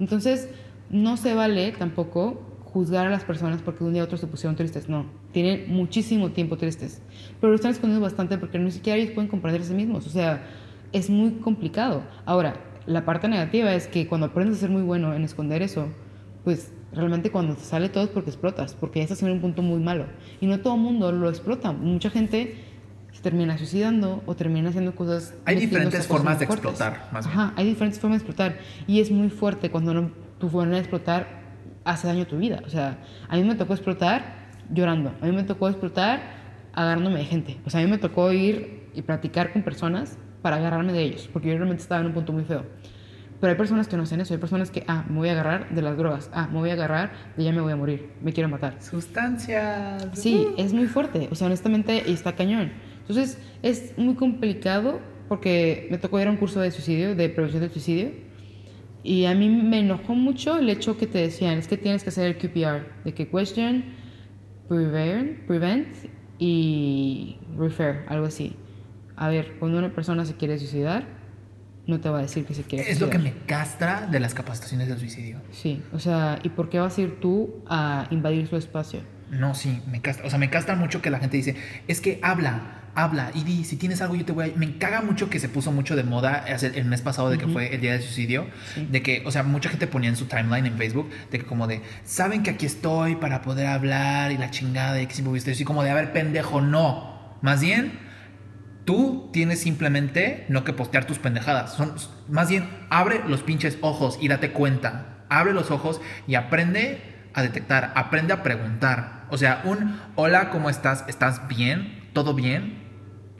Entonces, 0.00 0.48
no 0.90 1.16
se 1.16 1.34
vale 1.34 1.72
tampoco 1.72 2.42
juzgar 2.64 3.06
a 3.06 3.10
las 3.10 3.24
personas 3.24 3.62
porque 3.62 3.80
de 3.80 3.86
un 3.86 3.92
día 3.94 4.02
a 4.02 4.04
otro 4.04 4.18
se 4.18 4.26
pusieron 4.26 4.56
tristes. 4.56 4.88
No, 4.88 5.06
tienen 5.32 5.72
muchísimo 5.72 6.30
tiempo 6.30 6.56
tristes. 6.56 7.02
Pero 7.40 7.50
lo 7.50 7.56
están 7.56 7.72
escondiendo 7.72 8.04
bastante 8.04 8.38
porque 8.38 8.58
ni 8.58 8.70
siquiera 8.70 8.98
ellos 8.98 9.12
pueden 9.12 9.28
comprender 9.28 9.62
a 9.62 9.64
sí 9.64 9.74
mismos. 9.74 10.06
O 10.06 10.10
sea, 10.10 10.42
es 10.92 11.10
muy 11.10 11.32
complicado. 11.32 12.02
Ahora, 12.24 12.54
la 12.86 13.04
parte 13.04 13.28
negativa 13.28 13.74
es 13.74 13.86
que 13.86 14.06
cuando 14.06 14.26
aprendes 14.28 14.58
a 14.58 14.60
ser 14.60 14.70
muy 14.70 14.82
bueno 14.82 15.14
en 15.14 15.24
esconder 15.24 15.62
eso, 15.62 15.88
pues 16.44 16.72
realmente 16.92 17.30
cuando 17.30 17.54
te 17.54 17.62
sale 17.62 17.88
todo 17.88 18.04
es 18.04 18.10
porque 18.10 18.30
explotas, 18.30 18.74
porque 18.74 19.00
ya 19.00 19.04
estás 19.04 19.22
en 19.22 19.30
un 19.30 19.40
punto 19.40 19.62
muy 19.62 19.80
malo. 19.80 20.06
Y 20.40 20.46
no 20.46 20.58
todo 20.60 20.74
el 20.74 20.80
mundo 20.80 21.12
lo 21.12 21.28
explota. 21.28 21.72
Mucha 21.72 22.10
gente 22.10 22.56
se 23.12 23.22
termina 23.22 23.58
suicidando 23.58 24.22
o 24.26 24.34
termina 24.36 24.68
haciendo 24.70 24.94
cosas. 24.94 25.34
Hay 25.44 25.56
diferentes 25.56 26.06
formas 26.06 26.38
de 26.38 26.46
fuertes. 26.46 26.70
explotar, 26.70 27.08
más 27.12 27.26
bien. 27.26 27.38
Ajá, 27.38 27.52
hay 27.56 27.66
diferentes 27.66 27.98
formas 28.00 28.20
de 28.20 28.26
explotar. 28.26 28.58
Y 28.86 29.00
es 29.00 29.10
muy 29.10 29.28
fuerte 29.30 29.70
cuando 29.70 29.92
no- 29.94 30.10
tu 30.38 30.48
forma 30.48 30.74
de 30.74 30.78
explotar 30.80 31.26
hace 31.84 32.06
daño 32.06 32.22
a 32.22 32.26
tu 32.26 32.38
vida. 32.38 32.62
O 32.66 32.68
sea, 32.68 32.98
a 33.28 33.36
mí 33.36 33.42
me 33.44 33.54
tocó 33.54 33.72
explotar 33.74 34.48
llorando. 34.72 35.12
A 35.20 35.26
mí 35.26 35.32
me 35.32 35.42
tocó 35.42 35.68
explotar 35.68 36.20
agarrándome 36.74 37.18
de 37.18 37.24
gente. 37.24 37.56
O 37.66 37.70
sea, 37.70 37.80
a 37.80 37.84
mí 37.84 37.90
me 37.90 37.98
tocó 37.98 38.30
ir 38.32 38.88
y 38.94 39.02
platicar 39.02 39.52
con 39.52 39.62
personas 39.62 40.16
para 40.42 40.56
agarrarme 40.56 40.92
de 40.92 41.02
ellos, 41.02 41.28
porque 41.32 41.48
yo 41.48 41.56
realmente 41.56 41.82
estaba 41.82 42.00
en 42.00 42.06
un 42.08 42.12
punto 42.12 42.32
muy 42.32 42.44
feo. 42.44 42.64
Pero 43.40 43.52
hay 43.52 43.56
personas 43.56 43.86
que 43.86 43.96
no 43.96 44.02
hacen 44.02 44.20
eso. 44.20 44.34
Hay 44.34 44.40
personas 44.40 44.70
que, 44.70 44.84
ah, 44.88 45.04
me 45.08 45.16
voy 45.16 45.28
a 45.28 45.32
agarrar 45.32 45.70
de 45.70 45.82
las 45.82 45.96
drogas. 45.96 46.30
Ah, 46.32 46.48
me 46.50 46.58
voy 46.58 46.70
a 46.70 46.72
agarrar 46.72 47.12
de 47.36 47.44
ya 47.44 47.52
me 47.52 47.60
voy 47.60 47.72
a 47.72 47.76
morir. 47.76 48.10
Me 48.20 48.32
quiero 48.32 48.48
matar. 48.48 48.82
Sustancias. 48.82 50.08
Sí, 50.14 50.48
es 50.56 50.72
muy 50.72 50.86
fuerte. 50.86 51.28
O 51.30 51.34
sea, 51.34 51.46
honestamente 51.46 52.10
está 52.10 52.34
cañón. 52.34 52.72
Entonces, 53.00 53.38
es 53.62 53.96
muy 53.96 54.14
complicado 54.14 55.00
porque 55.28 55.86
me 55.90 55.98
tocó 55.98 56.20
ir 56.20 56.26
a 56.26 56.30
un 56.30 56.36
curso 56.36 56.60
de 56.60 56.70
suicidio, 56.70 57.14
de 57.14 57.28
prevención 57.28 57.60
del 57.60 57.70
suicidio. 57.70 58.10
Y 59.04 59.26
a 59.26 59.34
mí 59.34 59.48
me 59.48 59.80
enojó 59.80 60.14
mucho 60.14 60.58
el 60.58 60.68
hecho 60.68 60.98
que 60.98 61.06
te 61.06 61.18
decían, 61.18 61.58
es 61.58 61.68
que 61.68 61.76
tienes 61.76 62.02
que 62.02 62.08
hacer 62.08 62.26
el 62.26 62.36
QPR, 62.36 63.04
de 63.04 63.14
que 63.14 63.28
question, 63.28 63.84
prevent, 64.68 65.46
prevent 65.46 65.88
y 66.38 67.38
refer, 67.56 68.04
algo 68.08 68.26
así. 68.26 68.56
A 69.16 69.28
ver, 69.28 69.56
cuando 69.58 69.78
una 69.78 69.94
persona 69.94 70.24
se 70.24 70.34
quiere 70.34 70.58
suicidar, 70.58 71.17
no 71.88 71.98
te 72.00 72.08
va 72.10 72.18
a 72.18 72.22
decir 72.22 72.44
que 72.44 72.54
se 72.54 72.62
quiere 72.62 72.90
Es 72.90 73.00
lo 73.00 73.08
que 73.10 73.18
me 73.18 73.32
castra 73.46 74.06
de 74.06 74.20
las 74.20 74.34
capacitaciones 74.34 74.88
del 74.88 74.98
suicidio. 74.98 75.40
Sí, 75.50 75.82
o 75.92 75.98
sea, 75.98 76.38
¿y 76.42 76.50
por 76.50 76.68
qué 76.68 76.78
vas 76.78 76.96
a 76.98 77.00
ir 77.00 77.18
tú 77.18 77.64
a 77.68 78.06
invadir 78.10 78.46
su 78.46 78.56
espacio? 78.56 79.00
No, 79.30 79.54
sí, 79.54 79.80
me 79.90 80.00
castra. 80.00 80.26
O 80.26 80.30
sea, 80.30 80.38
me 80.38 80.50
castra 80.50 80.76
mucho 80.76 81.02
que 81.02 81.10
la 81.10 81.18
gente 81.18 81.36
dice, 81.38 81.56
es 81.86 82.00
que 82.02 82.20
habla, 82.22 82.82
habla 82.94 83.30
y 83.34 83.42
di, 83.42 83.64
si 83.64 83.76
tienes 83.76 84.02
algo 84.02 84.14
yo 84.16 84.24
te 84.26 84.32
voy 84.32 84.50
a... 84.50 84.56
Me 84.58 84.76
caga 84.76 85.00
mucho 85.00 85.30
que 85.30 85.38
se 85.38 85.48
puso 85.48 85.72
mucho 85.72 85.96
de 85.96 86.02
moda 86.02 86.44
el 86.46 86.84
mes 86.84 87.00
pasado 87.00 87.30
de 87.30 87.38
que 87.38 87.46
fue 87.46 87.74
el 87.74 87.80
día 87.80 87.92
del 87.92 88.02
suicidio, 88.02 88.46
Sí. 88.74 88.86
de 88.90 89.02
que, 89.02 89.22
o 89.24 89.30
sea, 89.30 89.42
mucha 89.42 89.70
gente 89.70 89.86
ponía 89.86 90.10
en 90.10 90.16
su 90.16 90.26
timeline 90.26 90.66
en 90.66 90.76
Facebook, 90.76 91.08
de 91.30 91.38
que 91.38 91.46
como 91.46 91.66
de, 91.66 91.80
saben 92.04 92.42
que 92.42 92.50
aquí 92.50 92.66
estoy 92.66 93.16
para 93.16 93.40
poder 93.40 93.66
hablar 93.66 94.30
y 94.32 94.36
la 94.36 94.50
chingada 94.50 95.00
y 95.00 95.06
que 95.06 95.14
siempre 95.14 95.32
viste 95.32 95.52
así 95.52 95.64
como 95.64 95.82
de, 95.82 95.90
a 95.90 95.94
ver, 95.94 96.12
pendejo, 96.12 96.60
no. 96.60 97.36
Más 97.40 97.60
bien, 97.60 97.92
tú 98.88 99.28
tienes 99.34 99.60
simplemente 99.60 100.46
no 100.48 100.64
que 100.64 100.72
postear 100.72 101.04
tus 101.04 101.18
pendejadas. 101.18 101.74
Son, 101.74 101.92
más 102.26 102.48
bien, 102.48 102.70
abre 102.88 103.20
los 103.28 103.42
pinches 103.42 103.76
ojos 103.82 104.16
y 104.18 104.28
date 104.28 104.52
cuenta. 104.52 105.18
Abre 105.28 105.52
los 105.52 105.70
ojos 105.70 106.00
y 106.26 106.36
aprende 106.36 107.28
a 107.34 107.42
detectar, 107.42 107.92
aprende 107.94 108.32
a 108.32 108.42
preguntar. 108.42 109.26
O 109.28 109.36
sea, 109.36 109.60
un 109.64 110.00
hola, 110.14 110.48
¿cómo 110.48 110.70
estás? 110.70 111.04
¿Estás 111.06 111.46
bien? 111.48 112.08
¿Todo 112.14 112.32
bien? 112.32 112.82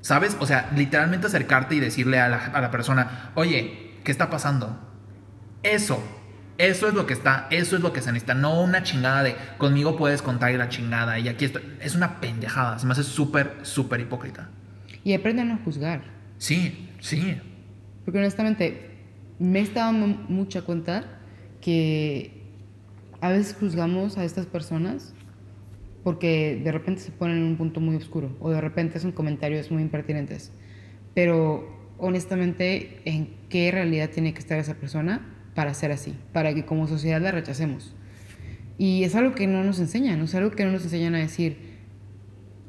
¿Sabes? 0.03 0.37
O 0.39 0.45
sea, 0.45 0.69
literalmente 0.77 1.29
acercarte 1.29 1.77
y 1.77 1.81
decirle 1.81 2.21
a 2.21 2.29
la, 2.29 2.45
a 2.45 2.61
la 2.61 2.71
persona, 2.71 3.31
oye, 3.35 3.95
¿qué 4.05 4.13
está 4.13 4.29
pasando? 4.29 4.79
Eso, 5.63 6.05
eso 6.59 6.89
es 6.89 6.93
lo 6.93 7.07
que 7.07 7.15
está, 7.15 7.47
eso 7.49 7.75
es 7.75 7.81
lo 7.81 7.95
que 7.95 8.03
se 8.03 8.13
necesita. 8.13 8.35
No 8.35 8.61
una 8.61 8.83
chingada 8.83 9.23
de 9.23 9.35
conmigo 9.57 9.97
puedes 9.97 10.21
contar 10.21 10.53
y 10.53 10.59
la 10.59 10.69
chingada 10.69 11.19
y 11.19 11.27
aquí 11.27 11.47
estoy. 11.47 11.63
Es 11.81 11.95
una 11.95 12.21
pendejada, 12.21 12.79
se 12.79 12.85
me 12.85 12.93
hace 12.93 13.03
súper, 13.03 13.61
súper 13.63 14.01
hipócrita. 14.01 14.51
Y 15.05 15.13
aprende 15.13 15.43
a 15.43 15.57
juzgar. 15.59 16.03
Sí, 16.39 16.89
sí. 17.01 17.37
Porque 18.05 18.19
honestamente 18.19 18.91
me 19.39 19.61
he 19.61 19.63
estado 19.63 19.93
dando 19.93 20.07
mucha 20.29 20.63
cuenta 20.63 21.21
que 21.61 22.43
a 23.21 23.31
veces 23.31 23.57
juzgamos 23.59 24.19
a 24.19 24.25
estas 24.25 24.47
personas 24.47 25.15
porque 26.05 26.61
de 26.63 26.73
repente 26.73 27.01
se 27.03 27.11
ponen 27.11 27.39
en 27.39 27.43
un 27.45 27.57
punto 27.57 27.81
muy 27.81 27.97
oscuro 27.97 28.37
o 28.41 28.51
de 28.51 28.61
repente 28.61 28.99
hacen 28.99 29.13
comentarios 29.13 29.71
muy 29.71 29.83
impertinentes. 29.83 30.53
Pero 31.15 31.95
honestamente, 31.99 33.01
¿en 33.05 33.35
qué 33.49 33.71
realidad 33.71 34.11
tiene 34.11 34.33
que 34.33 34.39
estar 34.39 34.59
esa 34.59 34.75
persona 34.75 35.35
para 35.55 35.75
ser 35.75 35.93
así? 35.93 36.15
Para 36.33 36.55
que 36.55 36.65
como 36.65 36.87
sociedad 36.87 37.21
la 37.21 37.33
rechacemos. 37.33 37.95
Y 38.79 39.03
es 39.03 39.17
algo 39.17 39.35
que 39.35 39.49
no 39.49 39.65
nos 39.65 39.81
enseñan, 39.81 40.21
es 40.21 40.35
algo 40.35 40.53
que 40.53 40.65
no 40.65 40.71
nos 40.71 40.85
enseñan 40.85 41.17
a 41.17 41.19
decir, 41.19 41.57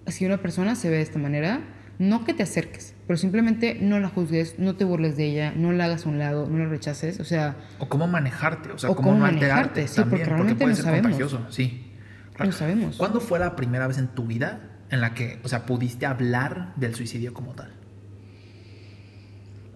si 0.08 0.26
una 0.26 0.38
persona 0.38 0.76
se 0.76 0.90
ve 0.90 0.98
de 0.98 1.04
esta 1.04 1.20
manera, 1.20 1.62
no 2.00 2.24
que 2.26 2.34
te 2.34 2.42
acerques, 2.44 2.96
pero 3.06 3.18
simplemente 3.18 3.78
no 3.80 4.00
la 4.00 4.10
juzgues, 4.10 4.58
no 4.58 4.76
te 4.76 4.86
burles 4.86 5.16
de 5.18 5.26
ella, 5.26 5.54
no 5.56 5.72
la 5.74 5.86
hagas 5.86 6.06
a 6.06 6.10
un 6.10 6.18
lado, 6.18 6.48
no 6.50 6.58
la 6.58 6.66
rechaces, 6.66 7.20
o 7.20 7.26
sea, 7.26 7.58
O 7.78 7.88
cómo 7.90 8.08
manejarte, 8.08 8.72
o 8.72 8.78
sea, 8.80 8.90
O 8.90 8.96
cómo, 8.96 9.10
cómo 9.10 9.20
no 9.20 9.26
alterarte 9.26 9.82
manejarte, 9.82 9.88
sí, 9.88 9.96
también, 9.98 10.10
porque 10.10 10.24
porque, 10.24 10.34
realmente 10.36 10.64
puede 10.64 10.72
no 10.72 10.76
ser 10.78 10.86
sabemos. 10.86 11.12
contagioso, 11.12 11.46
sí. 11.52 11.86
No 12.40 12.52
sabemos. 12.54 12.96
¿Cuándo 12.96 13.20
fue 13.20 13.38
la 13.38 13.56
primera 13.58 13.86
vez 13.86 13.98
en 13.98 14.08
tu 14.08 14.26
vida 14.26 14.62
en 14.90 15.02
la 15.02 15.14
que, 15.14 15.40
o 15.44 15.50
sea, 15.50 15.66
pudiste 15.66 16.06
hablar 16.06 16.74
del 16.78 16.96
suicidio 16.96 17.34
como 17.34 17.54
tal? 17.54 17.74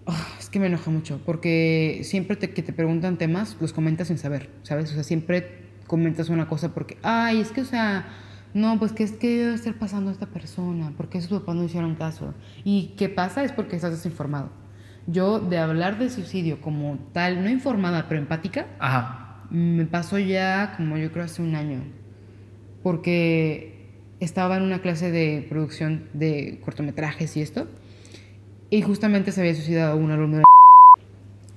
ah, 0.06 0.26
es 0.38 0.48
que 0.50 0.58
me 0.60 0.66
enoja 0.66 0.90
mucho, 0.90 1.20
porque 1.24 2.00
siempre 2.04 2.36
te- 2.36 2.50
que 2.50 2.62
te 2.62 2.72
preguntan 2.72 3.16
temas, 3.18 3.56
los 3.60 3.72
comentas 3.72 4.08
sin 4.08 4.18
saber, 4.18 4.50
¿sabes? 4.62 4.90
O 4.90 4.94
sea, 4.94 5.02
siempre 5.02 5.64
comentas 5.86 6.28
una 6.28 6.46
cosa 6.48 6.74
porque, 6.74 6.98
ay, 7.02 7.40
es 7.40 7.50
que, 7.50 7.60
o 7.62 7.64
sea, 7.64 8.06
no, 8.54 8.78
pues 8.78 8.92
que 8.92 9.02
es 9.02 9.12
que 9.12 9.38
debe 9.38 9.54
estar 9.54 9.74
pasando 9.74 10.10
a 10.10 10.12
esta 10.12 10.26
persona, 10.26 10.92
porque 10.96 11.20
sus 11.20 11.40
papás 11.40 11.56
no 11.56 11.64
hicieron 11.64 11.96
caso. 11.96 12.34
Y 12.62 12.94
qué 12.96 13.08
pasa 13.08 13.42
es 13.42 13.50
porque 13.50 13.74
estás 13.74 13.90
desinformado. 13.90 14.50
Yo, 15.08 15.40
de 15.40 15.58
hablar 15.58 15.98
de 15.98 16.08
suicidio 16.08 16.60
como 16.60 16.98
tal, 17.12 17.42
no 17.42 17.50
informada, 17.50 18.06
pero 18.08 18.20
empática, 18.20 18.66
Ajá. 18.78 19.20
Me 19.50 19.84
pasó 19.84 20.18
ya 20.18 20.74
como 20.76 20.96
yo 20.96 21.12
creo 21.12 21.24
hace 21.24 21.42
un 21.42 21.54
año, 21.54 21.80
porque 22.82 23.88
estaba 24.20 24.56
en 24.56 24.62
una 24.62 24.80
clase 24.80 25.10
de 25.10 25.44
producción 25.48 26.08
de 26.14 26.60
cortometrajes 26.64 27.36
y 27.36 27.42
esto, 27.42 27.68
y 28.70 28.82
justamente 28.82 29.32
se 29.32 29.40
había 29.40 29.54
suicidado 29.54 29.96
un 29.96 30.10
alumno 30.10 30.38
de... 30.38 30.44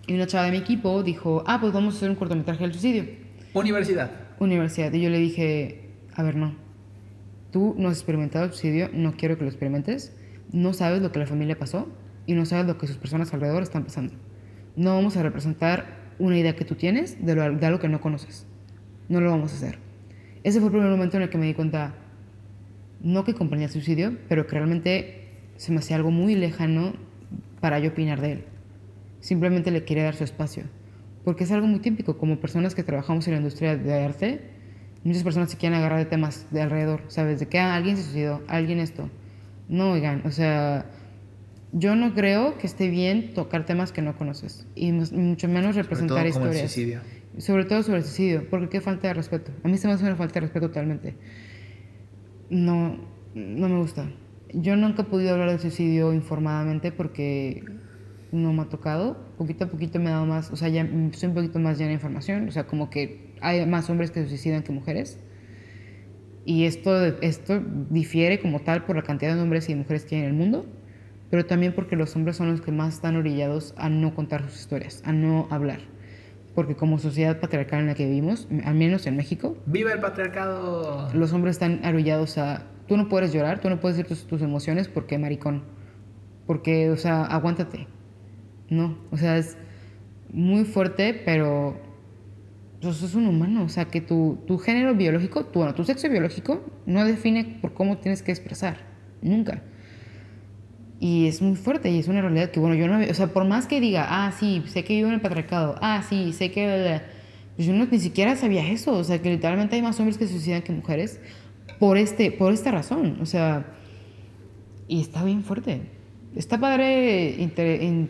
Y 0.08 0.14
una 0.16 0.28
chava 0.28 0.46
de 0.46 0.52
mi 0.52 0.58
equipo 0.58 1.02
dijo, 1.04 1.44
ah, 1.48 1.60
pues 1.62 1.74
vamos 1.74 1.94
a 1.94 1.98
hacer 1.98 2.10
un 2.10 2.16
cortometraje 2.16 2.64
del 2.64 2.74
suicidio. 2.74 3.06
Universidad. 3.54 4.12
Universidad. 4.40 4.92
Y 4.94 5.02
yo 5.02 5.10
le 5.10 5.20
dije, 5.20 5.92
a 6.14 6.24
ver, 6.24 6.36
no. 6.36 6.67
Tú 7.52 7.76
no 7.78 7.90
has 7.90 7.98
experimentado 7.98 8.46
el 8.46 8.52
suicidio, 8.52 8.90
no 8.94 9.14
quiero 9.14 9.38
que 9.38 9.44
lo 9.44 9.50
experimentes. 9.50 10.16
No 10.52 10.74
sabes 10.74 11.02
lo 11.02 11.12
que 11.12 11.20
la 11.20 11.26
familia 11.26 11.58
pasó 11.58 11.88
y 12.26 12.34
no 12.34 12.46
sabes 12.46 12.68
lo 12.68 12.78
que 12.78 12.88
sus 12.88 12.98
personas 12.98 13.34
alrededor 13.34 13.64
están 13.64 13.84
pasando. 13.84 14.14
No 14.76 14.96
vamos 14.96 15.18
a 15.18 15.24
representar 15.24 15.98
una 16.20 16.38
idea 16.38 16.56
que 16.56 16.66
tú 16.66 16.76
tienes 16.76 17.26
de, 17.26 17.36
lo, 17.36 17.56
de 17.56 17.66
algo 17.66 17.80
que 17.80 17.90
no 17.90 18.02
conoces. 18.02 18.46
No 19.10 19.22
lo 19.22 19.32
vamos 19.32 19.54
a 19.54 19.56
hacer. 19.56 19.80
Ese 20.44 20.60
fue 20.60 20.68
el 20.68 20.74
primer 20.74 20.90
momento 20.90 21.18
en 21.18 21.24
el 21.24 21.30
que 21.30 21.38
me 21.38 21.46
di 21.46 21.54
cuenta, 21.54 21.96
no 23.02 23.24
que 23.24 23.34
comprendía 23.34 23.68
el 23.68 23.74
suicidio, 23.74 24.18
pero 24.30 24.48
que 24.48 24.54
realmente 24.54 25.28
se 25.58 25.72
me 25.72 25.80
hacía 25.80 25.96
algo 25.96 26.12
muy 26.12 26.36
lejano 26.36 26.94
para 27.60 27.80
yo 27.80 27.90
opinar 27.90 28.22
de 28.22 28.34
él. 28.34 28.44
Simplemente 29.20 29.72
le 29.72 29.84
quería 29.84 30.04
dar 30.04 30.16
su 30.16 30.24
espacio. 30.24 30.64
Porque 31.24 31.44
es 31.44 31.52
algo 31.52 31.68
muy 31.68 31.80
típico, 31.80 32.18
como 32.18 32.40
personas 32.40 32.76
que 32.76 32.84
trabajamos 32.84 33.28
en 33.28 33.34
la 33.34 33.38
industria 33.40 33.76
de 33.76 33.94
arte, 33.94 34.57
muchas 35.08 35.24
personas 35.24 35.50
se 35.50 35.58
quieren 35.58 35.78
agarrar 35.78 36.00
de 36.00 36.06
temas 36.06 36.46
de 36.52 36.62
alrededor, 36.62 37.02
¿sabes? 37.08 37.40
De 37.40 37.48
que 37.48 37.60
ah, 37.60 37.76
alguien 37.76 37.98
se 37.98 38.04
suicidó, 38.04 38.42
alguien 38.48 38.80
esto. 38.80 39.10
No, 39.70 39.92
oigan, 39.92 40.22
o 40.26 40.32
sea, 40.32 40.86
Yo 41.74 41.96
no 41.96 42.14
creo 42.14 42.58
que 42.58 42.68
esté 42.68 42.90
bien 42.90 43.34
tocar 43.34 43.66
temas 43.66 43.92
que 43.92 44.02
no 44.02 44.16
conoces 44.18 44.66
y 44.76 44.92
mucho 44.94 45.48
menos 45.48 45.76
Sobre 45.76 45.84
representar 45.84 46.24
todo 46.24 46.34
como 46.34 46.46
el 46.46 46.52
historias. 46.52 46.72
suicidio. 46.72 47.00
Sobre 47.40 47.66
todo 47.66 47.84
sobre 47.84 47.98
el 48.00 48.04
suicidio, 48.04 48.50
porque 48.50 48.70
qué 48.70 48.82
falta 48.82 49.08
de 49.10 49.14
respeto. 49.14 49.52
A 49.64 49.68
mí 49.68 49.78
se 49.78 49.88
me 49.88 49.94
hace 49.94 50.06
una 50.06 50.16
falta 50.16 50.36
de 50.36 50.42
respeto 50.42 50.68
totalmente. 50.70 51.16
No, 52.50 52.98
no 53.36 53.70
me 53.70 53.78
gusta. 53.80 54.10
Yo 54.54 54.76
nunca 54.78 55.02
he 55.02 55.06
podido 55.06 55.34
hablar 55.34 55.50
del 55.50 55.60
suicidio 55.60 56.14
informadamente 56.14 56.92
porque 56.92 57.64
no 58.32 58.54
me 58.54 58.64
ha 58.64 58.66
tocado. 58.66 59.18
Poquito 59.38 59.66
a 59.66 59.68
poquito 59.68 60.00
me 60.00 60.06
he 60.06 60.14
dado 60.14 60.26
más, 60.26 60.52
o 60.52 60.56
sea, 60.56 60.70
ya 60.70 60.88
soy 61.14 61.30
un 61.30 61.36
poquito 61.36 61.60
más 61.60 61.78
llena 61.78 61.90
de 61.90 61.96
información. 61.96 62.48
O 62.48 62.52
sea, 62.52 62.68
como 62.68 62.90
que 62.90 63.34
hay 63.42 63.66
más 63.66 63.90
hombres 63.90 64.12
que 64.12 64.24
se 64.24 64.30
suicidan 64.30 64.64
que 64.64 64.72
mujeres. 64.72 65.20
Y 66.46 66.64
esto, 66.64 67.06
esto 67.06 67.62
difiere 67.90 68.40
como 68.40 68.62
tal 68.62 68.86
por 68.86 68.96
la 68.96 69.02
cantidad 69.02 69.36
de 69.36 69.42
hombres 69.42 69.68
y 69.68 69.74
de 69.74 69.80
mujeres 69.80 70.06
que 70.06 70.16
hay 70.16 70.22
en 70.22 70.28
el 70.28 70.34
mundo, 70.34 70.66
pero 71.30 71.46
también 71.46 71.74
porque 71.74 71.98
los 71.98 72.16
hombres 72.16 72.38
son 72.38 72.50
los 72.50 72.62
que 72.62 72.72
más 72.72 72.96
están 72.96 73.18
orillados 73.18 73.74
a 73.78 73.90
no 73.90 74.16
contar 74.16 74.44
sus 74.50 74.62
historias, 74.62 75.02
a 75.06 75.12
no 75.12 75.48
hablar. 75.52 75.82
Porque 76.56 76.76
como 76.76 77.00
sociedad 77.00 77.40
patriarcal 77.42 77.82
en 77.82 77.88
la 77.88 77.96
que 77.96 78.06
vivimos, 78.06 78.48
al 78.64 78.76
menos 78.76 79.06
en 79.08 79.18
México, 79.18 79.58
¡Viva 79.66 79.92
el 79.92 80.00
patriarcado! 80.00 81.10
los 81.14 81.34
hombres 81.34 81.56
están 81.56 81.86
orillados 81.86 82.38
a... 82.38 82.64
Tú 82.88 82.96
no 82.96 83.10
puedes 83.10 83.34
llorar, 83.34 83.60
tú 83.60 83.70
no 83.70 83.82
puedes 83.82 83.98
decir 83.98 84.08
tus, 84.08 84.26
tus 84.26 84.42
emociones 84.42 84.88
porque 84.88 85.18
maricón. 85.18 85.64
Porque, 86.46 86.90
o 86.90 86.96
sea, 86.96 87.26
aguántate. 87.26 87.88
No, 88.70 88.98
o 89.12 89.18
sea, 89.18 89.38
es 89.38 89.58
muy 90.32 90.66
fuerte, 90.66 91.14
pero 91.26 91.80
pues, 92.82 93.02
es 93.02 93.16
un 93.16 93.28
humano. 93.28 93.64
O 93.64 93.70
sea, 93.70 93.86
que 93.86 94.02
tu, 94.02 94.40
tu 94.46 94.58
género 94.58 94.94
biológico, 94.96 95.46
tu, 95.46 95.60
bueno, 95.60 95.74
tu 95.74 95.84
sexo 95.84 96.10
biológico 96.10 96.64
no 96.86 97.06
define 97.06 97.60
por 97.62 97.74
cómo 97.74 97.98
tienes 97.98 98.22
que 98.22 98.32
expresar. 98.32 98.78
Nunca. 99.22 99.64
Y 101.00 101.28
es 101.28 101.42
muy 101.42 101.56
fuerte 101.56 101.92
y 101.92 102.00
es 102.00 102.08
una 102.08 102.22
realidad 102.22 102.50
que, 102.52 102.60
bueno, 102.60 102.76
yo 102.76 102.88
no... 102.88 103.00
O 103.00 103.14
sea, 103.14 103.28
por 103.28 103.46
más 103.46 103.68
que 103.68 103.80
diga, 103.80 104.06
ah, 104.10 104.32
sí, 104.32 104.64
sé 104.68 104.84
que 104.84 104.96
vivo 104.96 105.08
en 105.10 105.16
el 105.16 105.22
patriarcado, 105.22 105.76
ah, 105.82 106.04
sí, 106.08 106.34
sé 106.34 106.52
que... 106.52 106.66
bla, 106.66 106.76
bla", 106.78 107.04
pues 107.56 107.68
yo 107.68 107.74
no, 107.74 107.86
ni 107.86 108.00
siquiera 108.00 108.36
sabía 108.36 108.68
eso. 108.70 108.94
O 108.94 109.04
sea, 109.04 109.22
que 109.22 109.30
literalmente 109.30 109.76
hay 109.76 109.82
más 109.82 110.00
hombres 110.00 110.18
que 110.18 110.26
se 110.28 110.34
suicidan 110.34 110.62
que 110.62 110.72
mujeres 110.74 111.20
por, 111.80 111.98
este, 111.98 112.32
por 112.32 112.52
esta 112.52 112.72
razón. 112.72 113.18
O 113.22 113.26
sea, 113.26 113.66
y 114.88 115.02
está 115.02 115.24
bien 115.24 115.44
fuerte. 115.44 115.82
Está 116.36 116.60
padre, 116.60 117.36
inter- 117.40 117.82
in- 117.82 118.10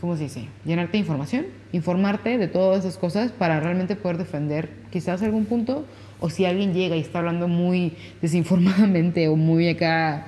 ¿cómo 0.00 0.16
se 0.16 0.24
dice? 0.24 0.48
Llenarte 0.64 0.92
de 0.92 0.98
información, 0.98 1.46
informarte 1.72 2.38
de 2.38 2.48
todas 2.48 2.80
esas 2.80 2.98
cosas 2.98 3.32
para 3.32 3.60
realmente 3.60 3.96
poder 3.96 4.18
defender 4.18 4.70
quizás 4.90 5.22
algún 5.22 5.46
punto. 5.46 5.86
O 6.20 6.28
si 6.28 6.44
alguien 6.44 6.74
llega 6.74 6.96
y 6.96 7.00
está 7.00 7.20
hablando 7.20 7.48
muy 7.48 7.94
desinformadamente 8.20 9.28
o 9.28 9.36
muy 9.36 9.68
acá, 9.68 10.26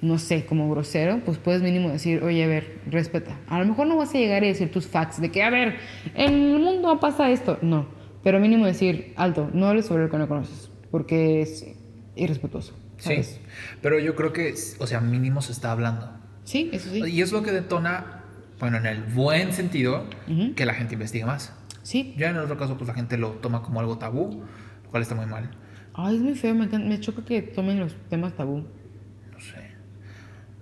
no 0.00 0.18
sé, 0.18 0.44
como 0.44 0.68
grosero, 0.70 1.20
pues 1.24 1.38
puedes 1.38 1.62
mínimo 1.62 1.88
decir, 1.88 2.22
oye, 2.22 2.44
a 2.44 2.46
ver, 2.48 2.80
respeta. 2.86 3.38
A 3.48 3.58
lo 3.58 3.66
mejor 3.66 3.86
no 3.86 3.96
vas 3.96 4.14
a 4.14 4.18
llegar 4.18 4.44
y 4.44 4.48
decir 4.48 4.70
tus 4.70 4.86
facts 4.86 5.20
de 5.20 5.30
que, 5.30 5.42
a 5.42 5.50
ver, 5.50 5.76
en 6.14 6.32
el 6.32 6.58
mundo 6.58 6.98
pasa 7.00 7.30
esto. 7.30 7.58
No, 7.62 7.86
pero 8.22 8.40
mínimo 8.40 8.66
decir, 8.66 9.12
alto, 9.16 9.50
no 9.52 9.66
hables 9.66 9.86
sobre 9.86 10.04
lo 10.04 10.10
que 10.10 10.18
no 10.18 10.28
conoces, 10.28 10.70
porque 10.90 11.40
es 11.40 11.66
irrespetuoso. 12.16 12.74
Sí, 12.98 13.08
¿sabes? 13.10 13.40
pero 13.80 13.98
yo 13.98 14.14
creo 14.14 14.32
que, 14.32 14.54
o 14.78 14.86
sea, 14.86 15.00
mínimo 15.00 15.42
se 15.42 15.52
está 15.52 15.72
hablando. 15.72 16.10
Sí, 16.44 16.70
eso 16.72 16.90
sí. 16.90 17.02
Y 17.04 17.22
es 17.22 17.32
lo 17.32 17.42
que 17.42 17.52
detona, 17.52 18.21
bueno, 18.62 18.76
en 18.76 18.86
el 18.86 19.02
buen 19.02 19.52
sentido, 19.52 20.06
Ujú. 20.28 20.54
que 20.54 20.64
la 20.66 20.72
gente 20.74 20.94
investigue 20.94 21.24
más. 21.24 21.52
Sí. 21.82 22.14
Ya 22.16 22.30
en 22.30 22.36
el 22.36 22.42
otro 22.42 22.56
caso, 22.56 22.76
pues 22.78 22.86
la 22.86 22.94
gente 22.94 23.18
lo 23.18 23.30
toma 23.30 23.60
como 23.60 23.80
algo 23.80 23.98
tabú, 23.98 24.44
lo 24.84 24.88
cual 24.90 25.02
está 25.02 25.16
muy 25.16 25.26
mal. 25.26 25.50
Ay, 25.94 26.14
es 26.14 26.22
muy 26.22 26.36
feo, 26.36 26.54
me, 26.54 26.68
me 26.68 27.00
choca 27.00 27.24
que 27.24 27.42
tomen 27.42 27.80
los 27.80 27.96
temas 28.08 28.34
tabú. 28.34 28.58
No 29.32 29.40
sé. 29.40 29.72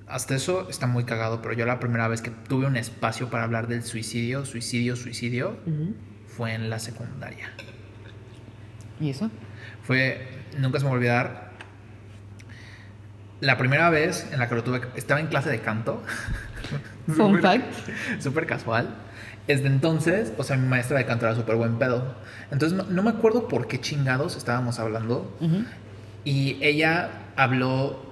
Hasta 0.09 0.35
eso 0.35 0.71
está 0.71 0.87
muy 0.87 1.05
cagado, 1.05 1.43
pero 1.43 1.53
yo 1.55 1.67
la 1.67 1.79
primera 1.79 2.09
vez 2.09 2.23
que 2.23 2.31
tuve 2.31 2.67
un 2.67 2.77
espacio 2.79 3.29
para 3.29 3.45
hablar 3.45 3.69
del 3.69 3.83
suicidio, 3.83 4.47
suicidio, 4.47 4.97
suicidio, 4.97 5.59
fue 6.27 6.55
en 6.55 6.71
la 6.71 6.79
secundaria. 6.79 7.51
¿Y 8.99 9.11
eso? 9.11 9.31
Fue, 9.83 10.27
nunca 10.59 10.79
se 10.79 10.85
me 10.87 10.89
va 10.89 10.95
a 10.95 10.99
olvidar, 10.99 11.51
la 13.41 13.59
primera 13.59 13.91
vez 13.91 14.27
en 14.33 14.39
la 14.39 14.49
que 14.49 14.55
lo 14.55 14.65
tuve, 14.65 14.81
estaba 14.97 15.21
en 15.21 15.27
clase 15.27 15.51
de 15.51 15.61
canto. 15.61 16.03
Fun 17.17 17.37
Súper- 17.37 17.43
fact. 17.43 18.21
Súper 18.21 18.47
casual. 18.47 18.89
Desde 19.47 19.67
entonces, 19.67 20.33
o 20.39 20.45
sea, 20.45 20.57
mi 20.57 20.69
maestra 20.69 20.99
de 20.99 21.07
canto 21.07 21.27
era 21.27 21.35
súper 21.35 21.57
buen 21.57 21.79
pedo. 21.79 22.15
Entonces, 22.53 22.77
no, 22.77 22.85
no 22.85 23.03
me 23.03 23.11
acuerdo 23.11 23.49
por 23.49 23.67
qué 23.67 23.81
chingados 23.81 24.37
estábamos 24.37 24.79
hablando. 24.79 25.37
Y 26.25 26.57
ella 26.61 27.11
habló 27.37 28.05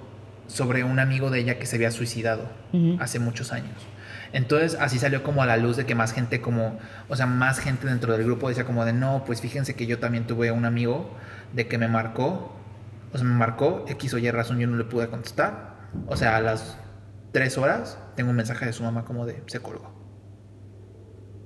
sobre 0.47 0.83
un 0.83 0.99
amigo 0.99 1.29
de 1.29 1.39
ella 1.39 1.59
que 1.59 1.65
se 1.65 1.75
había 1.75 1.91
suicidado 1.91 2.49
hace 2.99 3.19
muchos 3.19 3.51
años. 3.53 3.75
Entonces 4.33 4.77
así 4.79 4.99
salió 4.99 5.23
como 5.23 5.41
a 5.41 5.45
la 5.45 5.57
luz 5.57 5.75
de 5.77 5.85
que 5.85 5.95
más 5.95 6.13
gente 6.13 6.39
como, 6.41 6.77
o 7.07 7.15
sea, 7.15 7.25
más 7.25 7.59
gente 7.59 7.87
dentro 7.87 8.13
del 8.13 8.23
grupo 8.25 8.49
decía 8.49 8.63
como 8.65 8.85
de, 8.85 8.93
no, 8.93 9.23
pues 9.25 9.41
fíjense 9.41 9.75
que 9.75 9.87
yo 9.87 9.97
también 9.99 10.27
tuve 10.27 10.51
un 10.51 10.65
amigo 10.65 11.09
de 11.53 11.67
que 11.67 11.77
me 11.79 11.87
marcó, 11.87 12.55
o 13.11 13.17
sea, 13.17 13.25
me 13.25 13.33
marcó, 13.33 13.85
X 13.87 14.13
o 14.13 14.17
Y 14.19 14.29
razón 14.29 14.59
yo 14.59 14.67
no 14.67 14.77
le 14.77 14.83
pude 14.83 15.07
contestar. 15.07 15.77
O 16.07 16.15
sea, 16.15 16.35
a 16.35 16.41
las 16.41 16.77
tres 17.31 17.57
horas 17.57 17.97
tengo 18.15 18.29
un 18.29 18.35
mensaje 18.35 18.65
de 18.65 18.73
su 18.73 18.83
mamá 18.83 19.05
como 19.05 19.25
de, 19.25 19.43
se 19.47 19.59
colgó. 19.59 19.93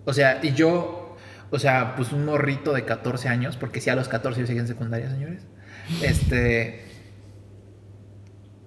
O 0.05 0.13
sea, 0.13 0.39
y 0.43 0.53
yo, 0.53 1.15
o 1.49 1.59
sea, 1.59 1.95
pues 1.95 2.11
un 2.11 2.25
morrito 2.25 2.73
de 2.73 2.85
14 2.85 3.29
años, 3.29 3.57
porque 3.57 3.79
si 3.81 3.89
a 3.89 3.95
los 3.95 4.09
14 4.09 4.41
yo 4.41 4.47
seguía 4.47 4.61
en 4.61 4.67
secundaria, 4.67 5.09
señores, 5.09 5.45
este, 6.01 6.85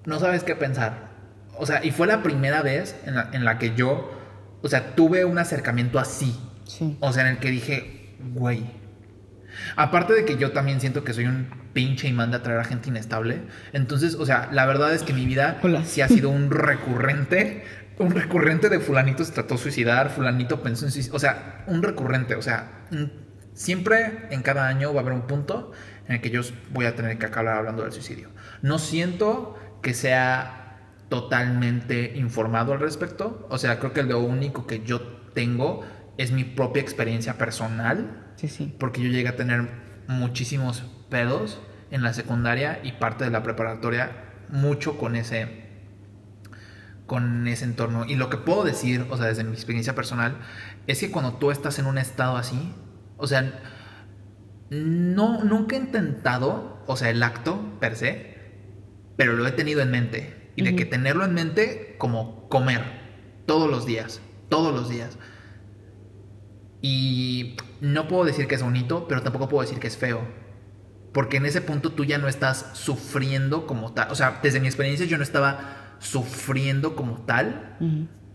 no 0.04 0.18
sabes 0.18 0.44
qué 0.44 0.54
pensar. 0.54 1.10
O 1.58 1.66
sea, 1.66 1.84
y 1.84 1.90
fue 1.90 2.06
la 2.06 2.22
primera 2.22 2.62
vez 2.62 2.96
en 3.06 3.14
la, 3.14 3.30
en 3.32 3.44
la 3.44 3.58
que 3.58 3.74
yo, 3.74 4.10
o 4.62 4.68
sea, 4.68 4.94
tuve 4.94 5.24
un 5.24 5.38
acercamiento 5.38 5.98
así. 5.98 6.38
Sí. 6.64 6.96
O 7.00 7.12
sea, 7.12 7.22
en 7.22 7.28
el 7.32 7.38
que 7.38 7.50
dije, 7.50 8.16
güey. 8.34 8.85
Aparte 9.76 10.12
de 10.14 10.24
que 10.24 10.36
yo 10.36 10.52
también 10.52 10.80
siento 10.80 11.04
que 11.04 11.12
soy 11.12 11.26
un 11.26 11.48
pinche 11.72 12.08
imán 12.08 12.30
de 12.30 12.38
atraer 12.38 12.60
a 12.60 12.64
gente 12.64 12.88
inestable. 12.88 13.42
Entonces, 13.72 14.14
o 14.14 14.26
sea, 14.26 14.48
la 14.52 14.66
verdad 14.66 14.94
es 14.94 15.02
que 15.02 15.12
mi 15.12 15.26
vida 15.26 15.58
Hola. 15.62 15.84
sí 15.84 16.00
ha 16.00 16.08
sido 16.08 16.30
un 16.30 16.50
recurrente. 16.50 17.64
Un 17.98 18.10
recurrente 18.10 18.68
de 18.68 18.80
fulanito 18.80 19.24
se 19.24 19.32
trató 19.32 19.54
de 19.54 19.60
suicidar, 19.60 20.10
fulanito 20.10 20.62
pensó 20.62 20.84
en 20.84 20.90
suicidar. 20.90 21.16
O 21.16 21.18
sea, 21.18 21.64
un 21.66 21.82
recurrente. 21.82 22.34
O 22.34 22.42
sea, 22.42 22.86
siempre 23.54 24.28
en 24.30 24.42
cada 24.42 24.68
año 24.68 24.92
va 24.92 25.00
a 25.00 25.02
haber 25.02 25.14
un 25.14 25.26
punto 25.26 25.72
en 26.06 26.16
el 26.16 26.20
que 26.20 26.30
yo 26.30 26.42
voy 26.72 26.86
a 26.86 26.94
tener 26.94 27.18
que 27.18 27.26
acabar 27.26 27.56
hablando 27.56 27.82
del 27.82 27.92
suicidio. 27.92 28.30
No 28.62 28.78
siento 28.78 29.58
que 29.82 29.94
sea 29.94 30.78
totalmente 31.08 32.12
informado 32.16 32.72
al 32.72 32.80
respecto. 32.80 33.46
O 33.50 33.58
sea, 33.58 33.78
creo 33.78 33.92
que 33.92 34.02
lo 34.02 34.20
único 34.20 34.66
que 34.66 34.82
yo 34.82 35.00
tengo 35.34 35.84
es 36.18 36.32
mi 36.32 36.44
propia 36.44 36.82
experiencia 36.82 37.38
personal 37.38 38.25
Sí, 38.36 38.48
sí. 38.48 38.74
porque 38.78 39.02
yo 39.02 39.08
llegué 39.08 39.28
a 39.28 39.36
tener 39.36 39.68
muchísimos 40.08 40.84
pedos 41.08 41.60
en 41.90 42.02
la 42.02 42.12
secundaria 42.12 42.80
y 42.82 42.92
parte 42.92 43.24
de 43.24 43.30
la 43.30 43.42
preparatoria 43.42 44.12
mucho 44.48 44.98
con 44.98 45.16
ese 45.16 45.64
con 47.06 47.46
ese 47.46 47.64
entorno 47.64 48.04
y 48.04 48.16
lo 48.16 48.28
que 48.30 48.36
puedo 48.36 48.64
decir, 48.64 49.06
o 49.10 49.16
sea, 49.16 49.26
desde 49.26 49.44
mi 49.44 49.52
experiencia 49.52 49.94
personal, 49.94 50.38
es 50.88 50.98
que 50.98 51.10
cuando 51.10 51.34
tú 51.34 51.52
estás 51.52 51.78
en 51.78 51.86
un 51.86 51.98
estado 51.98 52.36
así, 52.36 52.74
o 53.16 53.28
sea, 53.28 53.60
no 54.70 55.44
nunca 55.44 55.76
he 55.76 55.78
intentado, 55.78 56.82
o 56.86 56.96
sea, 56.96 57.10
el 57.10 57.22
acto 57.22 57.78
per 57.78 57.94
se, 57.94 58.36
pero 59.16 59.34
lo 59.34 59.46
he 59.46 59.52
tenido 59.52 59.80
en 59.82 59.92
mente 59.92 60.50
y 60.56 60.64
de 60.64 60.74
que 60.74 60.84
tenerlo 60.84 61.24
en 61.24 61.34
mente 61.34 61.94
como 61.98 62.48
comer 62.48 62.82
todos 63.46 63.70
los 63.70 63.86
días, 63.86 64.20
todos 64.48 64.74
los 64.74 64.88
días. 64.88 65.18
Y 66.82 67.56
no 67.80 68.08
puedo 68.08 68.24
decir 68.24 68.46
que 68.46 68.54
es 68.54 68.62
bonito, 68.62 69.06
pero 69.08 69.22
tampoco 69.22 69.48
puedo 69.48 69.62
decir 69.62 69.80
que 69.80 69.86
es 69.86 69.96
feo. 69.96 70.20
Porque 71.12 71.38
en 71.38 71.46
ese 71.46 71.60
punto 71.60 71.92
tú 71.92 72.04
ya 72.04 72.18
no 72.18 72.28
estás 72.28 72.70
sufriendo 72.74 73.66
como 73.66 73.92
tal. 73.92 74.10
O 74.10 74.14
sea, 74.14 74.40
desde 74.42 74.60
mi 74.60 74.66
experiencia 74.66 75.06
yo 75.06 75.16
no 75.16 75.22
estaba 75.22 75.96
sufriendo 75.98 76.94
como 76.94 77.22
tal 77.22 77.78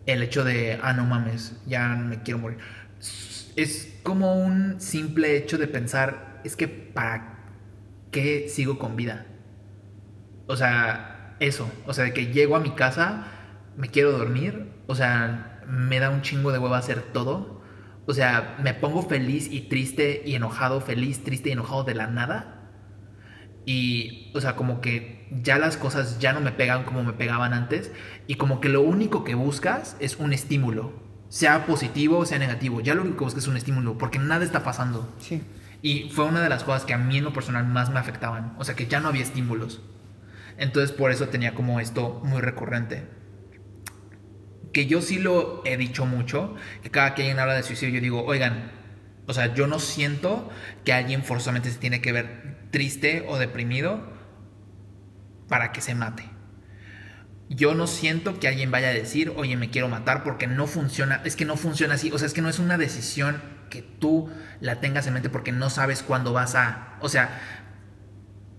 el 0.06 0.24
hecho 0.24 0.44
de, 0.44 0.80
ah, 0.82 0.94
no 0.94 1.06
mames, 1.06 1.56
ya 1.68 1.90
me 1.90 2.24
quiero 2.24 2.40
morir. 2.40 2.58
Es 3.56 4.00
como 4.04 4.36
un 4.36 4.82
simple 4.82 5.38
hecho 5.38 5.58
de 5.58 5.68
pensar, 5.68 6.42
es 6.44 6.56
que 6.56 6.68
¿para 6.68 7.38
qué 8.10 8.48
sigo 8.50 8.80
con 8.80 8.96
vida? 8.96 9.26
O 10.48 10.56
sea, 10.56 11.36
eso. 11.40 11.70
O 11.86 11.94
sea, 11.94 12.06
de 12.06 12.14
que 12.14 12.28
llego 12.28 12.56
a 12.56 12.60
mi 12.60 12.72
casa, 12.72 13.28
me 13.78 13.90
quiero 13.90 14.12
dormir. 14.12 14.72
O 14.88 14.96
sea, 14.96 15.62
me 15.68 16.00
da 16.00 16.10
un 16.10 16.22
chingo 16.22 16.52
de 16.52 16.60
hueva 16.60 16.78
hacer 16.78 17.02
todo. 17.14 17.61
O 18.08 18.14
sea, 18.14 18.58
me 18.62 18.74
pongo 18.74 19.04
feliz 19.04 19.48
y 19.52 19.62
triste 19.62 20.24
y 20.26 20.36
enojado, 20.36 20.82
feliz, 20.82 21.24
triste 21.24 21.50
y 21.50 21.52
enojado 21.54 21.84
de 21.84 21.96
la 21.96 22.08
nada. 22.08 22.58
Y, 23.66 24.32
o 24.34 24.42
sea, 24.42 24.56
como 24.56 24.82
que 24.82 25.28
ya 25.44 25.58
las 25.58 25.78
cosas 25.78 26.20
ya 26.20 26.34
no 26.34 26.42
me 26.42 26.52
pegan 26.52 26.84
como 26.84 27.04
me 27.04 27.14
pegaban 27.14 27.54
antes. 27.54 27.92
Y 28.28 28.36
como 28.36 28.60
que 28.60 28.70
lo 28.70 28.82
único 28.82 29.24
que 29.24 29.36
buscas 29.36 29.96
es 30.00 30.18
un 30.18 30.34
estímulo. 30.34 30.94
Sea 31.30 31.66
positivo 31.66 32.18
o 32.18 32.26
sea 32.26 32.40
negativo. 32.40 32.82
Ya 32.82 32.96
lo 32.96 33.02
único 33.02 33.18
que 33.18 33.24
buscas 33.26 33.44
es 33.44 33.50
un 33.50 33.58
estímulo. 33.58 33.98
Porque 33.98 34.20
nada 34.20 34.44
está 34.44 34.64
pasando. 34.64 35.14
Sí. 35.20 35.42
Y 35.82 36.10
fue 36.10 36.26
una 36.26 36.42
de 36.42 36.50
las 36.50 36.64
cosas 36.64 36.86
que 36.86 36.94
a 36.94 36.98
mí 36.98 37.18
en 37.18 37.24
lo 37.24 37.34
personal 37.34 37.66
más 37.66 37.92
me 37.92 38.00
afectaban. 38.00 38.56
O 38.58 38.64
sea, 38.64 38.76
que 38.76 38.88
ya 38.88 39.00
no 39.00 39.08
había 39.08 39.24
estímulos. 39.24 39.82
Entonces 40.58 40.92
por 40.92 41.12
eso 41.12 41.28
tenía 41.30 41.56
como 41.56 41.80
esto 41.80 42.22
muy 42.24 42.42
recurrente. 42.42 43.21
Que 44.74 44.86
yo 44.86 45.02
sí 45.02 45.20
lo 45.20 45.62
he 45.66 45.78
dicho 45.78 46.06
mucho, 46.06 46.56
que 46.82 46.92
cada 46.92 47.14
que 47.14 47.24
alguien 47.24 47.40
habla 47.40 47.56
de 47.56 47.64
suicidio, 47.64 47.96
yo 47.96 48.02
digo, 48.02 48.24
oigan, 48.24 48.72
o 49.28 49.34
sea, 49.34 49.54
yo 49.54 49.68
no 49.68 49.80
siento 49.80 50.50
que 50.84 50.94
alguien 50.94 51.24
forzosamente 51.24 51.72
se 51.72 51.80
tiene 51.80 52.02
que 52.02 52.12
ver 52.12 52.68
triste 52.72 53.26
o 53.28 53.38
deprimido 53.38 54.12
para 55.48 55.72
que 55.72 55.82
se 55.82 55.96
mate. 55.96 56.24
Yo 57.50 57.76
no 57.76 57.86
siento 57.86 58.40
que 58.40 58.48
alguien 58.48 58.72
vaya 58.72 58.88
a 58.88 58.94
decir, 58.94 59.34
oye, 59.36 59.58
me 59.58 59.70
quiero 59.70 59.90
matar 59.90 60.24
porque 60.24 60.48
no 60.48 60.68
funciona, 60.68 61.22
es 61.26 61.36
que 61.36 61.44
no 61.44 61.58
funciona 61.58 61.96
así, 61.96 62.10
o 62.12 62.18
sea, 62.18 62.28
es 62.28 62.34
que 62.34 62.42
no 62.42 62.50
es 62.50 62.60
una 62.60 62.78
decisión 62.78 63.42
que 63.70 63.82
tú 63.82 64.30
la 64.62 64.80
tengas 64.80 65.08
en 65.08 65.14
mente 65.14 65.30
porque 65.30 65.52
no 65.52 65.70
sabes 65.70 66.02
cuándo 66.02 66.32
vas 66.32 66.56
a, 66.56 66.98
o 67.02 67.10
sea, 67.10 67.42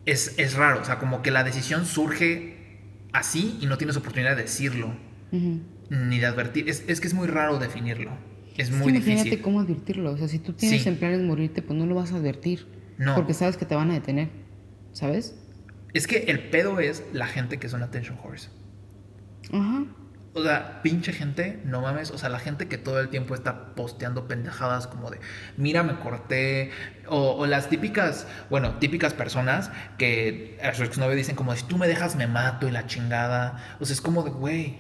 es, 0.04 0.34
es 0.38 0.54
raro, 0.54 0.82
o 0.82 0.84
sea, 0.84 0.98
como 0.98 1.22
que 1.22 1.30
la 1.30 1.44
decisión 1.44 1.86
surge 1.86 2.88
así 3.12 3.58
y 3.60 3.66
no 3.66 3.78
tienes 3.78 3.96
oportunidad 3.96 4.36
de 4.36 4.42
decirlo, 4.42 4.94
ni 5.90 6.18
de 6.18 6.26
advertir, 6.26 6.68
es, 6.68 6.84
es 6.88 7.00
que 7.00 7.06
es 7.08 7.14
muy 7.14 7.26
raro 7.26 7.58
definirlo. 7.58 8.10
Es, 8.56 8.68
Es 8.68 8.70
muy 8.74 8.92
que 8.92 8.98
imagínate 8.98 9.24
difícil. 9.24 9.42
cómo 9.42 9.60
advertirlo. 9.60 10.12
O 10.12 10.16
sea, 10.16 10.28
si 10.28 10.38
tú 10.38 10.52
tienes 10.52 10.82
Sí. 10.82 10.88
en 10.88 10.96
planes 10.96 11.20
morirte, 11.22 11.62
pues 11.62 11.78
no 11.78 11.86
lo 11.86 11.94
vas 11.94 12.12
a 12.12 12.16
advertir. 12.16 12.66
No. 12.98 13.14
Porque 13.14 13.32
sabes 13.34 13.56
que 13.56 13.64
te 13.64 13.74
van 13.74 13.90
a 13.90 13.94
detener. 13.94 14.28
¿Sabes? 14.92 15.34
Es 15.94 16.06
que 16.06 16.24
el 16.28 16.50
pedo 16.50 16.78
es 16.80 17.02
la 17.12 17.26
gente 17.26 17.58
que 17.58 17.68
son 17.68 17.82
attention 17.82 18.18
horse. 18.22 18.48
Ajá. 19.52 19.84
O 20.34 20.42
sea, 20.42 20.80
pinche 20.82 21.12
gente, 21.12 21.60
no 21.64 21.82
mames. 21.82 22.10
O 22.10 22.16
sea, 22.18 22.28
la 22.30 22.38
gente 22.38 22.66
que 22.68 22.78
todo 22.78 23.00
el 23.00 23.08
tiempo 23.10 23.34
está 23.34 23.74
posteando 23.74 24.28
pendejadas 24.28 24.86
como 24.86 25.10
de, 25.10 25.18
mira, 25.58 25.82
me 25.82 25.98
corté. 25.98 26.70
O, 27.08 27.32
o 27.32 27.46
las 27.46 27.68
típicas, 27.68 28.26
bueno, 28.48 28.78
típicas 28.78 29.12
personas 29.12 29.70
que 29.98 30.58
a 30.62 30.72
su 30.74 30.84
exnovio 30.84 31.16
dicen 31.16 31.36
como, 31.36 31.54
si 31.54 31.64
tú 31.64 31.76
me 31.76 31.86
dejas, 31.86 32.16
me 32.16 32.26
mato 32.26 32.66
y 32.66 32.70
la 32.70 32.86
chingada. 32.86 33.76
O 33.80 33.84
sea, 33.84 33.92
es 33.94 34.00
como 34.00 34.22
de, 34.22 34.30
güey, 34.30 34.76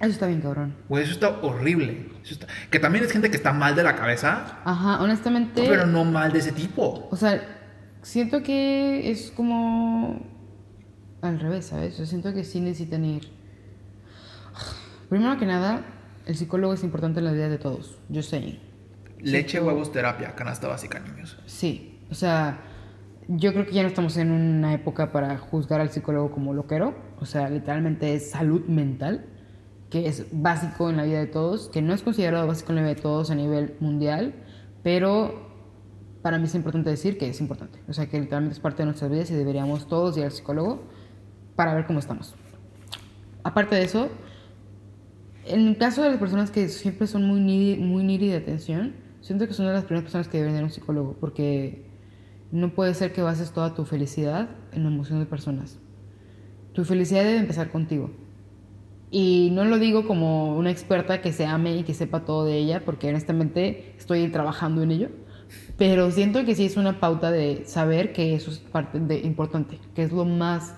Eso 0.00 0.10
está 0.10 0.26
bien 0.26 0.40
cabrón. 0.42 0.74
güey, 0.88 1.04
eso 1.04 1.12
está 1.12 1.30
horrible. 1.40 2.10
Eso 2.22 2.34
está- 2.34 2.46
Que 2.70 2.78
también 2.78 3.04
es 3.04 3.12
gente 3.12 3.30
que 3.30 3.36
está 3.36 3.52
mal 3.52 3.74
de 3.74 3.82
la 3.82 3.96
cabeza, 3.96 4.58
Ajá, 4.64 5.02
honestamente. 5.02 5.64
pero 5.66 5.86
no 5.86 6.04
mal 6.04 6.32
de 6.32 6.40
ese 6.40 6.52
tipo. 6.52 7.08
O 7.10 7.16
sea, 7.16 7.40
siento 8.02 8.42
que 8.42 9.10
es 9.10 9.30
como 9.30 10.20
al 11.22 11.40
revés, 11.40 11.66
¿sabes? 11.66 11.96
Yo 11.98 12.04
siento 12.04 12.34
que 12.34 12.44
sí 12.44 12.60
necesitan 12.60 13.04
ir. 13.04 13.28
Primero 15.08 15.38
que 15.38 15.46
nada, 15.46 15.82
el 16.26 16.36
psicólogo 16.36 16.74
es 16.74 16.82
importante 16.84 17.20
en 17.20 17.24
la 17.26 17.32
vida 17.32 17.48
de 17.48 17.58
todos. 17.58 17.98
Yo 18.08 18.22
sé. 18.22 18.58
Leche, 19.20 19.60
huevos, 19.60 19.92
terapia, 19.92 20.34
canasta 20.34 20.68
básica, 20.68 20.98
niños. 21.00 21.38
Sí. 21.46 22.00
O 22.10 22.14
sea, 22.14 22.58
yo 23.28 23.52
creo 23.52 23.66
que 23.66 23.72
ya 23.72 23.82
no 23.82 23.88
estamos 23.88 24.16
en 24.18 24.30
una 24.30 24.74
época 24.74 25.10
para 25.12 25.38
juzgar 25.38 25.80
al 25.80 25.90
psicólogo 25.90 26.30
como 26.32 26.52
loquero. 26.54 26.94
O 27.18 27.24
sea, 27.24 27.48
literalmente 27.48 28.14
es 28.14 28.30
salud 28.30 28.64
mental, 28.66 29.24
que 29.90 30.08
es 30.08 30.26
básico 30.32 30.90
en 30.90 30.96
la 30.96 31.04
vida 31.04 31.18
de 31.18 31.26
todos, 31.26 31.68
que 31.68 31.82
no 31.82 31.94
es 31.94 32.02
considerado 32.02 32.46
básico 32.46 32.72
en 32.72 32.76
la 32.76 32.82
vida 32.82 32.94
de 32.94 33.00
todos 33.00 33.30
a 33.30 33.34
nivel 33.34 33.76
mundial, 33.80 34.34
pero 34.82 35.46
para 36.22 36.38
mí 36.38 36.46
es 36.46 36.54
importante 36.54 36.90
decir 36.90 37.18
que 37.18 37.28
es 37.28 37.40
importante. 37.40 37.78
O 37.88 37.92
sea, 37.92 38.06
que 38.06 38.18
literalmente 38.18 38.54
es 38.54 38.60
parte 38.60 38.82
de 38.82 38.86
nuestras 38.86 39.10
vidas 39.10 39.30
y 39.30 39.34
deberíamos 39.34 39.86
todos 39.86 40.16
ir 40.16 40.24
al 40.24 40.32
psicólogo 40.32 40.82
para 41.54 41.74
ver 41.74 41.86
cómo 41.86 42.00
estamos. 42.00 42.34
Aparte 43.44 43.76
de 43.76 43.84
eso, 43.84 44.08
en 45.44 45.68
el 45.68 45.76
caso 45.76 46.02
de 46.02 46.10
las 46.10 46.18
personas 46.18 46.50
que 46.50 46.68
siempre 46.68 47.06
son 47.06 47.24
muy 47.24 47.40
needy, 47.40 47.80
muy 47.80 48.02
needy 48.02 48.28
de 48.28 48.36
atención, 48.36 48.94
siento 49.20 49.46
que 49.46 49.54
son 49.54 49.66
de 49.66 49.72
las 49.72 49.84
primeras 49.84 50.02
personas 50.02 50.26
que 50.26 50.38
deben 50.38 50.54
ir 50.54 50.62
a 50.62 50.64
un 50.64 50.70
psicólogo, 50.70 51.16
porque 51.20 51.86
no 52.50 52.74
puede 52.74 52.94
ser 52.94 53.12
que 53.12 53.22
bases 53.22 53.52
toda 53.52 53.74
tu 53.74 53.84
felicidad 53.84 54.48
en 54.72 54.82
la 54.82 54.88
emoción 54.88 55.20
de 55.20 55.26
personas. 55.26 55.78
Tu 56.72 56.84
felicidad 56.84 57.22
debe 57.22 57.38
empezar 57.38 57.70
contigo. 57.70 58.10
Y 59.10 59.50
no 59.52 59.64
lo 59.64 59.78
digo 59.78 60.06
como 60.06 60.56
una 60.56 60.70
experta 60.70 61.20
que 61.20 61.32
se 61.32 61.46
ame 61.46 61.76
y 61.76 61.82
que 61.84 61.94
sepa 61.94 62.24
todo 62.24 62.44
de 62.44 62.56
ella, 62.56 62.82
porque 62.84 63.08
honestamente 63.08 63.94
estoy 63.96 64.28
trabajando 64.28 64.82
en 64.82 64.90
ello. 64.90 65.08
Pero 65.76 66.10
siento 66.10 66.44
que 66.44 66.54
sí 66.54 66.66
es 66.66 66.76
una 66.76 67.00
pauta 67.00 67.30
de 67.30 67.64
saber 67.66 68.12
que 68.12 68.34
eso 68.34 68.50
es 68.50 68.58
parte 68.58 68.98
de 68.98 69.18
importante, 69.20 69.78
que 69.94 70.02
es 70.02 70.12
lo 70.12 70.24
más 70.24 70.74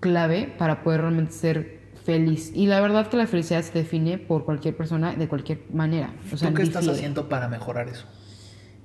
clave 0.00 0.52
para 0.58 0.82
poder 0.82 1.02
realmente 1.02 1.32
ser 1.32 1.84
feliz. 2.04 2.50
Y 2.54 2.66
la 2.66 2.80
verdad 2.80 3.08
que 3.08 3.16
la 3.16 3.26
felicidad 3.26 3.62
se 3.62 3.72
define 3.72 4.18
por 4.18 4.44
cualquier 4.44 4.76
persona 4.76 5.14
de 5.14 5.28
cualquier 5.28 5.62
manera. 5.72 6.12
O 6.32 6.36
sea, 6.36 6.48
¿Tú 6.48 6.54
qué 6.54 6.62
estás 6.62 6.88
haciendo 6.88 7.28
para 7.28 7.48
mejorar 7.48 7.88
eso? 7.88 8.06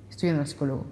Estoy 0.08 0.28
yendo 0.28 0.42
al 0.42 0.48
psicólogo. 0.48 0.86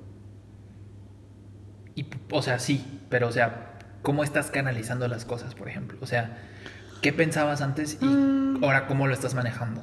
Y, 1.95 2.07
o 2.31 2.43
sea, 2.43 2.59
sí, 2.59 2.85
pero 3.09 3.29
o 3.29 3.33
sea, 3.33 3.79
¿cómo 4.03 4.23
estás 4.23 4.51
canalizando 4.51 5.09
las 5.09 5.25
cosas, 5.25 5.55
por 5.55 5.69
ejemplo? 5.69 5.99
O 6.01 6.07
sea, 6.07 6.39
¿qué 7.03 7.13
pensabas 7.13 7.61
antes 7.63 7.99
y 8.01 8.05
Mm. 8.07 8.65
ahora 8.65 8.87
cómo 8.87 9.07
lo 9.07 9.15
estás 9.15 9.35
manejando? 9.35 9.83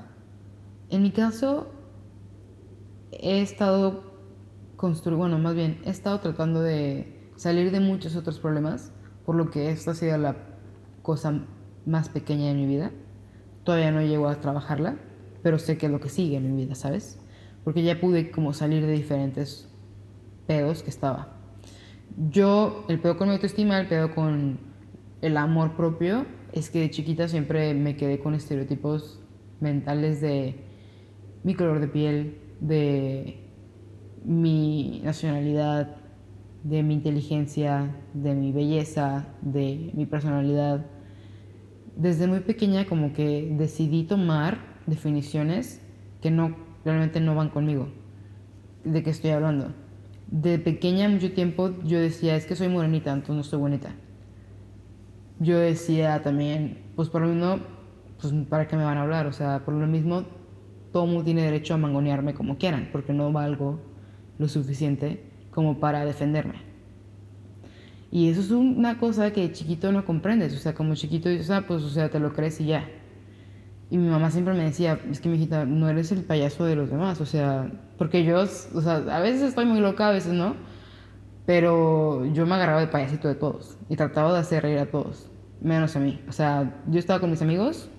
En 0.89 1.01
mi 1.01 1.11
caso, 1.11 1.71
he 3.11 3.41
estado 3.41 4.15
construyendo, 4.75 5.19
bueno, 5.19 5.39
más 5.39 5.55
bien, 5.55 5.79
he 5.85 5.89
estado 5.89 6.19
tratando 6.19 6.61
de 6.61 7.31
salir 7.35 7.71
de 7.71 7.79
muchos 7.79 8.15
otros 8.15 8.39
problemas, 8.39 8.91
por 9.25 9.35
lo 9.35 9.49
que 9.49 9.71
esta 9.71 9.91
ha 9.91 9.95
sido 9.95 10.17
la 10.17 10.35
cosa 11.01 11.45
más 11.85 12.09
pequeña 12.09 12.47
de 12.47 12.53
mi 12.55 12.65
vida. 12.65 12.91
Todavía 13.63 13.91
no 13.91 14.01
llego 14.01 14.27
a 14.27 14.35
trabajarla, 14.41 14.97
pero 15.41 15.57
sé 15.59 15.77
que 15.77 15.87
es 15.87 15.91
lo 15.91 15.99
que 15.99 16.09
sigue 16.09 16.37
en 16.37 16.55
mi 16.55 16.63
vida, 16.63 16.75
¿sabes? 16.75 17.19
Porque 17.63 17.83
ya 17.83 17.99
pude 17.99 18.29
como 18.31 18.53
salir 18.53 18.85
de 18.85 18.91
diferentes 18.91 19.67
pedos 20.45 20.83
que 20.83 20.89
estaba. 20.89 21.29
Yo, 22.29 22.85
el 22.87 22.99
pedo 22.99 23.17
con 23.17 23.27
mi 23.27 23.33
autoestima, 23.33 23.79
el 23.79 23.87
pedo 23.87 24.13
con 24.13 24.59
el 25.21 25.37
amor 25.37 25.75
propio, 25.75 26.25
es 26.55 26.69
que 26.69 26.79
de 26.79 26.89
chiquita 26.89 27.27
siempre 27.27 27.73
me 27.73 27.97
quedé 27.97 28.19
con 28.19 28.33
estereotipos 28.33 29.21
mentales 29.59 30.21
de 30.21 30.55
mi 31.43 31.53
color 31.53 31.81
de 31.81 31.87
piel, 31.89 32.37
de 32.61 33.41
mi 34.23 35.01
nacionalidad, 35.03 35.97
de 36.63 36.81
mi 36.81 36.93
inteligencia, 36.93 37.93
de 38.13 38.33
mi 38.33 38.53
belleza, 38.53 39.27
de 39.41 39.91
mi 39.93 40.05
personalidad. 40.05 40.85
Desde 41.97 42.25
muy 42.25 42.39
pequeña 42.39 42.85
como 42.85 43.11
que 43.11 43.53
decidí 43.57 44.03
tomar 44.03 44.59
definiciones 44.87 45.81
que 46.21 46.31
no 46.31 46.55
realmente 46.85 47.19
no 47.19 47.35
van 47.35 47.49
conmigo. 47.49 47.89
¿De 48.85 49.03
qué 49.03 49.09
estoy 49.09 49.31
hablando? 49.31 49.73
De 50.27 50.57
pequeña 50.57 51.09
mucho 51.09 51.33
tiempo 51.33 51.75
yo 51.83 51.99
decía, 51.99 52.37
es 52.37 52.45
que 52.45 52.55
soy 52.55 52.69
morenita, 52.69 53.11
entonces 53.11 53.35
no 53.35 53.43
soy 53.43 53.59
bonita. 53.59 53.93
Yo 55.39 55.59
decía 55.59 56.21
también, 56.21 56.83
pues 56.95 57.09
por 57.09 57.21
lo 57.21 57.27
mismo, 57.27 57.59
pues 58.21 58.33
para 58.49 58.67
qué 58.67 58.77
me 58.77 58.83
van 58.83 58.97
a 58.97 59.01
hablar, 59.01 59.27
o 59.27 59.33
sea, 59.33 59.63
por 59.65 59.73
lo 59.73 59.87
mismo 59.87 60.23
todo 60.91 61.05
mundo 61.05 61.25
tiene 61.25 61.41
derecho 61.41 61.73
a 61.73 61.77
mangonearme 61.77 62.33
como 62.33 62.57
quieran, 62.57 62.89
porque 62.91 63.11
no 63.11 63.31
valgo 63.33 63.79
lo 64.37 64.47
suficiente 64.47 65.23
como 65.51 65.79
para 65.79 66.05
defenderme. 66.05 66.55
Y 68.11 68.29
eso 68.29 68.39
es 68.39 68.51
una 68.51 68.97
cosa 68.97 69.33
que 69.33 69.51
chiquito 69.51 69.91
no 69.91 70.05
comprendes, 70.05 70.53
o 70.53 70.57
sea, 70.57 70.73
como 70.73 70.95
chiquito 70.95 71.27
dices, 71.27 71.49
ah, 71.49 71.65
pues, 71.67 71.83
o 71.83 71.89
sea, 71.89 72.09
te 72.09 72.19
lo 72.19 72.31
crees 72.31 72.61
y 72.61 72.67
ya. 72.67 72.87
Y 73.89 73.97
mi 73.97 74.07
mamá 74.07 74.31
siempre 74.31 74.53
me 74.53 74.63
decía, 74.63 74.99
es 75.11 75.19
que 75.19 75.27
mi 75.27 75.35
hijita, 75.35 75.65
no 75.65 75.89
eres 75.89 76.13
el 76.13 76.23
payaso 76.23 76.63
de 76.63 76.77
los 76.77 76.89
demás, 76.89 77.19
o 77.19 77.25
sea, 77.25 77.69
porque 77.97 78.23
yo, 78.23 78.41
o 78.41 78.81
sea, 78.81 78.95
a 78.95 79.19
veces 79.19 79.41
estoy 79.41 79.65
muy 79.65 79.81
loca, 79.81 80.07
a 80.07 80.11
veces 80.11 80.33
no, 80.33 80.55
pero 81.45 82.25
yo 82.33 82.45
me 82.45 82.55
agarraba 82.55 82.81
de 82.81 82.87
payasito 82.87 83.27
de 83.27 83.35
todos 83.35 83.77
y 83.89 83.95
trataba 83.95 84.33
de 84.33 84.39
hacer 84.39 84.63
reír 84.63 84.79
a 84.79 84.85
todos, 84.87 85.29
menos 85.61 85.95
a 85.95 85.99
mí. 85.99 86.21
O 86.27 86.31
sea, 86.31 86.81
yo 86.87 86.99
estaba 86.99 87.19
con 87.19 87.29
mis 87.29 87.41
amigos, 87.41 87.89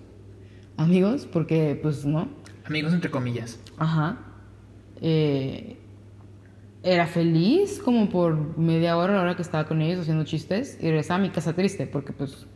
amigos, 0.76 1.26
porque 1.30 1.78
pues 1.80 2.04
no, 2.04 2.28
Amigos 2.68 2.92
entre 2.92 3.10
comillas. 3.10 3.60
Ajá. 3.78 4.18
Eh, 5.00 5.76
era 6.82 7.06
feliz 7.06 7.80
como 7.82 8.08
por 8.08 8.58
media 8.58 8.96
hora, 8.96 9.14
la 9.14 9.22
hora 9.22 9.36
que 9.36 9.42
estaba 9.42 9.66
con 9.66 9.82
ellos 9.82 10.00
haciendo 10.00 10.24
chistes, 10.24 10.78
y 10.80 10.86
regresaba 10.86 11.20
a 11.20 11.22
mi 11.22 11.30
casa 11.30 11.52
triste, 11.54 11.86
porque 11.86 12.12
pues 12.12 12.46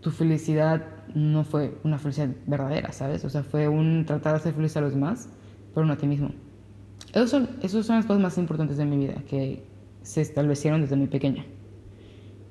tu 0.00 0.10
felicidad 0.10 0.86
no 1.14 1.44
fue 1.44 1.76
una 1.84 1.98
felicidad 1.98 2.28
verdadera, 2.46 2.92
¿sabes? 2.92 3.24
O 3.24 3.30
sea, 3.30 3.42
fue 3.42 3.68
un 3.68 4.04
tratar 4.04 4.32
de 4.32 4.38
hacer 4.40 4.54
feliz 4.54 4.76
a 4.76 4.80
los 4.80 4.92
demás, 4.92 5.28
pero 5.74 5.86
no 5.86 5.92
a 5.92 5.96
ti 5.96 6.06
mismo. 6.06 6.30
Esos 7.12 7.30
son, 7.30 7.50
esos 7.62 7.86
son 7.86 7.96
las 7.96 8.06
cosas 8.06 8.22
más 8.22 8.36
importantes 8.38 8.76
de 8.76 8.84
mi 8.84 8.98
vida, 8.98 9.22
que 9.28 9.62
se 10.06 10.20
establecieron 10.20 10.80
desde 10.82 10.94
muy 10.94 11.08
pequeña. 11.08 11.44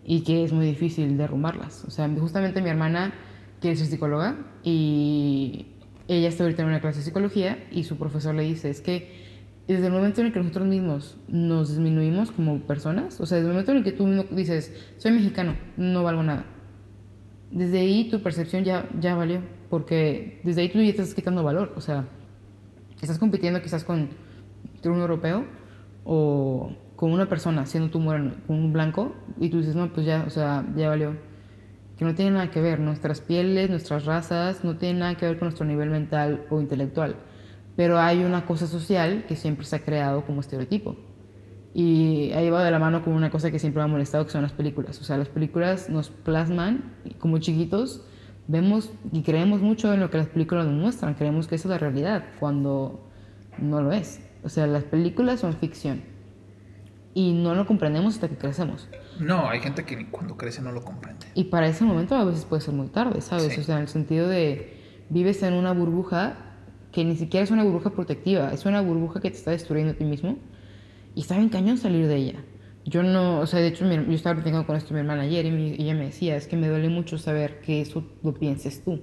Y 0.04 0.22
que 0.22 0.44
es 0.44 0.52
muy 0.52 0.66
difícil 0.66 1.18
derrumbarlas. 1.18 1.86
O 1.86 1.90
sea, 1.90 2.10
justamente 2.20 2.62
mi 2.62 2.70
hermana 2.70 3.14
quiere 3.62 3.78
ser 3.78 3.88
psicóloga 3.88 4.36
y 4.62 5.68
ella 6.10 6.28
está 6.28 6.44
ahorita 6.44 6.64
en 6.64 6.68
una 6.68 6.82
clase 6.82 7.00
de 7.00 7.06
psicología 7.06 7.66
y 7.72 7.86
su 7.86 7.98
profesor 7.98 8.36
le 8.36 8.44
dice, 8.44 8.70
es 8.70 8.82
que 8.82 9.26
desde 9.70 9.88
el 9.88 9.94
momento 9.94 10.20
en 10.20 10.28
el 10.28 10.34
que 10.34 10.40
nosotros 10.40 10.68
mismos 10.68 11.18
nos 11.30 11.70
disminuimos 11.70 12.32
como 12.32 12.60
personas, 12.60 13.20
o 13.22 13.26
sea, 13.26 13.38
desde 13.38 13.48
el 13.48 13.54
momento 13.54 13.72
en 13.72 13.78
el 13.78 13.84
que 13.84 13.94
tú 13.94 14.06
dices, 14.32 14.76
soy 14.98 15.12
mexicano, 15.14 15.56
no 15.78 16.04
valgo 16.04 16.22
nada, 16.22 16.46
desde 17.52 17.80
ahí 17.80 18.10
tu 18.10 18.22
percepción 18.22 18.66
ya, 18.66 18.88
ya 19.00 19.16
valió, 19.16 19.40
porque 19.70 20.42
desde 20.44 20.62
ahí 20.62 20.70
tú 20.70 20.80
ya 20.80 20.90
estás 20.90 21.16
quitando 21.16 21.42
valor, 21.42 21.74
o 21.76 21.82
sea, 21.82 22.06
estás 23.02 23.18
compitiendo 23.18 23.62
quizás 23.62 23.84
con 23.84 24.10
un 24.84 25.00
europeo 25.00 25.46
o 26.04 26.76
con 27.06 27.14
una 27.14 27.30
persona 27.30 27.68
siendo 27.68 27.92
tú 27.92 28.00
moreno, 28.00 28.32
con 28.48 28.56
un 28.56 28.74
blanco, 28.74 29.14
y 29.40 29.50
tú 29.50 29.60
dices, 29.60 29.76
no, 29.76 29.94
pues 29.94 30.08
ya, 30.08 30.24
o 30.26 30.32
sea, 30.32 30.66
ya 30.76 30.90
valió. 30.90 31.16
que 32.00 32.04
no 32.04 32.16
tienen 32.16 32.34
nada 32.34 32.50
que 32.50 32.60
ver. 32.62 32.80
Nuestras 32.80 33.22
pieles, 33.22 33.70
nuestras 33.70 34.06
razas, 34.06 34.64
no 34.64 34.78
tienen 34.78 34.98
nada 34.98 35.14
que 35.14 35.28
ver 35.28 35.38
con 35.38 35.46
nuestro 35.46 35.68
nivel 35.68 35.92
mental 35.92 36.48
o 36.50 36.60
intelectual. 36.60 37.16
Pero 37.76 38.00
hay 38.00 38.24
una 38.24 38.48
cosa 38.48 38.66
social 38.66 39.26
que 39.28 39.36
siempre 39.36 39.68
se 39.68 39.76
ha 39.76 39.84
creado 39.84 40.26
como 40.26 40.42
estereotipo. 40.42 40.96
Y 41.76 42.32
ahí 42.32 42.50
va 42.50 42.64
de 42.64 42.72
la 42.72 42.80
mano 42.80 43.04
con 43.04 43.14
una 43.14 43.30
cosa 43.30 43.52
que 43.52 43.60
siempre 43.60 43.82
me 43.82 43.84
ha 43.84 43.88
molestado, 43.88 44.26
que 44.26 44.32
son 44.32 44.42
las 44.42 44.54
películas. 44.54 45.00
O 45.00 45.04
sea, 45.04 45.16
las 45.16 45.30
películas 45.30 45.92
nos 45.92 46.10
plasman, 46.10 46.96
como 47.20 47.38
chiquitos, 47.38 48.04
vemos 48.48 48.90
y 49.12 49.22
creemos 49.22 49.62
mucho 49.62 49.94
en 49.94 50.00
lo 50.00 50.10
que 50.10 50.18
las 50.18 50.28
películas 50.30 50.66
nos 50.66 50.74
muestran. 50.74 51.14
Creemos 51.14 51.48
que 51.48 51.54
eso 51.54 51.68
es 51.68 51.70
la 51.70 51.78
realidad, 51.78 52.24
cuando 52.40 53.08
no 53.60 53.80
lo 53.84 53.92
es. 53.92 54.22
O 54.44 54.50
sea, 54.50 54.66
las 54.66 54.86
películas 54.86 55.42
son 55.42 55.54
ficción. 55.54 56.15
Y 57.16 57.32
no 57.34 57.56
lo 57.56 57.66
comprendemos 57.66 58.14
hasta 58.16 58.28
que 58.28 58.36
crecemos. 58.38 58.88
No, 59.20 59.50
hay 59.50 59.62
gente 59.62 59.86
que 59.86 60.12
cuando 60.12 60.36
crece 60.38 60.62
no 60.62 60.72
lo 60.74 60.84
comprende. 60.84 61.26
Y 61.34 61.46
para 61.46 61.68
ese 61.68 61.84
momento 61.86 62.14
a 62.16 62.26
veces 62.26 62.44
puede 62.46 62.62
ser 62.62 62.74
muy 62.76 62.88
tarde, 62.88 63.22
¿sabes? 63.22 63.54
Sí. 63.54 63.62
O 63.62 63.64
sea, 63.64 63.78
en 63.78 63.84
el 63.84 63.88
sentido 63.88 64.28
de 64.28 64.82
vives 65.10 65.42
en 65.42 65.54
una 65.54 65.72
burbuja 65.72 66.36
que 66.92 67.04
ni 67.06 67.16
siquiera 67.16 67.44
es 67.46 67.52
una 67.52 67.64
burbuja 67.64 67.90
protectiva, 67.92 68.52
es 68.54 68.66
una 68.66 68.82
burbuja 68.82 69.22
que 69.22 69.32
te 69.32 69.38
está 69.38 69.52
destruyendo 69.52 69.94
a 69.94 69.96
ti 69.96 70.04
mismo 70.04 70.38
y 71.16 71.22
está 71.22 71.38
bien 71.38 71.50
cañón 71.50 71.78
salir 71.78 72.06
de 72.08 72.16
ella. 72.18 72.44
Yo 72.86 73.02
no, 73.02 73.40
o 73.40 73.48
sea, 73.48 73.62
de 73.62 73.68
hecho, 73.68 73.86
mi- 73.86 73.96
yo 73.96 74.12
estaba 74.14 74.36
platicando 74.36 74.68
con 74.68 74.76
esto 74.76 74.94
mi 74.94 75.00
hermana 75.00 75.24
ayer 75.24 75.46
y, 75.46 75.52
mi- 75.52 75.70
y 75.72 75.84
ella 75.84 75.94
me 75.96 76.06
decía, 76.06 76.36
es 76.36 76.48
que 76.48 76.56
me 76.58 76.68
duele 76.68 76.90
mucho 76.90 77.18
saber 77.18 77.60
que 77.62 77.80
eso 77.82 78.04
lo 78.24 78.34
pienses 78.34 78.84
tú, 78.84 79.02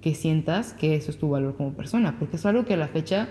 que 0.00 0.14
sientas 0.14 0.72
que 0.72 0.96
eso 0.96 1.10
es 1.12 1.18
tu 1.18 1.30
valor 1.30 1.56
como 1.56 1.74
persona, 1.74 2.18
porque 2.18 2.36
es 2.36 2.44
algo 2.46 2.64
que 2.64 2.74
a 2.74 2.76
la 2.76 2.88
fecha 2.88 3.28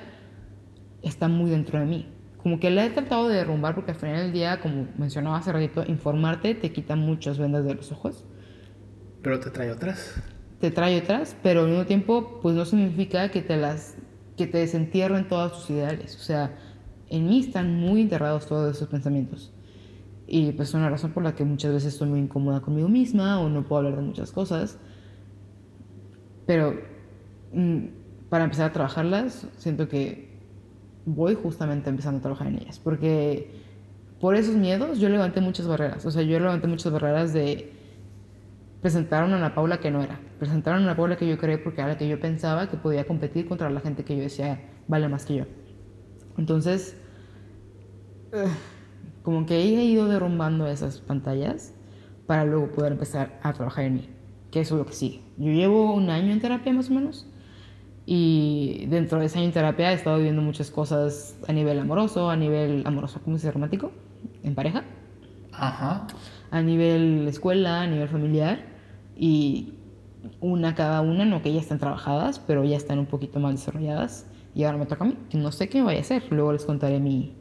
está 1.02 1.28
muy 1.28 1.50
dentro 1.50 1.80
de 1.80 1.86
mí. 1.86 2.08
Como 2.48 2.62
que 2.62 2.70
la 2.70 2.86
he 2.86 2.90
tratado 2.90 3.28
de 3.28 3.36
derrumbar 3.36 3.76
porque 3.76 3.92
al 3.92 3.98
final 3.98 4.16
del 4.16 4.32
día, 4.32 4.62
como 4.62 4.88
mencionaba 4.98 5.36
hace 5.36 5.52
ratito, 5.52 5.84
informarte 5.86 6.56
te 6.56 6.72
quita 6.72 6.96
muchas 6.96 7.38
vendas 7.38 7.66
de 7.66 7.76
los 7.76 7.92
ojos 7.92 8.24
Pero 9.22 9.38
te 9.42 9.50
trae 9.50 9.70
otras. 9.70 10.16
te 10.62 10.72
trae 10.72 10.98
otras, 10.98 11.36
pero 11.44 11.64
al 11.64 11.68
mismo 11.68 11.86
tiempo, 11.86 12.40
pues 12.42 12.56
no 12.56 12.64
significa 12.64 13.32
que 13.32 13.42
te 13.42 13.58
las 13.58 13.98
que 14.38 14.48
te 14.48 14.60
desentierren 14.60 15.28
todos 15.28 15.58
tus 15.60 15.72
ideales. 15.72 16.16
O 16.16 16.20
sea, 16.20 16.58
en 17.10 17.28
mí 17.28 17.42
están 17.42 17.82
muy 17.82 18.00
enterrados 18.00 18.46
todos 18.48 18.78
esos 18.78 18.88
pensamientos. 18.88 19.52
Y 20.26 20.54
pues 20.54 20.70
es 20.70 20.76
una 20.76 20.90
razón 20.90 21.12
por 21.12 21.24
la 21.24 21.36
que 21.36 21.44
muchas 21.44 21.74
veces 21.74 21.96
estoy 21.96 22.08
muy 22.08 22.22
incómoda 22.22 22.62
conmigo 22.62 22.88
misma 22.88 23.42
o 23.42 23.50
no 23.50 23.66
puedo 23.66 23.80
hablar 23.80 23.98
de 23.98 24.04
muchas 24.04 24.32
cosas. 24.32 24.80
Pero 26.46 26.80
mm, 27.52 27.88
para 28.30 28.46
empezar 28.46 28.70
a 28.70 28.72
trabajarlas, 28.72 29.48
siento 29.58 29.90
que 29.90 30.27
voy 31.08 31.36
justamente 31.36 31.90
empezando 31.90 32.20
a 32.20 32.22
trabajar 32.22 32.48
en 32.48 32.60
ellas. 32.60 32.80
Porque 32.80 33.50
por 34.20 34.36
esos 34.36 34.56
miedos 34.56 35.00
yo 35.00 35.10
levanté 35.10 35.42
muchas 35.42 35.68
barreras. 35.68 36.06
O 36.06 36.12
sea, 36.12 36.22
yo 36.22 36.40
levanté 36.40 36.68
muchas 36.68 36.92
barreras 36.92 37.34
de 37.34 37.74
presentaron 38.82 39.34
a 39.34 39.38
Ana 39.38 39.56
Paula 39.56 39.80
que 39.80 39.90
no 39.90 40.04
era. 40.04 40.20
Presentaron 40.38 40.82
a 40.82 40.86
Ana 40.86 40.96
Paula 40.96 41.18
que 41.18 41.28
yo 41.28 41.38
creé 41.38 41.58
porque 41.58 41.82
era 41.82 41.92
la 41.92 41.98
que 41.98 42.08
yo 42.08 42.20
pensaba 42.20 42.70
que 42.70 42.78
podía 42.78 43.08
competir 43.08 43.48
contra 43.48 43.70
la 43.70 43.80
gente 43.80 44.04
que 44.04 44.16
yo 44.16 44.24
decía 44.24 44.62
vale 44.88 45.08
más 45.08 45.26
que 45.26 45.38
yo. 45.38 45.46
Entonces, 46.38 46.96
eh, 48.34 48.46
como 49.24 49.46
que 49.46 49.56
he 49.56 49.66
ido 49.66 50.08
derrumbando 50.08 50.68
esas 50.68 51.00
pantallas 51.00 51.74
para 52.28 52.46
luego 52.46 52.72
poder 52.72 52.92
empezar 52.92 53.40
a 53.42 53.54
trabajar 53.54 53.86
en 53.86 53.96
mí, 53.96 54.10
que 54.52 54.60
eso 54.60 54.76
es 54.76 54.80
lo 54.80 54.86
que 54.86 54.94
sigue. 54.94 55.22
Yo 55.38 55.52
llevo 55.52 55.94
un 55.94 56.10
año 56.10 56.32
en 56.32 56.40
terapia 56.40 56.74
más 56.74 56.90
o 56.90 56.94
menos 56.94 57.28
y 58.10 58.86
dentro 58.88 59.20
de 59.20 59.26
ese 59.26 59.38
año 59.38 59.48
en 59.48 59.54
terapia 59.54 59.92
he 59.92 59.96
estado 59.96 60.16
viviendo 60.18 60.42
muchas 60.42 60.72
cosas 60.72 61.36
a 61.48 61.52
nivel 61.52 61.78
amoroso, 61.78 62.30
a 62.30 62.38
nivel 62.38 62.82
amoroso, 62.86 63.20
¿cómo 63.24 63.38
se 63.38 63.42
dice? 63.48 63.52
Romántico, 63.52 63.92
en 64.44 64.56
pareja 64.56 64.86
Ajá. 65.52 66.08
a 66.50 66.62
nivel 66.62 67.28
escuela, 67.28 67.82
a 67.82 67.88
nivel 67.88 68.08
familiar 68.08 68.62
y 69.18 69.74
una 70.40 70.74
cada 70.74 71.02
una, 71.02 71.26
no 71.26 71.42
que 71.42 71.52
ya 71.54 71.60
están 71.60 71.80
trabajadas, 71.80 72.40
pero 72.40 72.64
ya 72.64 72.78
están 72.78 72.98
un 72.98 73.08
poquito 73.08 73.40
más 73.42 73.52
desarrolladas 73.56 74.26
y 74.56 74.64
ahora 74.64 74.78
me 74.78 74.86
toca 74.86 75.04
a 75.04 75.08
mí, 75.08 75.18
que 75.30 75.38
no 75.38 75.52
sé 75.52 75.68
qué 75.68 75.80
me 75.80 75.86
vaya 75.86 76.00
a 76.00 76.02
hacer, 76.02 76.24
luego 76.32 76.54
les 76.54 76.64
contaré 76.64 77.00
mi, 77.00 77.36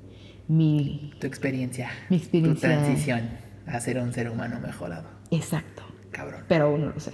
mi, 0.48 1.12
Tu 1.20 1.28
experiencia. 1.28 1.90
mi 2.10 2.16
experiencia. 2.16 2.54
Tu 2.68 2.74
transición 2.74 3.20
a 3.66 3.78
ser 3.80 3.98
un 3.98 4.12
ser 4.12 4.30
humano 4.30 4.58
mejorado. 4.60 5.08
Exacto, 5.30 5.82
Cabrón. 6.10 6.42
pero 6.48 6.66
aún 6.66 6.80
no 6.82 6.88
lo 6.90 6.98
sé. 7.00 7.12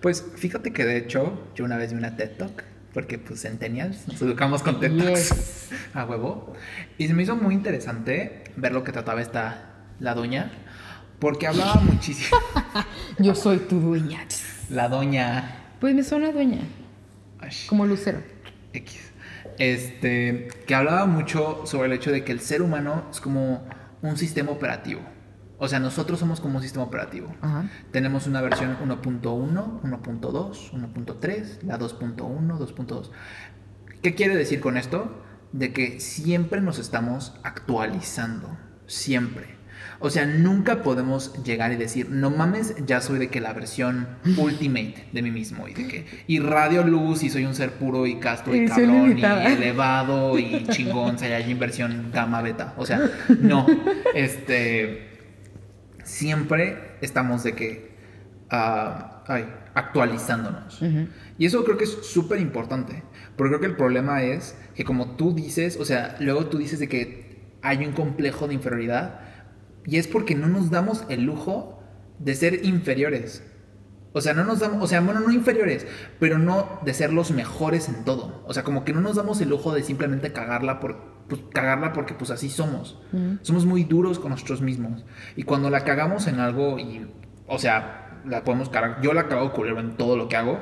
Pues 0.00 0.24
fíjate 0.36 0.72
que 0.72 0.84
de 0.84 0.96
hecho, 0.96 1.48
yo 1.54 1.64
una 1.64 1.76
vez 1.76 1.92
vi 1.92 1.98
una 1.98 2.16
TED 2.16 2.30
Talk. 2.36 2.64
Porque 2.92 3.18
pues 3.18 3.42
Centennials, 3.42 4.08
nos 4.08 4.20
educamos 4.20 4.64
con 4.64 4.80
TED 4.80 4.96
Talks 4.98 5.30
Yes. 5.30 5.68
a 5.94 6.04
huevo. 6.04 6.54
Y 6.98 7.06
se 7.06 7.14
me 7.14 7.22
hizo 7.22 7.36
muy 7.36 7.54
interesante 7.54 8.42
ver 8.56 8.72
lo 8.72 8.82
que 8.82 8.90
trataba 8.90 9.22
esta, 9.22 9.74
la 10.00 10.14
doña. 10.14 10.50
Porque 11.20 11.46
hablaba 11.46 11.74
muchísimo. 11.82 12.36
Yo 13.18 13.36
soy 13.36 13.58
tu 13.58 13.78
dueña. 13.78 14.26
La 14.70 14.88
doña 14.88 15.56
Pues 15.80 15.94
me 15.94 16.02
suena 16.02 16.32
dueña, 16.32 16.62
como 17.68 17.86
lucero. 17.86 18.18
X. 18.72 18.98
Este, 19.58 20.48
que 20.66 20.74
hablaba 20.74 21.06
mucho 21.06 21.62
sobre 21.66 21.86
el 21.86 21.92
hecho 21.92 22.10
de 22.10 22.24
que 22.24 22.32
el 22.32 22.40
ser 22.40 22.62
humano 22.62 23.04
es 23.10 23.20
como 23.20 23.68
un 24.02 24.16
sistema 24.16 24.50
operativo. 24.50 25.00
O 25.62 25.68
sea, 25.68 25.78
nosotros 25.78 26.18
somos 26.18 26.40
como 26.40 26.56
un 26.56 26.62
sistema 26.62 26.84
operativo. 26.84 27.34
Ajá. 27.42 27.68
Tenemos 27.92 28.26
una 28.26 28.40
versión 28.40 28.78
1.1, 28.82 29.20
1.2, 29.82 30.72
1.3, 30.72 31.62
la 31.64 31.78
2.1, 31.78 32.16
2.2. 32.16 33.10
¿Qué 34.02 34.14
quiere 34.14 34.34
decir 34.36 34.60
con 34.60 34.78
esto? 34.78 35.22
De 35.52 35.74
que 35.74 36.00
siempre 36.00 36.62
nos 36.62 36.78
estamos 36.78 37.34
actualizando. 37.42 38.56
Siempre. 38.86 39.60
O 39.98 40.08
sea, 40.08 40.24
nunca 40.24 40.82
podemos 40.82 41.34
llegar 41.44 41.72
y 41.72 41.76
decir, 41.76 42.08
no 42.08 42.30
mames, 42.30 42.74
ya 42.86 43.02
soy 43.02 43.18
de 43.18 43.28
que 43.28 43.42
la 43.42 43.52
versión 43.52 44.08
ultimate 44.38 45.08
de 45.12 45.20
mí 45.20 45.30
mismo 45.30 45.68
y 45.68 45.74
de 45.74 45.86
que 45.86 46.06
irradio 46.26 46.84
luz 46.84 47.22
y 47.22 47.28
soy 47.28 47.44
un 47.44 47.54
ser 47.54 47.72
puro 47.72 48.06
y 48.06 48.18
casto 48.18 48.54
y 48.54 48.60
Y 48.60 48.66
cabrón 48.66 49.18
y 49.18 49.22
elevado 49.46 50.38
y 50.38 50.66
chingón, 50.68 51.18
Saiyajin 51.18 51.58
versión 51.58 52.10
gamma 52.14 52.40
beta. 52.40 52.72
O 52.78 52.86
sea, 52.86 53.02
no. 53.40 53.66
Este 54.14 55.09
siempre 56.10 56.96
estamos 57.00 57.42
de 57.44 57.54
que 57.54 57.96
ah, 58.50 59.22
ay, 59.26 59.46
actualizándonos. 59.74 60.80
Y 61.38 61.46
eso 61.46 61.64
creo 61.64 61.76
que 61.76 61.84
es 61.84 62.06
súper 62.06 62.40
importante. 62.40 63.02
Porque 63.36 63.50
creo 63.50 63.60
que 63.60 63.66
el 63.66 63.76
problema 63.76 64.22
es 64.22 64.56
que 64.74 64.84
como 64.84 65.16
tú 65.16 65.34
dices, 65.34 65.78
o 65.78 65.84
sea, 65.84 66.16
luego 66.20 66.46
tú 66.46 66.58
dices 66.58 66.78
de 66.78 66.88
que 66.88 67.56
hay 67.62 67.84
un 67.84 67.92
complejo 67.92 68.48
de 68.48 68.54
inferioridad. 68.54 69.20
Y 69.86 69.96
es 69.96 70.06
porque 70.06 70.34
no 70.34 70.48
nos 70.48 70.70
damos 70.70 71.04
el 71.08 71.24
lujo 71.24 71.82
de 72.18 72.34
ser 72.34 72.64
inferiores. 72.64 73.42
O 74.12 74.20
sea, 74.20 74.34
no 74.34 74.44
nos 74.44 74.58
damos, 74.58 74.82
o 74.82 74.86
sea, 74.88 75.00
bueno, 75.00 75.20
no 75.20 75.32
inferiores, 75.32 75.86
pero 76.18 76.36
no 76.36 76.80
de 76.84 76.92
ser 76.94 77.12
los 77.12 77.30
mejores 77.30 77.88
en 77.88 78.04
todo. 78.04 78.42
O 78.44 78.52
sea, 78.52 78.64
como 78.64 78.84
que 78.84 78.92
no 78.92 79.00
nos 79.00 79.16
damos 79.16 79.40
el 79.40 79.48
lujo 79.48 79.72
de 79.72 79.84
simplemente 79.84 80.32
cagarla 80.32 80.80
por, 80.80 81.09
pues, 81.28 81.42
cagarla 81.52 81.92
porque 81.92 82.14
pues 82.14 82.30
así 82.30 82.48
somos. 82.48 82.98
Ujú. 83.12 83.38
Somos 83.42 83.66
muy 83.66 83.84
duros 83.84 84.18
con 84.18 84.30
nosotros 84.30 84.60
mismos. 84.60 85.04
Y 85.36 85.44
cuando 85.44 85.70
la 85.70 85.84
cagamos 85.84 86.26
en 86.26 86.40
algo 86.40 86.78
y, 86.78 87.06
o 87.46 87.58
sea, 87.58 88.20
la 88.26 88.44
podemos 88.44 88.68
cagar, 88.68 89.00
yo 89.02 89.12
la 89.12 89.28
cago 89.28 89.52
culero 89.52 89.80
en 89.80 89.96
todo 89.96 90.16
lo 90.16 90.28
que 90.28 90.36
hago. 90.36 90.58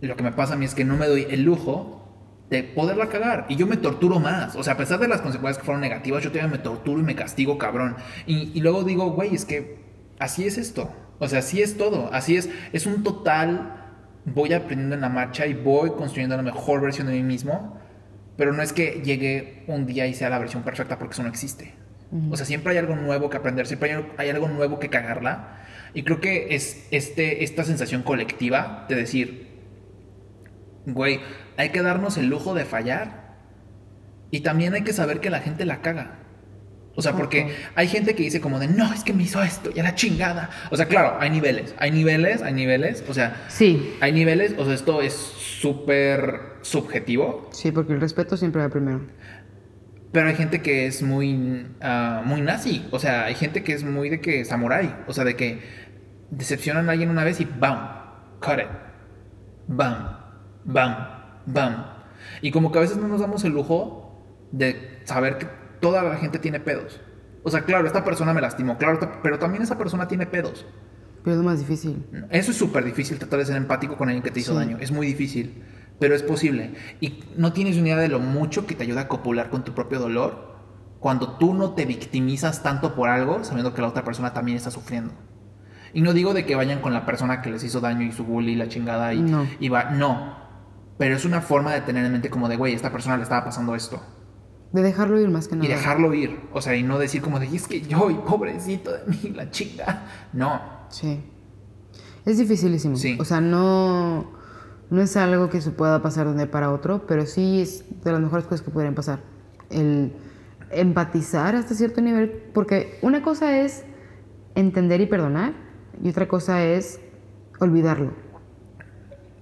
Lo 0.00 0.16
que 0.16 0.22
me 0.22 0.32
pasa 0.32 0.54
a 0.54 0.56
mí 0.56 0.64
es 0.64 0.74
que 0.74 0.84
no 0.84 0.96
me 0.96 1.06
doy 1.06 1.26
el 1.30 1.42
lujo 1.42 2.02
de 2.50 2.62
poderla 2.62 3.08
cagar. 3.08 3.46
Y 3.48 3.56
yo 3.56 3.66
me 3.66 3.76
torturo 3.76 4.18
más. 4.18 4.56
O 4.56 4.62
sea, 4.62 4.74
a 4.74 4.76
pesar 4.76 4.98
de 4.98 5.08
las 5.08 5.20
consecuencias 5.20 5.58
que 5.58 5.64
fueron 5.64 5.80
negativas, 5.80 6.22
yo 6.22 6.30
todavía 6.30 6.50
me 6.50 6.58
torturo 6.58 7.00
y 7.00 7.02
me 7.02 7.14
castigo, 7.14 7.56
cabrón. 7.56 7.96
Y, 8.26 8.50
y 8.54 8.60
luego 8.60 8.84
digo, 8.84 9.10
güey, 9.12 9.34
es 9.34 9.44
que 9.44 9.80
así 10.18 10.44
es 10.44 10.58
esto. 10.58 10.90
O 11.18 11.28
sea, 11.28 11.38
así 11.38 11.62
es 11.62 11.76
todo. 11.76 12.10
Así 12.12 12.36
es. 12.36 12.50
Es 12.72 12.86
un 12.86 13.02
total. 13.04 13.78
Voy 14.24 14.52
aprendiendo 14.52 14.94
en 14.94 15.00
la 15.00 15.08
marcha 15.08 15.46
y 15.46 15.54
voy 15.54 15.90
construyendo 15.90 16.36
la 16.36 16.42
mejor 16.42 16.80
versión 16.80 17.06
de 17.06 17.14
mí 17.14 17.22
mismo. 17.22 17.80
Pero 18.36 18.52
no 18.52 18.62
es 18.62 18.72
que 18.72 19.02
llegue 19.04 19.64
un 19.66 19.86
día 19.86 20.06
y 20.06 20.14
sea 20.14 20.30
la 20.30 20.38
versión 20.38 20.62
perfecta 20.62 20.98
porque 20.98 21.12
eso 21.12 21.22
no 21.22 21.28
existe. 21.28 21.74
O 22.30 22.36
sea, 22.36 22.44
siempre 22.44 22.72
hay 22.72 22.78
algo 22.78 22.94
nuevo 22.94 23.30
que 23.30 23.38
aprender, 23.38 23.66
siempre 23.66 23.94
hay, 23.94 24.06
hay 24.18 24.28
algo 24.28 24.46
nuevo 24.46 24.78
que 24.78 24.90
cagarla. 24.90 25.56
Y 25.94 26.02
creo 26.02 26.20
que 26.20 26.54
es 26.54 26.86
este, 26.90 27.42
esta 27.42 27.64
sensación 27.64 28.02
colectiva 28.02 28.84
de 28.88 28.96
decir, 28.96 29.48
güey, 30.84 31.20
hay 31.56 31.70
que 31.70 31.80
darnos 31.80 32.18
el 32.18 32.26
lujo 32.26 32.54
de 32.54 32.66
fallar. 32.66 33.22
Y 34.30 34.40
también 34.40 34.74
hay 34.74 34.82
que 34.82 34.92
saber 34.92 35.20
que 35.20 35.30
la 35.30 35.40
gente 35.40 35.64
la 35.64 35.80
caga. 35.80 36.18
O 36.94 37.00
sea, 37.00 37.12
porque 37.12 37.54
hay 37.74 37.88
gente 37.88 38.14
que 38.14 38.22
dice 38.22 38.40
como 38.40 38.58
de, 38.58 38.68
no, 38.68 38.92
es 38.92 39.02
que 39.02 39.14
me 39.14 39.22
hizo 39.22 39.42
esto, 39.42 39.70
ya 39.72 39.82
la 39.82 39.94
chingada. 39.94 40.50
O 40.70 40.76
sea, 40.76 40.86
claro, 40.86 41.16
hay 41.20 41.30
niveles, 41.30 41.74
hay 41.78 41.90
niveles, 41.90 42.42
hay 42.42 42.52
niveles. 42.52 43.02
O 43.08 43.14
sea, 43.14 43.44
Sí, 43.48 43.94
hay 44.00 44.12
niveles, 44.12 44.54
o 44.58 44.64
sea, 44.64 44.74
esto 44.74 45.00
es 45.00 45.32
súper 45.62 46.56
subjetivo. 46.62 47.48
sí, 47.52 47.70
porque 47.70 47.92
el 47.92 48.00
respeto 48.00 48.36
siempre 48.36 48.62
va 48.62 48.68
primero. 48.68 49.00
Pero 50.10 50.28
hay 50.28 50.34
gente 50.34 50.60
que 50.60 50.86
es 50.86 51.02
muy, 51.02 51.66
ah, 51.80 52.22
muy 52.26 52.40
nazi. 52.40 52.86
O 52.90 52.98
sea, 52.98 53.24
hay 53.24 53.34
gente 53.34 53.62
que 53.62 53.72
es 53.72 53.84
muy 53.84 54.10
de 54.10 54.20
que 54.20 54.44
samurai. 54.44 54.96
O 55.06 55.12
sea, 55.12 55.24
de 55.24 55.36
que 55.36 55.60
decepcionan 56.30 56.88
a 56.88 56.92
alguien 56.92 57.10
una 57.10 57.22
vez 57.24 57.40
y 57.40 57.44
¡bam! 57.44 57.78
Cut 58.40 58.58
it. 58.58 58.66
¡Bam! 59.68 60.18
¡Bam! 60.64 60.96
¡Bam! 61.46 61.86
Y 62.42 62.50
como 62.50 62.72
que 62.72 62.78
a 62.78 62.82
veces 62.82 62.96
no 62.96 63.06
nos 63.06 63.20
damos 63.20 63.44
el 63.44 63.52
lujo 63.52 64.20
de 64.50 65.00
saber 65.04 65.38
que 65.38 65.46
toda 65.80 66.02
la 66.02 66.16
gente 66.16 66.40
tiene 66.40 66.58
pedos. 66.58 67.00
O 67.44 67.50
sea, 67.50 67.62
claro, 67.62 67.86
esta 67.86 68.04
persona 68.04 68.34
me 68.34 68.40
lastimó, 68.40 68.78
claro, 68.78 68.98
pero 69.22 69.38
también 69.38 69.62
esa 69.62 69.78
persona 69.78 70.08
tiene 70.08 70.26
pedos. 70.26 70.66
Pero 71.22 71.36
es 71.36 71.38
lo 71.42 71.44
más 71.48 71.58
difícil. 71.60 72.04
Eso 72.30 72.50
es 72.50 72.56
súper 72.56 72.84
difícil, 72.84 73.18
tratar 73.18 73.38
de 73.38 73.46
ser 73.46 73.56
empático 73.56 73.96
con 73.96 74.08
alguien 74.08 74.22
que 74.22 74.30
te 74.30 74.40
hizo 74.40 74.52
Sí. 74.52 74.58
daño. 74.58 74.78
Es 74.80 74.90
muy 74.90 75.06
difícil, 75.06 75.62
pero 75.98 76.14
es 76.14 76.22
posible. 76.22 76.74
Y 77.00 77.20
no 77.36 77.52
tienes 77.52 77.76
una 77.76 77.88
idea 77.88 77.96
de 77.98 78.08
lo 78.08 78.18
mucho 78.18 78.66
que 78.66 78.74
te 78.74 78.82
ayuda 78.82 79.02
a 79.02 79.08
copular 79.08 79.50
con 79.50 79.62
tu 79.64 79.72
propio 79.72 80.00
dolor 80.00 80.52
cuando 80.98 81.32
tú 81.38 81.54
no 81.54 81.72
te 81.74 81.84
victimizas 81.84 82.62
tanto 82.62 82.94
por 82.94 83.08
algo, 83.08 83.42
sabiendo 83.44 83.74
que 83.74 83.82
la 83.82 83.88
otra 83.88 84.04
persona 84.04 84.32
también 84.32 84.56
está 84.56 84.70
sufriendo. 84.70 85.12
Y 85.94 86.00
no 86.00 86.12
digo 86.12 86.32
de 86.32 86.46
que 86.46 86.54
vayan 86.56 86.80
con 86.80 86.92
la 86.94 87.04
persona 87.04 87.42
que 87.42 87.50
les 87.50 87.62
hizo 87.64 87.80
daño 87.80 88.02
y 88.06 88.12
su 88.12 88.24
bully 88.24 88.54
la 88.56 88.68
chingada 88.68 89.12
y, 89.12 89.20
No. 89.20 89.46
y 89.60 89.68
va. 89.68 89.90
No. 89.90 90.36
Pero 90.98 91.16
es 91.16 91.24
una 91.24 91.40
forma 91.40 91.72
de 91.74 91.80
tener 91.82 92.04
en 92.04 92.12
mente 92.12 92.30
como 92.30 92.48
de, 92.48 92.56
güey, 92.56 92.72
esta 92.74 92.92
persona 92.92 93.16
le 93.16 93.24
estaba 93.24 93.44
pasando 93.44 93.74
esto. 93.74 94.00
De 94.72 94.80
dejarlo 94.80 95.20
ir 95.20 95.28
más 95.28 95.48
que 95.48 95.56
nada. 95.56 95.66
Y 95.66 95.70
dejarlo 95.70 96.14
ir. 96.14 96.38
O 96.52 96.62
sea, 96.62 96.74
y 96.76 96.82
no 96.82 96.98
decir 96.98 97.20
como 97.20 97.38
de, 97.40 97.46
es 97.46 97.66
que 97.68 97.80
yo, 97.82 98.24
pobrecito 98.24 98.90
de 98.92 99.00
mí, 99.06 99.32
la 99.34 99.50
chinga. 99.50 100.06
No. 100.32 100.81
Sí. 100.92 101.20
Es 102.24 102.38
dificilísimo. 102.38 102.96
Sí. 102.96 103.16
O 103.18 103.24
sea, 103.24 103.40
no, 103.40 104.30
no 104.90 105.00
es 105.02 105.16
algo 105.16 105.50
que 105.50 105.60
se 105.60 105.70
pueda 105.70 106.02
pasar 106.02 106.26
de 106.26 106.32
un 106.32 106.36
día 106.36 106.50
para 106.50 106.70
otro, 106.70 107.06
pero 107.06 107.26
sí 107.26 107.60
es 107.60 107.84
de 108.04 108.12
las 108.12 108.20
mejores 108.20 108.44
cosas 108.44 108.62
que 108.62 108.70
podrían 108.70 108.94
pasar. 108.94 109.20
El 109.70 110.12
empatizar 110.70 111.54
hasta 111.54 111.74
cierto 111.74 112.00
nivel, 112.00 112.30
porque 112.54 112.98
una 113.02 113.22
cosa 113.22 113.58
es 113.58 113.84
entender 114.54 115.00
y 115.00 115.06
perdonar, 115.06 115.54
y 116.02 116.08
otra 116.08 116.28
cosa 116.28 116.64
es 116.64 117.00
olvidarlo. 117.58 118.12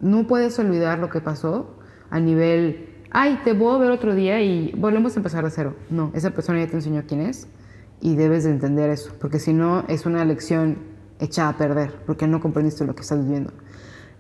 No 0.01 0.27
puedes 0.27 0.59
olvidar 0.59 0.99
lo 0.99 1.11
que 1.11 1.21
pasó 1.21 1.79
a 2.11 2.21
nivel, 2.21 2.89
ay, 3.11 3.41
te 3.45 3.53
voy 3.53 3.75
a 3.75 3.79
ver 3.79 3.91
otro 3.91 4.15
día 4.15 4.41
y 4.41 4.73
volvemos 4.77 5.15
a 5.15 5.21
empezar 5.21 5.45
de 5.45 5.51
cero. 5.51 5.77
No, 5.91 6.11
esa 6.15 6.31
persona 6.31 6.61
ya 6.61 6.69
te 6.69 6.77
enseñó 6.77 7.05
quién 7.07 7.21
es 7.21 7.49
y 8.01 8.17
debes 8.17 8.45
de 8.45 8.51
entender 8.51 8.91
eso, 8.91 9.13
porque 9.21 9.39
si 9.39 9.53
no 9.53 9.85
es 9.89 10.07
una 10.07 10.25
lección 10.25 10.79
echada 11.21 11.51
a 11.51 11.57
perder, 11.57 11.93
porque 12.07 12.27
no 12.27 12.41
comprendiste 12.41 12.85
lo 12.85 12.95
que 12.95 13.03
estás 13.03 13.23
viviendo. 13.23 13.53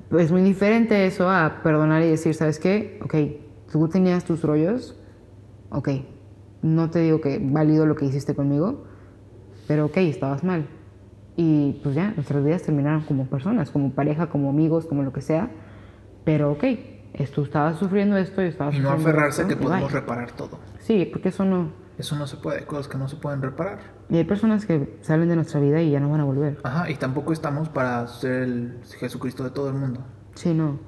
Pero 0.08 0.20
es 0.20 0.30
muy 0.30 0.42
diferente 0.42 1.06
eso 1.06 1.30
a 1.30 1.60
perdonar 1.62 2.02
y 2.02 2.10
decir, 2.10 2.34
¿sabes 2.34 2.58
qué? 2.58 3.00
Ok, 3.04 3.14
tú 3.70 3.88
tenías 3.88 4.24
tus 4.24 4.42
rollos, 4.42 4.96
ok, 5.70 5.88
no 6.62 6.90
te 6.90 6.98
digo 7.00 7.20
que 7.20 7.40
valido 7.42 7.86
lo 7.86 7.94
que 7.94 8.04
hiciste 8.06 8.34
conmigo, 8.34 8.84
pero 9.66 9.86
ok, 9.86 9.98
estabas 9.98 10.44
mal. 10.44 10.66
Y 11.36 11.80
pues 11.82 11.94
ya, 11.94 12.12
nuestras 12.16 12.44
vidas 12.44 12.62
terminaron 12.62 13.02
como 13.02 13.26
personas, 13.26 13.70
como 13.70 13.92
pareja, 13.92 14.28
como 14.28 14.50
amigos, 14.50 14.86
como 14.86 15.02
lo 15.02 15.12
que 15.12 15.20
sea. 15.22 15.48
Pero 16.24 16.52
ok, 16.52 16.64
tú 17.34 17.42
estabas 17.44 17.78
sufriendo 17.78 18.16
esto 18.16 18.42
y 18.42 18.46
estabas 18.46 18.74
Y 18.74 18.80
no 18.80 18.90
aferrarse 18.90 19.42
a 19.42 19.44
esto, 19.44 19.56
que 19.56 19.62
podemos 19.62 19.90
bye. 19.90 20.00
reparar 20.00 20.32
todo. 20.32 20.58
Sí, 20.80 21.08
porque 21.10 21.28
eso 21.30 21.44
no. 21.44 21.70
Eso 22.00 22.16
no 22.16 22.26
se 22.26 22.38
puede, 22.38 22.64
cosas 22.64 22.88
que 22.88 22.96
no 22.96 23.08
se 23.08 23.16
pueden 23.16 23.42
reparar. 23.42 23.78
Y 24.08 24.16
hay 24.16 24.24
personas 24.24 24.64
que 24.64 24.96
salen 25.02 25.28
de 25.28 25.36
nuestra 25.36 25.60
vida 25.60 25.82
y 25.82 25.90
ya 25.90 26.00
no 26.00 26.08
van 26.08 26.22
a 26.22 26.24
volver. 26.24 26.56
Ajá, 26.62 26.88
y 26.90 26.94
tampoco 26.94 27.34
estamos 27.34 27.68
para 27.68 28.06
ser 28.06 28.42
el 28.42 28.80
Jesucristo 28.98 29.44
de 29.44 29.50
todo 29.50 29.68
el 29.68 29.74
mundo. 29.74 30.02
Sí, 30.34 30.54
no. 30.54 30.80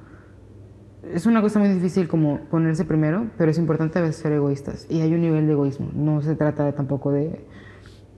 Es 1.12 1.26
una 1.26 1.42
cosa 1.42 1.58
muy 1.58 1.68
difícil 1.68 2.08
como 2.08 2.40
ponerse 2.48 2.86
primero, 2.86 3.26
pero 3.36 3.50
es 3.50 3.58
importante 3.58 3.98
a 3.98 4.02
veces 4.02 4.16
ser 4.16 4.32
egoístas. 4.32 4.86
Y 4.88 5.02
hay 5.02 5.12
un 5.12 5.20
nivel 5.20 5.46
de 5.46 5.52
egoísmo. 5.52 5.90
No 5.92 6.22
se 6.22 6.34
trata 6.34 6.64
de 6.64 6.72
tampoco 6.72 7.12
de... 7.12 7.46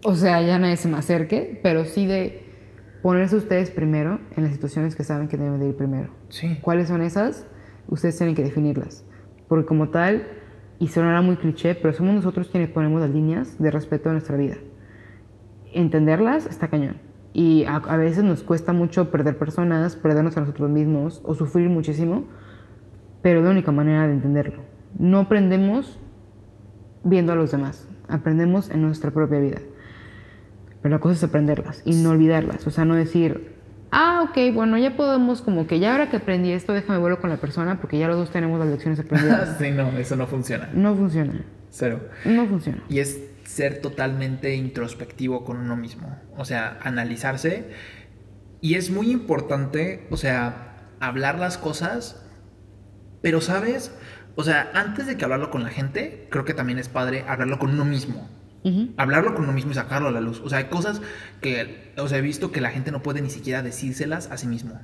O 0.05 0.15
sea, 0.15 0.41
ya 0.41 0.57
nadie 0.61 0.77
se 0.77 0.87
me 0.87 0.97
acerque, 0.97 1.59
pero 1.65 1.85
sí 1.85 2.07
de 2.07 2.47
ponerse 3.03 3.35
ustedes 3.35 3.73
primero 3.73 4.21
en 4.37 4.45
las 4.45 4.53
situaciones 4.53 4.95
que 4.95 5.03
saben 5.03 5.27
que 5.27 5.37
deben 5.37 5.59
de 5.59 5.71
ir 5.71 5.77
primero. 5.77 6.11
Sí. 6.29 6.61
¿Cuáles 6.63 6.87
son 6.87 7.03
esas? 7.03 7.45
Ustedes 7.89 8.17
tienen 8.17 8.37
que 8.37 8.45
definirlas. 8.45 9.05
Porque 9.49 9.67
como 9.67 9.89
tal, 9.89 10.29
y 10.79 10.89
sonará 10.89 11.23
muy 11.23 11.37
cliché, 11.37 11.75
pero 11.75 11.95
somos 11.95 12.15
nosotros 12.15 12.49
quienes 12.49 12.71
ponemos 12.71 13.01
las 13.01 13.11
líneas 13.11 13.59
de 13.59 13.71
respeto 13.71 14.09
a 14.09 14.13
nuestra 14.13 14.37
vida. 14.37 14.57
Entenderlas 15.73 16.47
está 16.47 16.69
cañón. 16.69 16.97
Y 17.33 17.65
a, 17.65 17.77
a 17.77 17.97
veces 17.97 18.23
nos 18.23 18.43
cuesta 18.43 18.73
mucho 18.73 19.11
perder 19.11 19.39
personas, 19.39 19.97
perdernos 19.97 20.37
a 20.37 20.41
nosotros 20.41 20.71
mismos 20.71 21.21
o 21.25 21.35
sufrir 21.35 21.69
muchísimo, 21.69 22.25
pero 23.23 23.41
es 23.41 23.45
la 23.45 23.51
única 23.51 23.73
manera 23.73 24.07
de 24.07 24.15
entenderlo. 24.15 24.63
No 24.99 25.21
aprendemos 25.21 25.99
viendo 27.03 27.33
a 27.33 27.37
los 27.37 27.51
demás, 27.51 27.89
aprendemos 28.09 28.71
en 28.71 28.83
nuestra 28.83 29.11
propia 29.11 29.41
vida. 29.41 29.59
Pero 30.83 30.95
la 30.95 31.01
cosa 31.01 31.15
es 31.15 31.25
aprenderlas 31.25 31.83
y 31.85 31.95
no 32.03 32.11
olvidarlas. 32.11 32.67
O 32.67 32.71
sea, 32.71 32.85
no 32.85 32.95
decir, 32.95 33.54
ah, 33.95 34.27
ok, 34.29 34.53
bueno, 34.53 34.77
ya 34.77 34.97
podemos, 34.97 35.41
como 35.41 35.67
que 35.67 35.79
ya 35.79 35.93
ahora 35.93 36.11
que 36.11 36.17
aprendí 36.17 36.51
esto, 36.51 36.73
déjame 36.73 36.99
vuelo 36.99 37.21
con 37.21 37.31
la 37.31 37.37
persona 37.37 37.81
porque 37.81 37.99
ya 37.99 38.09
los 38.09 38.17
dos 38.17 38.31
tenemos 38.31 38.59
las 38.59 38.69
lecciones 38.69 38.99
aprendidas. 38.99 39.57
sí, 39.59 39.71
no, 39.71 39.89
eso 39.97 40.17
no 40.17 40.27
funciona. 40.27 40.69
No 40.75 40.95
funciona. 40.95 41.45
Cero. 41.71 42.01
No 42.25 42.47
funciona. 42.47 42.83
Y 42.89 42.99
es 42.99 43.21
ser 43.45 43.81
totalmente 43.81 44.55
introspectivo 44.57 45.45
con 45.45 45.59
uno 45.59 45.77
mismo. 45.77 46.19
O 46.37 46.45
sea, 46.45 46.79
analizarse. 46.83 47.71
Y 48.61 48.75
es 48.75 48.91
muy 48.91 49.11
importante, 49.11 50.07
o 50.11 50.17
sea, 50.17 50.89
hablar 51.01 51.39
las 51.39 51.57
cosas. 51.57 52.21
Pero, 53.23 53.41
¿sabes? 53.41 53.93
O 54.37 54.43
sea, 54.43 54.71
antes 54.75 55.07
de 55.07 55.17
que 55.17 55.25
hablarlo 55.25 55.51
con 55.51 55.63
la 55.63 55.71
gente, 55.71 56.27
creo 56.31 56.45
que 56.45 56.55
también 56.55 56.79
es 56.79 56.89
padre 56.89 57.25
hablarlo 57.29 57.59
con 57.59 57.71
uno 57.71 57.85
mismo. 57.85 58.29
Hablarlo 58.97 59.35
con 59.35 59.45
uno 59.45 59.53
mismo 59.53 59.73
y 59.73 59.75
sacarlo 59.75 60.09
a 60.09 60.11
la 60.11 60.23
luz. 60.23 60.41
O 60.43 60.49
sea, 60.49 60.59
hay 60.59 60.65
cosas 60.65 61.03
que, 61.43 61.93
o 61.99 62.09
sea, 62.09 62.19
he 62.19 62.23
visto 62.23 62.51
que 62.51 62.63
la 62.63 62.71
gente 62.71 62.91
no 62.91 63.03
puede 63.03 63.21
ni 63.21 63.29
siquiera 63.29 63.63
decírselas 63.63 64.31
a 64.31 64.39
sí 64.39 64.47
mismo. 64.47 64.81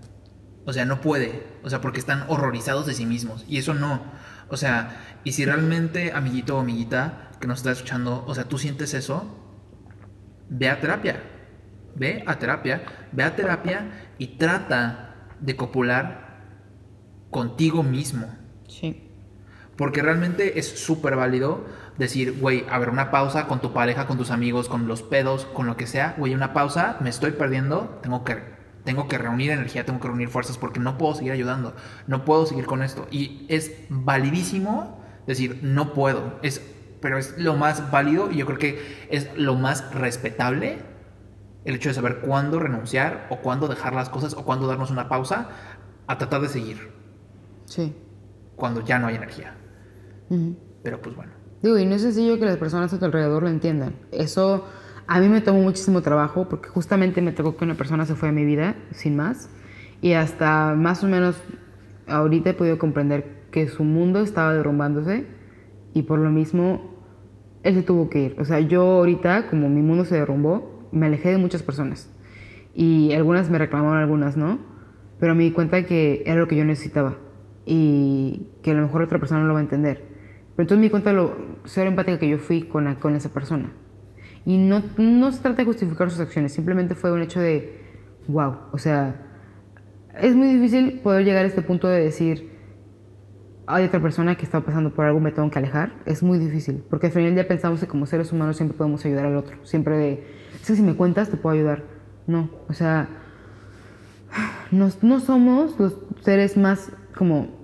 O 0.66 0.72
sea, 0.72 0.84
no 0.84 1.00
puede. 1.00 1.46
O 1.62 1.70
sea, 1.70 1.80
porque 1.80 1.98
están 1.98 2.24
horrorizados 2.28 2.86
de 2.86 2.92
sí 2.92 3.06
mismos. 3.06 3.46
Y 3.48 3.56
eso 3.56 3.72
no. 3.72 4.02
O 4.48 4.56
sea, 4.56 5.18
y 5.24 5.32
si 5.32 5.46
realmente, 5.46 6.12
amiguito 6.12 6.56
o 6.56 6.60
amiguita 6.60 7.30
que 7.40 7.46
nos 7.46 7.60
está 7.60 7.70
escuchando, 7.70 8.22
o 8.26 8.34
sea, 8.34 8.44
tú 8.44 8.58
sientes 8.58 8.92
eso, 8.92 9.34
ve 10.50 10.68
a 10.68 10.78
terapia. 10.80 11.22
Ve 11.94 12.22
a 12.26 12.38
terapia. 12.38 12.82
Ve 13.12 13.22
a 13.22 13.34
terapia 13.34 14.10
y 14.18 14.36
trata 14.36 15.14
de 15.40 15.56
copular 15.56 16.44
contigo 17.30 17.82
mismo. 17.82 18.26
Sí. 18.68 19.06
Porque 19.76 20.02
realmente 20.02 20.58
es 20.58 20.68
súper 20.68 21.16
válido 21.16 21.64
decir, 22.00 22.40
güey, 22.40 22.64
a 22.68 22.78
ver, 22.78 22.88
una 22.90 23.10
pausa 23.10 23.46
con 23.46 23.60
tu 23.60 23.72
pareja, 23.72 24.06
con 24.06 24.18
tus 24.18 24.30
amigos, 24.30 24.68
con 24.68 24.88
los 24.88 25.02
pedos, 25.02 25.44
con 25.44 25.66
lo 25.66 25.76
que 25.76 25.86
sea. 25.86 26.14
Güey, 26.18 26.34
una 26.34 26.52
pausa, 26.52 26.96
me 27.00 27.10
estoy 27.10 27.32
perdiendo, 27.32 28.00
tengo 28.02 28.24
que, 28.24 28.42
tengo 28.84 29.06
que 29.06 29.18
reunir 29.18 29.50
energía, 29.52 29.84
tengo 29.84 30.00
que 30.00 30.08
reunir 30.08 30.28
fuerzas 30.28 30.58
porque 30.58 30.80
no 30.80 30.98
puedo 30.98 31.14
seguir 31.14 31.32
ayudando, 31.32 31.76
no 32.08 32.24
puedo 32.24 32.46
seguir 32.46 32.66
con 32.66 32.82
esto. 32.82 33.06
Y 33.10 33.46
es 33.48 33.72
validísimo 33.90 35.00
decir, 35.26 35.60
no 35.62 35.92
puedo. 35.92 36.38
Es, 36.42 36.60
pero 37.00 37.18
es 37.18 37.38
lo 37.38 37.54
más 37.54 37.90
válido 37.90 38.30
y 38.30 38.38
yo 38.38 38.46
creo 38.46 38.58
que 38.58 39.06
es 39.10 39.30
lo 39.36 39.54
más 39.54 39.94
respetable 39.94 40.78
el 41.64 41.74
hecho 41.74 41.90
de 41.90 41.94
saber 41.94 42.20
cuándo 42.20 42.58
renunciar 42.58 43.26
o 43.28 43.36
cuándo 43.36 43.68
dejar 43.68 43.94
las 43.94 44.08
cosas 44.08 44.32
o 44.34 44.44
cuándo 44.44 44.66
darnos 44.66 44.90
una 44.90 45.08
pausa 45.10 45.50
a 46.06 46.16
tratar 46.18 46.40
de 46.40 46.48
seguir 46.48 46.90
Sí. 47.66 47.94
cuando 48.56 48.82
ya 48.82 48.98
no 48.98 49.06
hay 49.06 49.16
energía. 49.16 49.54
Pero 50.82 51.02
pues 51.02 51.14
bueno. 51.14 51.39
Digo, 51.62 51.78
y 51.78 51.84
no 51.84 51.94
es 51.94 52.02
sencillo 52.02 52.38
que 52.38 52.46
las 52.46 52.56
personas 52.56 52.92
a 52.92 52.98
tu 52.98 53.04
alrededor 53.04 53.42
lo 53.42 53.48
entiendan. 53.48 53.94
Eso 54.12 54.64
a 55.06 55.20
mí 55.20 55.28
me 55.28 55.40
tomó 55.40 55.60
muchísimo 55.60 56.00
trabajo 56.02 56.48
porque 56.48 56.68
justamente 56.68 57.20
me 57.20 57.32
tocó 57.32 57.56
que 57.56 57.64
una 57.64 57.74
persona 57.74 58.06
se 58.06 58.14
fue 58.14 58.28
de 58.30 58.34
mi 58.34 58.44
vida 58.44 58.76
sin 58.92 59.16
más. 59.16 59.50
Y 60.00 60.12
hasta 60.14 60.74
más 60.74 61.04
o 61.04 61.08
menos 61.08 61.36
ahorita 62.06 62.50
he 62.50 62.54
podido 62.54 62.78
comprender 62.78 63.40
que 63.50 63.68
su 63.68 63.84
mundo 63.84 64.20
estaba 64.20 64.54
derrumbándose 64.54 65.26
y 65.92 66.02
por 66.02 66.18
lo 66.18 66.30
mismo 66.30 66.98
él 67.62 67.74
se 67.74 67.82
tuvo 67.82 68.08
que 68.08 68.20
ir. 68.20 68.36
O 68.38 68.44
sea, 68.44 68.60
yo 68.60 68.82
ahorita, 68.82 69.48
como 69.48 69.68
mi 69.68 69.82
mundo 69.82 70.04
se 70.04 70.14
derrumbó, 70.14 70.88
me 70.92 71.06
alejé 71.06 71.30
de 71.30 71.38
muchas 71.38 71.62
personas. 71.62 72.10
Y 72.74 73.12
algunas 73.12 73.50
me 73.50 73.58
reclamaron, 73.58 73.98
algunas 73.98 74.36
no. 74.36 74.58
Pero 75.18 75.34
me 75.34 75.42
di 75.42 75.50
cuenta 75.50 75.84
que 75.84 76.22
era 76.24 76.40
lo 76.40 76.48
que 76.48 76.56
yo 76.56 76.64
necesitaba. 76.64 77.16
Y 77.66 78.46
que 78.62 78.70
a 78.70 78.74
lo 78.74 78.82
mejor 78.82 79.02
otra 79.02 79.18
persona 79.18 79.40
no 79.42 79.48
lo 79.48 79.54
va 79.54 79.60
a 79.60 79.62
entender. 79.62 80.09
Pero 80.60 80.64
entonces 80.64 80.78
me 80.80 80.84
di 80.84 80.90
cuenta 80.90 81.14
lo 81.14 81.34
ser 81.64 81.86
empática 81.86 82.18
que 82.18 82.28
yo 82.28 82.36
fui 82.36 82.64
con, 82.64 82.84
la- 82.84 82.96
con 82.96 83.16
esa 83.16 83.30
persona. 83.30 83.72
Y 84.44 84.58
no, 84.58 84.82
no 84.98 85.32
se 85.32 85.40
trata 85.40 85.56
de 85.56 85.64
justificar 85.64 86.10
sus 86.10 86.20
acciones, 86.20 86.52
simplemente 86.52 86.94
fue 86.94 87.10
un 87.12 87.22
hecho 87.22 87.40
de, 87.40 87.80
wow, 88.28 88.56
o 88.70 88.76
sea, 88.76 89.14
es 90.20 90.36
muy 90.36 90.48
difícil 90.48 91.00
poder 91.00 91.24
llegar 91.24 91.46
a 91.46 91.48
este 91.48 91.62
punto 91.62 91.88
de 91.88 92.02
decir, 92.04 92.50
hay 93.66 93.86
otra 93.86 94.02
persona 94.02 94.36
que 94.36 94.44
está 94.44 94.60
pasando 94.60 94.90
por 94.92 95.06
algo, 95.06 95.18
me 95.18 95.32
tengo 95.32 95.50
que 95.50 95.58
alejar. 95.58 95.94
Es 96.04 96.22
muy 96.22 96.38
difícil, 96.38 96.84
porque 96.90 97.06
al 97.06 97.12
final 97.12 97.32
día 97.32 97.48
pensamos 97.48 97.80
que 97.80 97.86
como 97.86 98.04
seres 98.04 98.30
humanos 98.30 98.58
siempre 98.58 98.76
podemos 98.76 99.02
ayudar 99.06 99.24
al 99.24 99.36
otro. 99.36 99.56
Siempre 99.62 99.96
de, 99.96 100.24
es 100.60 100.66
que 100.66 100.76
si 100.76 100.82
me 100.82 100.94
cuentas 100.94 101.30
te 101.30 101.38
puedo 101.38 101.54
ayudar. 101.56 101.84
No, 102.26 102.50
o 102.68 102.74
sea, 102.74 103.08
no, 104.70 104.90
no 105.00 105.20
somos 105.20 105.80
los 105.80 105.96
seres 106.20 106.58
más 106.58 106.92
como 107.16 107.59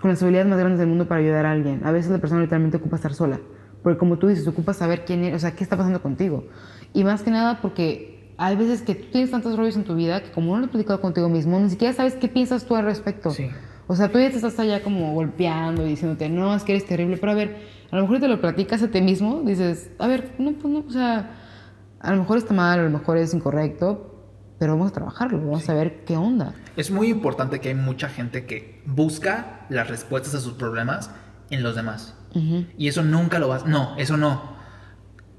con 0.00 0.10
las 0.10 0.22
habilidades 0.22 0.48
más 0.48 0.58
grandes 0.58 0.78
del 0.78 0.88
mundo 0.88 1.08
para 1.08 1.20
ayudar 1.20 1.46
a 1.46 1.52
alguien. 1.52 1.80
A 1.84 1.92
veces 1.92 2.10
la 2.10 2.18
persona 2.18 2.40
literalmente 2.40 2.76
ocupa 2.76 2.96
estar 2.96 3.14
sola. 3.14 3.40
Porque 3.82 3.98
como 3.98 4.18
tú 4.18 4.28
dices, 4.28 4.46
ocupa 4.46 4.74
saber 4.74 5.04
quién 5.04 5.24
es, 5.24 5.34
o 5.34 5.38
sea, 5.38 5.52
qué 5.52 5.64
está 5.64 5.76
pasando 5.76 6.02
contigo. 6.02 6.44
Y 6.92 7.04
más 7.04 7.22
que 7.22 7.30
nada 7.30 7.60
porque 7.60 8.32
hay 8.36 8.56
veces 8.56 8.82
que 8.82 8.94
tú 8.94 9.10
tienes 9.10 9.30
tantos 9.30 9.56
rollos 9.56 9.76
en 9.76 9.84
tu 9.84 9.94
vida 9.94 10.22
que 10.22 10.30
como 10.30 10.52
no 10.52 10.58
lo 10.58 10.64
has 10.66 10.70
platicado 10.70 11.00
contigo 11.00 11.28
mismo, 11.28 11.58
ni 11.58 11.70
siquiera 11.70 11.92
sabes 11.92 12.14
qué 12.14 12.28
piensas 12.28 12.64
tú 12.64 12.76
al 12.76 12.84
respecto. 12.84 13.30
Sí. 13.30 13.48
O 13.86 13.96
sea, 13.96 14.10
tú 14.10 14.18
ya 14.18 14.30
te 14.30 14.36
estás 14.36 14.58
allá 14.58 14.82
como 14.82 15.14
golpeando 15.14 15.84
y 15.86 15.90
diciéndote, 15.90 16.28
no, 16.28 16.54
es 16.54 16.62
que 16.62 16.72
eres 16.72 16.86
terrible. 16.86 17.16
Pero 17.16 17.32
a 17.32 17.34
ver, 17.34 17.56
a 17.90 17.96
lo 17.96 18.02
mejor 18.02 18.20
te 18.20 18.28
lo 18.28 18.40
platicas 18.40 18.82
a 18.82 18.88
ti 18.88 19.00
mismo, 19.00 19.42
dices, 19.44 19.90
a 19.98 20.06
ver, 20.06 20.34
no, 20.38 20.52
pues 20.52 20.72
no, 20.72 20.84
o 20.86 20.90
sea, 20.90 21.32
a 22.00 22.12
lo 22.12 22.18
mejor 22.18 22.38
está 22.38 22.54
mal, 22.54 22.78
a 22.78 22.82
lo 22.82 22.90
mejor 22.90 23.16
es 23.16 23.32
incorrecto, 23.32 24.17
pero 24.58 24.72
vamos 24.72 24.90
a 24.90 24.94
trabajarlo, 24.94 25.38
vamos 25.38 25.68
a 25.68 25.74
ver 25.74 26.04
qué 26.04 26.16
onda. 26.16 26.54
Es 26.76 26.90
muy 26.90 27.08
importante 27.08 27.60
que 27.60 27.68
hay 27.68 27.74
mucha 27.74 28.08
gente 28.08 28.44
que 28.44 28.82
busca 28.86 29.66
las 29.68 29.88
respuestas 29.88 30.34
a 30.34 30.40
sus 30.40 30.54
problemas 30.54 31.10
en 31.50 31.62
los 31.62 31.76
demás. 31.76 32.14
Ujú. 32.34 32.66
Y 32.76 32.88
eso 32.88 33.02
nunca 33.02 33.38
lo 33.38 33.48
vas. 33.48 33.66
No, 33.66 33.96
eso 33.98 34.16
no. 34.16 34.56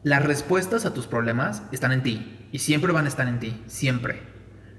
Las 0.03 0.23
respuestas 0.23 0.85
a 0.85 0.93
tus 0.93 1.07
problemas 1.07 1.63
están 1.71 1.91
en 1.91 2.03
ti. 2.03 2.47
Y 2.51 2.59
siempre 2.59 2.93
van 2.93 3.05
a 3.05 3.09
estar 3.09 3.27
en 3.27 3.39
ti. 3.39 3.61
Siempre. 3.67 4.23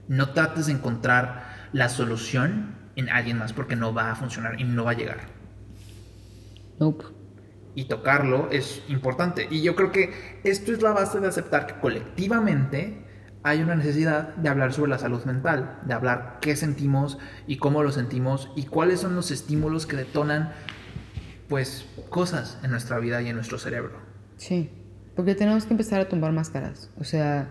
No 0.09 0.31
trates 0.31 0.67
de 0.67 0.73
encontrar 0.73 1.69
la 1.73 1.89
solución 1.89 2.77
en 2.97 3.11
alguien 3.11 3.39
más 3.39 3.53
porque 3.53 3.77
no 3.77 3.93
va 3.93 4.11
a 4.11 4.17
funcionar 4.17 4.61
y 4.61 4.65
no 4.65 4.85
va 4.85 4.93
a 4.93 4.95
llegar. 4.95 5.19
Nope. 6.79 7.05
Y 7.75 7.85
tocarlo 7.85 8.49
es 8.51 8.83
importante. 8.89 9.47
Y 9.51 9.63
yo 9.63 9.77
creo 9.77 9.93
que 9.93 10.41
esto 10.43 10.73
es 10.73 10.83
la 10.83 10.93
base 10.93 11.21
de 11.21 11.29
aceptar 11.29 11.67
que 11.67 11.75
colectivamente 11.75 13.00
hay 13.43 13.63
una 13.63 13.75
necesidad 13.75 14.35
de 14.37 14.49
hablar 14.49 14.73
sobre 14.73 14.91
la 14.91 14.99
salud 14.99 15.25
mental, 15.25 15.79
de 15.85 15.95
hablar 15.95 16.39
qué 16.41 16.57
sentimos 16.57 17.19
y 17.47 17.57
cómo 17.57 17.83
lo 17.83 17.91
sentimos 17.91 18.51
y 18.55 18.65
cuáles 18.65 19.01
son 19.01 19.17
los 19.17 19.31
estímulos 19.31 19.87
que 19.87 19.97
detonan 19.97 20.53
pues 21.49 21.87
cosas 22.11 22.59
en 22.63 22.71
nuestra 22.71 22.99
vida 22.99 23.23
y 23.23 23.29
en 23.29 23.37
nuestro 23.37 23.59
cerebro. 23.59 23.99
Sí, 24.37 24.71
porque 25.17 25.35
tenemos 25.35 25.65
que 25.65 25.75
empezar 25.75 26.01
a 26.01 26.09
tumbar 26.09 26.33
máscaras. 26.33 26.91
O 26.99 27.05
sea, 27.05 27.49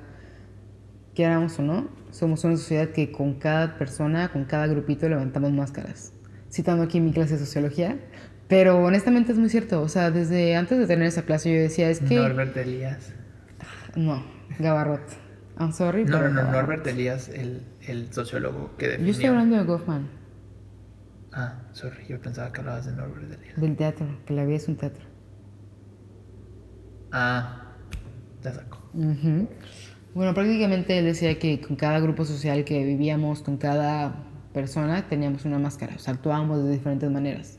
queramos 1.16 1.58
o 1.60 1.64
no, 1.64 1.90
somos 2.12 2.44
una 2.44 2.56
sociedad 2.56 2.90
que 2.90 3.12
con 3.12 3.36
cada 3.36 3.78
persona, 3.78 4.30
con 4.30 4.46
cada 4.46 4.68
grupito 4.68 5.10
levantamos 5.10 5.52
máscaras. 5.52 6.14
Citando 6.52 6.84
aquí 6.84 7.00
mi 7.00 7.12
clase 7.12 7.34
de 7.34 7.40
sociología. 7.40 8.00
Pero 8.48 8.80
honestamente 8.84 9.32
es 9.32 9.38
muy 9.38 9.50
cierto. 9.50 9.82
O 9.82 9.90
sea, 9.90 10.10
desde 10.10 10.56
antes 10.56 10.80
de 10.80 10.88
tener 10.88 11.08
esa 11.08 11.24
clase 11.24 11.54
yo 11.54 11.60
decía, 11.60 11.90
es 11.90 12.00
que... 12.00 12.16
Norbert 12.16 12.58
Elías. 12.58 13.14
No, 13.96 14.24
Gabarrot. 14.58 15.29
I'm 15.60 15.72
sorry. 15.74 16.06
No, 16.06 16.20
no, 16.22 16.30
no. 16.30 16.52
Norbert 16.52 16.88
Elías, 16.88 17.28
el, 17.30 17.62
el 17.86 18.12
sociólogo 18.14 18.76
que 18.78 18.88
definió. 18.88 19.08
Yo 19.08 19.12
estoy 19.12 19.26
hablando 19.28 19.58
de 19.58 19.64
Goffman, 19.64 20.08
Ah, 21.32 21.62
sorry, 21.74 22.08
yo 22.08 22.20
pensaba 22.20 22.52
que 22.52 22.60
hablabas 22.62 22.86
de 22.88 22.94
Norbert 22.94 23.32
Elías. 23.32 23.60
del 23.62 23.76
teatro, 23.76 24.08
que 24.26 24.34
la 24.34 24.46
vida 24.46 24.56
es 24.58 24.68
un 24.68 24.78
teatro. 24.78 25.06
Ah, 27.12 27.64
te 28.42 28.52
saco. 28.52 28.80
Ujú. 28.94 29.48
Bueno, 30.16 30.34
prácticamente 30.34 30.98
él 30.98 31.06
decía 31.06 31.38
que 31.38 31.62
con 31.62 31.76
cada 31.76 32.00
grupo 32.00 32.26
social 32.26 32.64
que 32.64 32.84
vivíamos, 32.84 33.44
con 33.44 33.58
cada 33.58 34.24
persona, 34.54 35.08
teníamos 35.08 35.46
una 35.46 35.60
máscara, 35.60 35.96
o 35.96 36.00
sea, 36.00 36.16
actuábamos 36.16 36.64
de 36.64 36.72
diferentes 36.72 37.10
maneras. 37.12 37.59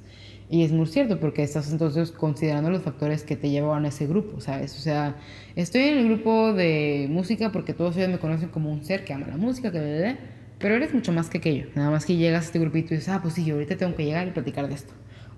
Y 0.53 0.65
es 0.65 0.73
muy 0.73 0.87
cierto, 0.87 1.21
porque 1.21 1.45
estás 1.45 1.71
entonces 1.71 2.11
considerando 2.11 2.71
los 2.71 2.83
factores 2.83 3.23
que 3.23 3.37
te 3.37 3.51
llevaban 3.51 3.85
a 3.85 3.89
ese 3.89 4.09
grupo, 4.09 4.41
¿sabes? 4.41 4.77
O 4.77 4.81
sea, 4.81 5.15
estoy 5.55 5.83
en 5.83 5.99
el 5.99 6.09
grupo 6.09 6.53
de 6.53 7.07
música 7.09 7.53
porque 7.53 7.73
todos 7.73 7.97
ellos 7.97 8.09
me 8.09 8.19
conocen 8.19 8.49
como 8.49 8.73
un 8.73 8.83
ser 8.83 9.05
que 9.05 9.13
ama 9.13 9.29
la 9.29 9.37
música, 9.37 9.71
que 9.71 10.17
pero 10.59 10.75
eres 10.75 10.93
mucho 10.93 11.13
más 11.13 11.31
que 11.31 11.39
aquello. 11.39 11.69
Nada 11.77 11.91
más 11.93 12.05
que 12.05 12.17
llegas 12.17 12.43
a 12.43 12.47
este 12.47 12.59
grupito 12.59 12.95
y 12.95 12.97
dices, 12.97 13.11
ah, 13.11 13.21
pues 13.23 13.35
sí, 13.35 13.45
yo 13.45 13.55
ahorita 13.55 13.77
tengo 13.77 13.95
que 13.95 14.05
llegar 14.05 14.27
y 14.27 14.33
platicar 14.33 14.67
de 14.67 14.75
esto, 14.75 14.93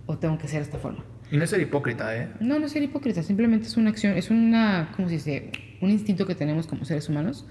o 0.07 0.19
tengo 0.19 0.39
que 0.39 0.49
ser 0.49 0.61
de 0.61 0.65
esta 0.65 0.79
forma. 0.79 1.05
Y 1.31 1.37
no 1.37 1.45
es 1.45 1.51
ser 1.51 1.61
hipócrita, 1.61 2.17
¿eh? 2.17 2.29
No, 2.41 2.59
no 2.59 2.67
es 2.67 2.73
ser 2.73 2.83
hipócrita, 2.83 3.23
simplemente 3.23 3.67
es 3.67 3.77
una 3.77 3.91
acción, 3.91 4.17
es 4.17 4.31
una, 4.31 4.93
¿cómo 4.97 5.09
se 5.09 5.15
dice? 5.15 5.51
Un 5.81 5.91
instinto 5.91 6.27
que 6.27 6.35
tenemos 6.35 6.67
como 6.67 6.85
seres 6.85 7.09
humanos. 7.09 7.47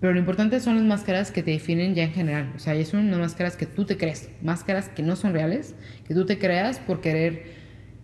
Pero 0.00 0.12
lo 0.12 0.18
importante 0.18 0.60
son 0.60 0.76
las 0.76 0.84
máscaras 0.84 1.30
que 1.30 1.42
te 1.42 1.50
definen 1.52 1.94
ya 1.94 2.04
en 2.04 2.12
general. 2.12 2.52
O 2.54 2.58
sea, 2.58 2.82
son 2.84 3.06
unas 3.06 3.18
máscaras 3.18 3.56
que 3.56 3.66
tú 3.66 3.84
te 3.84 3.96
crees, 3.96 4.28
máscaras 4.42 4.88
que 4.88 5.02
no 5.02 5.16
son 5.16 5.32
reales, 5.32 5.74
que 6.06 6.14
tú 6.14 6.26
te 6.26 6.38
creas 6.38 6.78
por 6.78 7.00
querer, 7.00 7.44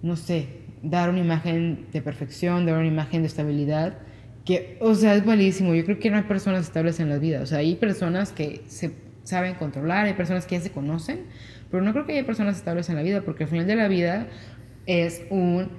no 0.03 0.17
sé, 0.17 0.49
dar 0.83 1.11
una 1.11 1.21
imagen 1.21 1.87
de 1.93 2.01
perfección, 2.01 2.65
dar 2.65 2.79
una 2.79 2.87
imagen 2.87 3.23
de 3.23 3.29
estabilidad. 3.29 3.99
Que, 4.45 4.79
o 4.81 4.95
sea, 4.95 5.15
es 5.15 5.27
malísimo. 5.27 5.75
Yo 5.75 5.85
creo 5.85 5.99
que 5.99 6.11
no 6.11 6.17
hay 6.17 6.23
personas 6.23 6.63
estables 6.63 7.01
en 7.01 7.09
la 7.09 7.19
vida. 7.19 7.43
O 7.43 7.47
sea, 7.47 7.59
hay 7.59 7.77
personas 7.77 8.33
que 8.33 8.63
se 8.67 8.95
saben 9.25 9.55
controlar, 9.55 10.07
hay 10.07 10.15
personas 10.15 10.47
que 10.47 10.57
ya 10.57 10.63
se 10.63 10.71
conocen, 10.71 11.27
pero 11.71 11.83
no 11.83 11.93
creo 11.93 12.07
que 12.07 12.12
haya 12.12 12.27
personas 12.27 12.57
estables 12.57 12.89
en 12.89 12.97
la 12.97 13.03
vida, 13.03 13.21
porque 13.23 13.45
al 13.45 13.51
final 13.51 13.66
de 13.66 13.77
la 13.77 13.89
vida 13.89 14.27
es 14.87 15.23
un 15.31 15.71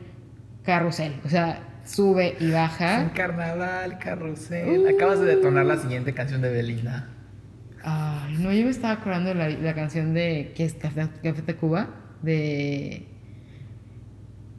carrusel. 0.64 1.14
O 1.26 1.30
sea, 1.30 1.68
sube 1.86 2.36
y 2.40 2.46
Un 2.46 2.52
baja. 2.54 3.12
carnaval, 3.14 3.98
carrusel. 4.00 4.88
Acabas 4.88 5.20
de 5.20 5.26
detonar 5.26 5.66
la 5.66 5.78
siguiente 5.78 6.14
canción 6.14 6.42
de 6.42 6.52
Belinda. 6.52 7.10
Ay, 7.84 8.38
no, 8.40 8.54
yo 8.54 8.64
me 8.66 8.70
estaba 8.72 8.94
acordando 8.94 9.30
de 9.30 9.36
la, 9.36 9.50
la 9.50 9.74
canción 9.74 10.14
de 10.14 10.54
¿qué 10.56 10.66
es 10.66 10.76
Café, 10.76 11.08
Café 11.24 11.42
Tacuba? 11.42 11.90
De 12.22 13.08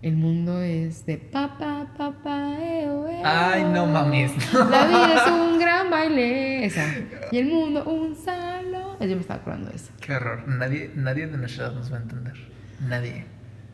El 0.03 0.17
mundo 0.17 0.61
es 0.61 1.07
de 1.07 1.17
papá, 1.17 1.95
papá, 1.97 2.57
eo, 2.61 3.07
eo. 3.07 3.23
Ay, 3.25 3.63
no 3.63 3.87
mames. 3.87 4.33
La 4.53 4.87
vida 4.89 5.15
es 5.15 5.31
un 5.33 5.61
gran 5.61 5.91
baile. 5.91 6.65
Esa. 6.65 6.85
Y 7.31 7.39
el 7.39 7.47
mundo 7.47 7.85
un 7.85 8.17
salón. 8.17 8.99
Yo 9.01 9.07
me 9.15 9.21
estaba 9.21 9.41
acordando 9.41 9.71
de 9.71 9.77
eso. 9.77 9.93
Qué 10.01 10.15
horror. 10.17 10.49
Nadie, 10.49 10.91
nadie 10.97 11.29
de 11.29 11.37
nuestra 11.37 11.67
edad 11.67 11.75
nos 11.75 11.93
va 11.93 11.99
a 11.99 12.03
entender. 12.03 12.35
Nadie. 12.81 13.27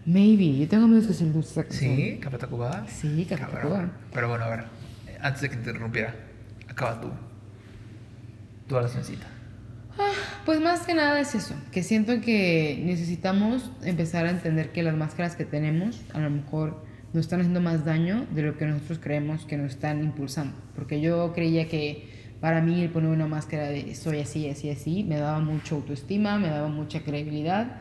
Maybe. 0.05 0.59
Yo 0.59 0.69
tengo 0.69 0.85
amigos 0.85 1.07
que 1.07 1.13
esa 1.13 1.63
canción. 1.63 1.97
¿Sí? 1.97 2.19
¿Café 2.21 2.37
Tacuba? 2.37 2.87
Sí, 2.89 3.27
Café. 3.29 3.47
Tacuba. 3.51 3.91
Pero 4.13 4.29
bueno, 4.29 4.45
a 4.45 4.49
ver. 4.51 4.65
Antes 5.23 5.41
de 5.43 5.49
que 5.49 5.57
te 5.57 5.71
interrumpiera, 5.71 6.15
acaba 6.69 7.01
tú. 7.01 7.11
Tu 8.67 8.77
Pues 10.45 10.61
más 10.61 10.87
que 10.87 10.95
nada 10.95 11.21
es 11.21 11.35
eso, 11.35 11.55
que 11.73 11.83
siento 11.83 12.21
que 12.21 12.83
necesitamos 12.85 13.71
empezar 13.83 14.27
a 14.27 14.31
entender 14.31 14.73
que 14.73 14.83
las 14.83 14.97
máscaras 14.97 15.37
que 15.37 15.45
tenemos 15.45 16.01
a 16.15 16.21
lo 16.21 16.31
mejor 16.31 16.83
nos 17.13 17.27
están 17.27 17.41
haciendo 17.41 17.61
más 17.61 17.85
daño 17.85 18.27
de 18.31 18.43
lo 18.43 18.57
que 18.57 18.67
nosotros 18.67 18.99
creemos 18.99 19.45
que 19.45 19.57
nos 19.57 19.73
están 19.73 20.03
impulsando. 20.03 20.57
Porque 20.75 21.01
yo 21.01 21.33
creía 21.33 21.69
que 21.69 22.09
para 22.41 22.61
mí 22.61 22.83
el 22.83 22.91
poner 22.91 23.11
una 23.11 23.27
máscara 23.27 23.69
de 23.69 23.95
soy 23.95 24.21
así, 24.21 24.49
así, 24.49 24.71
así, 24.71 25.05
me 25.05 25.19
daba 25.19 25.41
mucha 25.41 25.75
autoestima, 25.75 26.39
me 26.39 26.49
daba 26.49 26.69
mucha 26.69 27.03
credibilidad. 27.03 27.81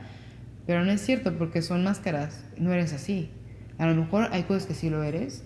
Pero 0.66 0.84
no 0.84 0.92
es 0.92 1.02
cierto 1.02 1.38
porque 1.38 1.62
son 1.62 1.84
máscaras, 1.84 2.44
no 2.58 2.74
eres 2.74 2.94
así. 2.94 3.30
A 3.78 3.86
lo 3.86 3.96
mejor 3.96 4.30
hay 4.32 4.44
cosas 4.44 4.66
que 4.66 4.74
sí 4.74 4.90
lo 4.90 5.04
eres, 5.04 5.44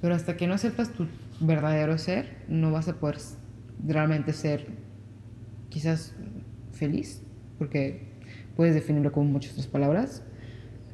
pero 0.00 0.14
hasta 0.14 0.36
que 0.36 0.46
no 0.46 0.56
sepas 0.56 0.92
tu 0.92 1.06
verdadero 1.40 1.98
ser, 1.98 2.44
no 2.48 2.70
vas 2.70 2.88
a 2.88 2.94
poder 2.94 3.18
realmente 3.84 4.32
ser 4.32 4.66
quizás 5.72 6.14
feliz, 6.72 7.22
porque 7.58 8.12
puedes 8.56 8.74
definirlo 8.74 9.10
con 9.12 9.26
muchas 9.32 9.52
otras 9.52 9.66
palabras, 9.68 10.22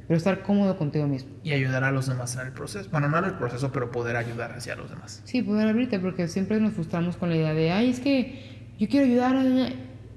pero 0.07 0.17
estar 0.17 0.41
cómodo 0.41 0.77
contigo 0.77 1.05
mismo. 1.07 1.31
Y 1.43 1.51
ayudar 1.51 1.83
a 1.83 1.91
los 1.91 2.07
demás 2.07 2.35
en 2.35 2.47
el 2.47 2.53
proceso. 2.53 2.89
Bueno, 2.91 3.09
no 3.09 3.17
en 3.19 3.25
el 3.25 3.33
proceso, 3.33 3.71
pero 3.71 3.91
poder 3.91 4.15
ayudar 4.15 4.53
hacia 4.53 4.75
los 4.75 4.89
demás. 4.89 5.21
Sí, 5.25 5.41
poder 5.41 5.67
abrirte, 5.67 5.99
porque 5.99 6.27
siempre 6.27 6.59
nos 6.59 6.73
frustramos 6.73 7.17
con 7.17 7.29
la 7.29 7.35
idea 7.35 7.53
de, 7.53 7.71
ay, 7.71 7.89
es 7.89 7.99
que 7.99 8.71
yo 8.79 8.87
quiero 8.87 9.05
ayudar 9.05 9.35
a... 9.35 9.43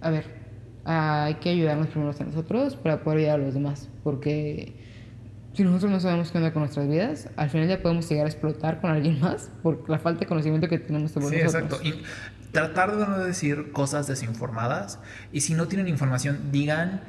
A 0.07 0.11
ver, 0.11 0.25
hay 0.85 1.35
que 1.35 1.51
ayudarnos 1.51 1.89
primero 1.89 2.13
a 2.19 2.25
nosotros 2.25 2.77
para 2.77 3.03
poder 3.05 3.19
ayudar 3.21 3.41
a 3.41 3.43
los 3.45 3.55
demás, 3.55 3.89
porque 4.03 4.73
si 5.53 5.63
nosotros 5.63 5.91
no 5.93 6.01
sabemos 6.01 6.33
qué 6.33 6.39
onda 6.39 6.53
con 6.53 6.63
nuestras 6.63 6.89
vidas, 6.89 7.29
al 7.37 7.51
final 7.51 7.69
ya 7.69 7.83
podemos 7.83 8.09
llegar 8.09 8.27
a 8.27 8.29
explotar 8.31 8.81
con 8.81 8.91
alguien 8.91 9.21
más 9.21 9.51
por 9.63 9.89
la 9.91 9.99
falta 9.99 10.21
de 10.21 10.27
conocimiento 10.27 10.69
que 10.69 10.79
tenemos 10.79 11.11
sobre 11.13 11.27
Sí, 11.39 11.43
nosotros. 11.45 11.81
exacto. 11.83 11.87
Y 11.87 12.03
tratar 12.53 12.97
de 12.97 13.07
no 13.07 13.19
decir 13.19 13.73
cosas 13.73 14.07
desinformadas. 14.07 15.01
Y 15.33 15.41
si 15.41 15.55
no 15.55 15.69
tienen 15.69 15.89
información, 15.89 16.53
digan 16.53 17.03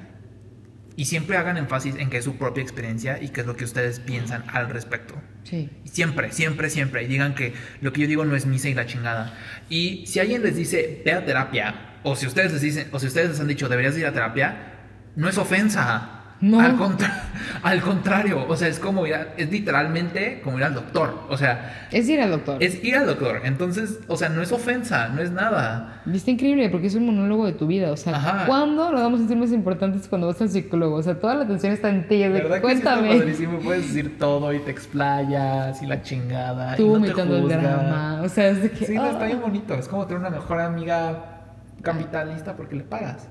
y 0.96 1.06
siempre 1.06 1.38
hagan 1.38 1.58
énfasis 1.58 1.96
en 1.96 2.10
que 2.10 2.18
es 2.18 2.26
su 2.26 2.38
propia 2.38 2.62
experiencia 2.62 3.22
y 3.22 3.30
que 3.30 3.42
es 3.42 3.48
lo 3.48 3.56
que 3.56 3.66
ustedes 3.66 4.00
piensan 4.00 4.44
al 4.52 4.70
respecto. 4.70 5.16
Sí. 5.44 5.70
Siempre, 5.86 6.32
siempre, 6.32 6.70
siempre. 6.70 7.04
Y 7.04 7.08
digan 7.08 7.36
que 7.36 7.54
lo 7.82 7.92
que 7.94 8.02
yo 8.02 8.08
digo 8.08 8.26
no 8.26 8.36
es 8.36 8.46
misa 8.46 8.70
y 8.70 8.74
la 8.74 8.86
chingada. 8.86 9.34
Y 9.70 10.06
si 10.08 10.20
alguien 10.20 10.44
les 10.44 10.56
dice, 10.56 11.02
ve 11.04 11.14
a 11.14 11.26
terapia, 11.26 12.00
o 12.04 12.16
si 12.16 12.28
ustedes 12.28 12.52
les 12.54 12.62
dicen, 12.62 12.88
o 12.92 13.00
si 13.00 13.08
ustedes 13.08 13.30
les 13.30 13.40
han 13.40 13.48
dicho, 13.48 13.70
deberías 13.70 13.98
ir 13.98 14.06
a 14.06 14.14
terapia, 14.14 14.74
no 15.16 15.28
es 15.28 15.38
ofensa. 15.38 16.23
No. 16.44 16.60
Al, 16.60 16.76
contra- 16.76 17.24
al 17.64 17.80
contrario, 17.80 18.46
o 18.50 18.58
sea, 18.58 18.68
es 18.68 18.78
como 18.78 19.08
ir 19.08 19.14
a- 19.16 19.28
es 19.38 19.50
literalmente 19.50 20.42
como 20.44 20.58
ir 20.58 20.66
al 20.66 20.74
doctor. 20.74 21.22
O 21.30 21.38
sea, 21.38 21.88
Es 21.90 22.10
ir 22.10 22.20
al 22.20 22.32
doctor. 22.32 22.62
es 22.62 22.84
ir 22.84 22.98
al 22.98 23.06
doctor. 23.06 23.40
Entonces, 23.46 24.00
o 24.10 24.18
sea, 24.18 24.28
no 24.28 24.42
es 24.42 24.52
ofensa, 24.52 25.08
no 25.08 25.22
es 25.22 25.32
nada. 25.32 26.02
Está 26.14 26.32
increíble 26.32 26.68
porque 26.70 26.88
es 26.88 26.96
un 26.96 27.06
monólogo 27.06 27.46
de 27.46 27.54
tu 27.54 27.66
vida. 27.66 27.94
O 27.94 27.96
sea, 27.96 28.18
Ajá. 28.18 28.46
¿cuándo 28.46 28.92
nos 28.92 29.00
vamos 29.02 29.20
a 29.20 29.24
sentir 29.24 29.38
más 29.38 29.54
importantes 29.54 30.06
cuando 30.10 30.28
vas 30.28 30.42
al 30.42 30.50
psicólogo? 30.50 30.98
O 30.98 31.02
sea, 31.02 31.18
toda 31.18 31.36
la 31.36 31.46
atención 31.46 31.72
está 31.72 31.88
en 31.88 32.10
ti. 32.10 32.22
es 32.22 32.34
de, 32.34 32.42
¿Verdad 32.42 32.56
que 32.58 32.62
cuéntame. 32.62 33.14
está? 33.16 33.50
Puedes 33.64 33.88
decir 33.88 34.18
todo 34.20 34.52
y 34.52 34.60
te 34.60 34.72
explayas 34.72 35.82
y 35.82 35.86
la 35.86 36.02
chingada. 36.02 36.76
Tú 36.76 36.98
y 36.98 37.00
no 37.00 37.06
el 37.06 37.48
drama. 37.48 38.20
O 38.22 38.28
sea, 38.28 38.50
es 38.50 38.62
de 38.64 38.70
que. 38.70 38.86
Sí, 38.86 38.96
está 38.96 39.18
ah. 39.18 39.26
bien 39.26 39.40
bonito. 39.40 39.76
Es 39.76 39.88
como 39.88 40.06
tener 40.08 40.20
una 40.20 40.30
mejor 40.30 40.60
amiga 40.60 41.46
capitalista 41.82 42.54
porque 42.58 42.76
le 42.76 42.84
pagas. 42.84 43.30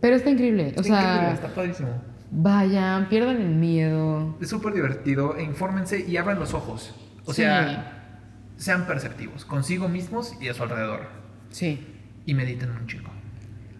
Pero 0.00 0.16
está 0.16 0.30
increíble. 0.30 0.64
O 0.64 0.80
Está 0.80 0.82
sea, 0.82 1.02
increíble, 1.02 1.34
está 1.34 1.48
padrísimo. 1.48 2.13
Vayan, 2.34 3.08
pierdan 3.08 3.36
el 3.40 3.54
miedo. 3.54 4.36
Es 4.40 4.48
súper 4.50 4.74
divertido. 4.74 5.36
e 5.36 5.42
Infórmense 5.42 6.04
y 6.06 6.16
abran 6.16 6.38
los 6.38 6.52
ojos. 6.54 6.94
O 7.24 7.32
Sí. 7.32 7.42
sea, 7.42 8.20
sean 8.56 8.86
perceptivos 8.86 9.44
consigo 9.44 9.88
mismos 9.88 10.34
y 10.40 10.48
a 10.48 10.54
su 10.54 10.62
alrededor. 10.62 11.08
Sí. 11.50 11.86
Y 12.26 12.34
mediten 12.34 12.70
un 12.70 12.86
chingo. 12.86 13.10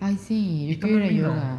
Ay, 0.00 0.16
sí, 0.16 0.70
Y 0.70 0.76
tomen 0.76 1.09
vino. 1.09 1.28
yoga. 1.28 1.59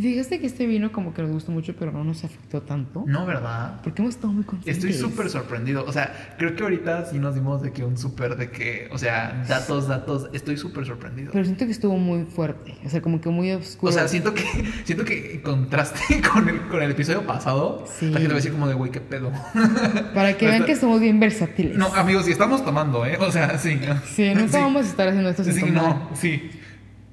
¿Te 0.00 0.08
fijaste 0.08 0.40
que 0.40 0.46
este 0.46 0.66
vino 0.66 0.92
como 0.92 1.12
que 1.12 1.20
nos 1.22 1.30
gustó 1.30 1.52
mucho, 1.52 1.74
pero 1.78 1.92
no 1.92 2.02
nos 2.04 2.24
afectó 2.24 2.62
tanto? 2.62 3.04
No, 3.06 3.26
¿verdad? 3.26 3.80
Porque 3.82 4.00
hemos 4.00 4.14
estado 4.14 4.32
muy 4.32 4.44
conscientes. 4.44 4.82
Estoy 4.84 4.92
súper 4.98 5.28
sorprendido. 5.28 5.84
O 5.86 5.92
sea, 5.92 6.34
creo 6.38 6.56
que 6.56 6.62
ahorita 6.62 7.04
sí 7.06 7.18
nos 7.18 7.34
dimos 7.34 7.60
de 7.60 7.72
que 7.72 7.84
un 7.84 7.98
súper 7.98 8.36
de 8.36 8.50
que, 8.50 8.88
o 8.92 8.98
sea, 8.98 9.44
datos, 9.48 9.88
datos. 9.88 10.28
Estoy 10.32 10.56
súper 10.56 10.86
sorprendido. 10.86 11.32
Pero 11.32 11.44
siento 11.44 11.66
que 11.66 11.72
estuvo 11.72 11.96
muy 11.98 12.24
fuerte. 12.24 12.76
O 12.84 12.88
sea, 12.88 13.02
como 13.02 13.20
que 13.20 13.28
muy 13.28 13.50
oscuro. 13.52 13.90
O 13.90 13.92
sea, 13.94 14.08
siento 14.08 14.32
que, 14.32 14.44
siento 14.84 15.04
que 15.04 15.42
contraste 15.42 16.22
con 16.32 16.48
el, 16.48 16.60
con 16.68 16.82
el 16.82 16.90
episodio 16.92 17.26
pasado, 17.26 17.84
Sí. 17.98 18.06
la 18.06 18.18
gente 18.20 18.28
va 18.28 18.32
a 18.34 18.36
decir 18.36 18.52
como 18.52 18.68
de, 18.68 18.74
güey, 18.74 18.90
qué 18.90 19.00
pedo. 19.00 19.30
Para 20.14 20.36
que 20.36 20.46
vean 20.46 20.64
que 20.64 20.76
somos 20.76 21.00
bien 21.00 21.20
versátiles. 21.20 21.76
No, 21.76 21.86
amigos, 21.94 22.24
si 22.24 22.32
estamos 22.32 22.64
tomando, 22.64 23.04
¿eh? 23.04 23.18
O 23.20 23.30
sea, 23.30 23.58
sí. 23.58 23.78
Sí, 24.14 24.28
nunca 24.34 24.48
Sí. 24.48 24.56
vamos 24.58 24.86
a 24.86 24.88
estar 24.88 25.08
haciendo 25.08 25.28
esto 25.30 25.44
sin 25.44 25.52
Sí, 25.54 25.60
tomar. 25.60 25.74
no, 25.82 26.10
sí. 26.14 26.50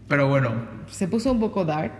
Pero 0.07 0.29
bueno, 0.29 0.53
Se 0.89 1.05
puso 1.07 1.31
un 1.33 1.39
poco 1.41 1.65
dark, 1.65 1.91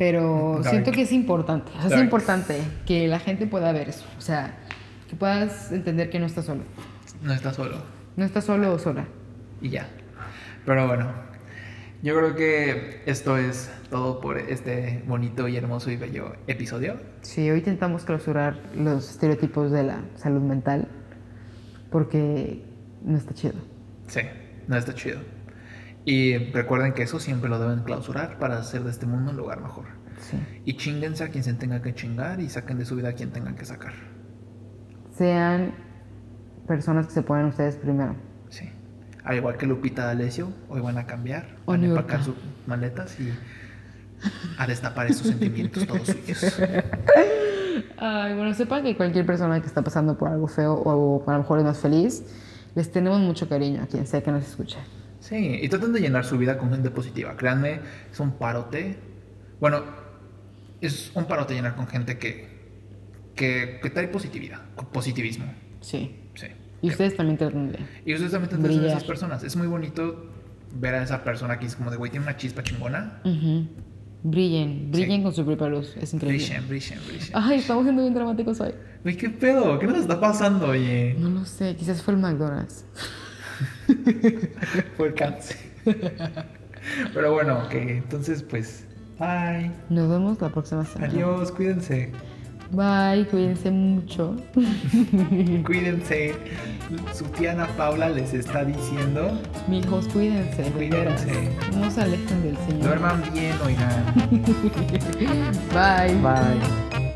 pero 0.00 0.60
Dark. 0.62 0.70
siento 0.70 0.92
que 0.92 1.02
es 1.02 1.12
importante. 1.12 1.70
Es 1.84 1.92
importante 2.00 2.58
que 2.86 3.06
la 3.06 3.18
gente 3.18 3.46
pueda 3.46 3.70
ver 3.70 3.90
eso. 3.90 4.06
O 4.16 4.22
sea, 4.22 4.56
que 5.10 5.14
puedas 5.14 5.72
entender 5.72 6.08
que 6.08 6.18
no 6.18 6.24
estás 6.24 6.46
solo. 6.46 6.62
no 7.22 7.34
está 7.34 7.52
solo. 7.52 7.76
No 8.16 8.24
estás 8.24 8.44
solo 8.44 8.72
o 8.72 8.78
sola. 8.78 9.04
Y 9.60 9.68
ya. 9.68 9.86
Pero 10.64 10.86
bueno, 10.86 11.12
yo 12.02 12.16
creo 12.16 12.34
que 12.34 13.02
esto 13.04 13.36
es 13.36 13.70
todo 13.90 14.22
por 14.22 14.38
este 14.38 15.04
bonito 15.06 15.48
y 15.48 15.58
hermoso 15.58 15.90
y 15.90 15.98
bello 15.98 16.32
episodio. 16.46 16.96
Sí, 17.20 17.50
hoy 17.50 17.58
intentamos 17.58 18.04
clausurar 18.04 18.58
los 18.74 19.10
estereotipos 19.10 19.70
de 19.70 19.82
la 19.82 20.00
salud 20.14 20.40
mental 20.40 20.88
porque 21.90 22.64
no 23.04 23.18
está 23.18 23.34
chido. 23.34 23.56
Sí, 24.06 24.22
no 24.66 24.78
está 24.78 24.94
chido. 24.94 25.18
Y 26.04 26.38
recuerden 26.52 26.94
que 26.94 27.02
eso 27.02 27.20
siempre 27.20 27.50
lo 27.50 27.58
deben 27.58 27.84
clausurar 27.84 28.38
para 28.38 28.58
hacer 28.58 28.82
de 28.84 28.90
este 28.90 29.06
mundo 29.06 29.30
un 29.32 29.36
lugar 29.36 29.60
mejor. 29.60 29.86
Sí. 30.20 30.38
Y 30.64 30.76
chinguense 30.76 31.24
a 31.24 31.28
quien 31.28 31.44
se 31.44 31.52
tenga 31.54 31.82
que 31.82 31.94
chingar 31.94 32.40
y 32.40 32.48
saquen 32.48 32.78
de 32.78 32.84
su 32.84 32.96
vida 32.96 33.10
a 33.10 33.12
quien 33.12 33.30
tengan 33.30 33.54
que 33.54 33.64
sacar. 33.64 33.92
Sean 35.16 35.74
personas 36.66 37.06
que 37.06 37.12
se 37.12 37.22
ponen 37.22 37.46
ustedes 37.46 37.76
primero. 37.76 38.14
Sí. 38.48 38.70
Al 39.24 39.36
igual 39.36 39.56
que 39.56 39.66
Lupita 39.66 40.06
D'Alessio, 40.06 40.52
hoy 40.68 40.80
van 40.80 40.98
a 40.98 41.06
cambiar, 41.06 41.56
O 41.66 41.72
van 41.72 41.84
a 41.84 41.86
empacar 41.86 42.24
sus 42.24 42.34
maletas 42.66 43.18
y 43.20 43.30
a 44.58 44.66
destapar 44.66 45.06
esos 45.06 45.26
sentimientos 45.26 45.86
todos 45.86 46.06
suyos. 46.06 46.60
Ay, 47.98 48.34
bueno, 48.34 48.54
sepan 48.54 48.82
que 48.82 48.96
cualquier 48.96 49.26
persona 49.26 49.60
que 49.60 49.66
está 49.66 49.82
pasando 49.82 50.16
por 50.16 50.28
algo 50.28 50.48
feo 50.48 50.74
o 50.74 51.28
a 51.28 51.32
lo 51.32 51.38
mejor 51.38 51.58
es 51.58 51.64
más 51.64 51.78
feliz, 51.78 52.24
les 52.74 52.90
tenemos 52.90 53.20
mucho 53.20 53.48
cariño 53.48 53.82
a 53.82 53.86
quien 53.86 54.06
sea 54.06 54.22
que 54.22 54.30
nos 54.30 54.46
escuche. 54.46 54.78
Sí, 55.20 55.58
y 55.62 55.68
traten 55.68 55.92
de 55.92 56.00
llenar 56.00 56.24
su 56.24 56.36
vida 56.38 56.58
con 56.58 56.70
gente 56.70 56.90
positiva. 56.90 57.36
Créanme, 57.36 57.80
es 58.10 58.18
un 58.20 58.32
parote. 58.32 58.96
Bueno, 59.60 59.82
es 60.80 61.12
un 61.14 61.26
parote 61.26 61.54
llenar 61.54 61.76
con 61.76 61.86
gente 61.86 62.18
que, 62.18 62.48
que, 63.34 63.78
que 63.82 63.90
trae 63.90 64.08
positividad, 64.08 64.60
positivismo. 64.92 65.44
Sí. 65.80 66.16
Sí. 66.34 66.46
Y 66.82 66.88
ustedes 66.88 67.16
también 67.16 67.36
tratan 67.36 67.72
de... 67.72 67.78
Y 68.06 68.14
ustedes 68.14 68.32
también 68.32 68.48
traten 68.48 68.66
de 68.68 68.74
ser 68.74 68.84
esas 68.86 69.04
personas. 69.04 69.44
Es 69.44 69.54
muy 69.56 69.66
bonito 69.66 70.26
ver 70.74 70.94
a 70.94 71.02
esa 71.02 71.22
persona 71.22 71.58
que 71.58 71.66
es 71.66 71.76
como 71.76 71.90
de, 71.90 71.98
güey, 71.98 72.10
tiene 72.10 72.24
una 72.24 72.36
chispa 72.36 72.62
chingona. 72.62 73.20
Ujú. 73.24 73.66
Brillen, 74.22 74.90
brillen 74.90 75.16
Sí. 75.18 75.22
con 75.22 75.32
su 75.34 75.44
propia 75.44 75.68
luz. 75.68 75.94
Es 76.00 76.14
increíble. 76.14 76.38
Brillen, 76.44 76.68
brillen, 76.68 76.98
brillen. 77.06 77.30
Ay, 77.34 77.58
estamos 77.58 77.84
siendo 77.84 78.02
bien 78.02 78.14
dramáticos 78.14 78.60
hoy. 78.60 78.72
Güey, 79.02 79.16
¿qué 79.16 79.28
pedo? 79.30 79.78
¿Qué 79.78 79.86
nos 79.86 79.98
está 79.98 80.18
pasando, 80.20 80.68
oye? 80.68 81.14
No 81.18 81.28
lo 81.28 81.44
sé, 81.44 81.74
quizás 81.76 82.02
fue 82.02 82.14
el 82.14 82.20
McDonald's. 82.20 82.84
Fue 84.96 85.08
el 85.08 85.14
cáncer. 85.14 85.56
Pero 87.14 87.32
bueno, 87.32 87.58
ok. 87.64 87.74
Entonces, 87.74 88.42
pues, 88.42 88.84
bye. 89.18 89.70
Nos 89.88 90.08
vemos 90.10 90.40
la 90.40 90.48
próxima 90.48 90.84
semana. 90.84 91.12
Adiós, 91.12 91.52
cuídense. 91.52 92.12
Bye, 92.72 93.26
cuídense 93.28 93.70
mucho. 93.70 94.36
Cuídense. 95.66 96.36
Su 97.12 97.24
tía 97.24 97.50
Ana 97.52 97.66
Paula 97.76 98.08
les 98.10 98.32
está 98.32 98.64
diciendo. 98.64 99.36
Mijos, 99.66 100.06
cuídense. 100.08 100.70
Cuídense. 100.70 101.48
No 101.76 101.90
se 101.90 102.02
alejen 102.02 102.42
del 102.42 102.56
Señor. 102.58 102.82
Duerman 102.84 103.22
bien, 103.32 103.56
oigan. 103.66 104.14
Bye. 105.74 106.14
Bye. 106.22 107.09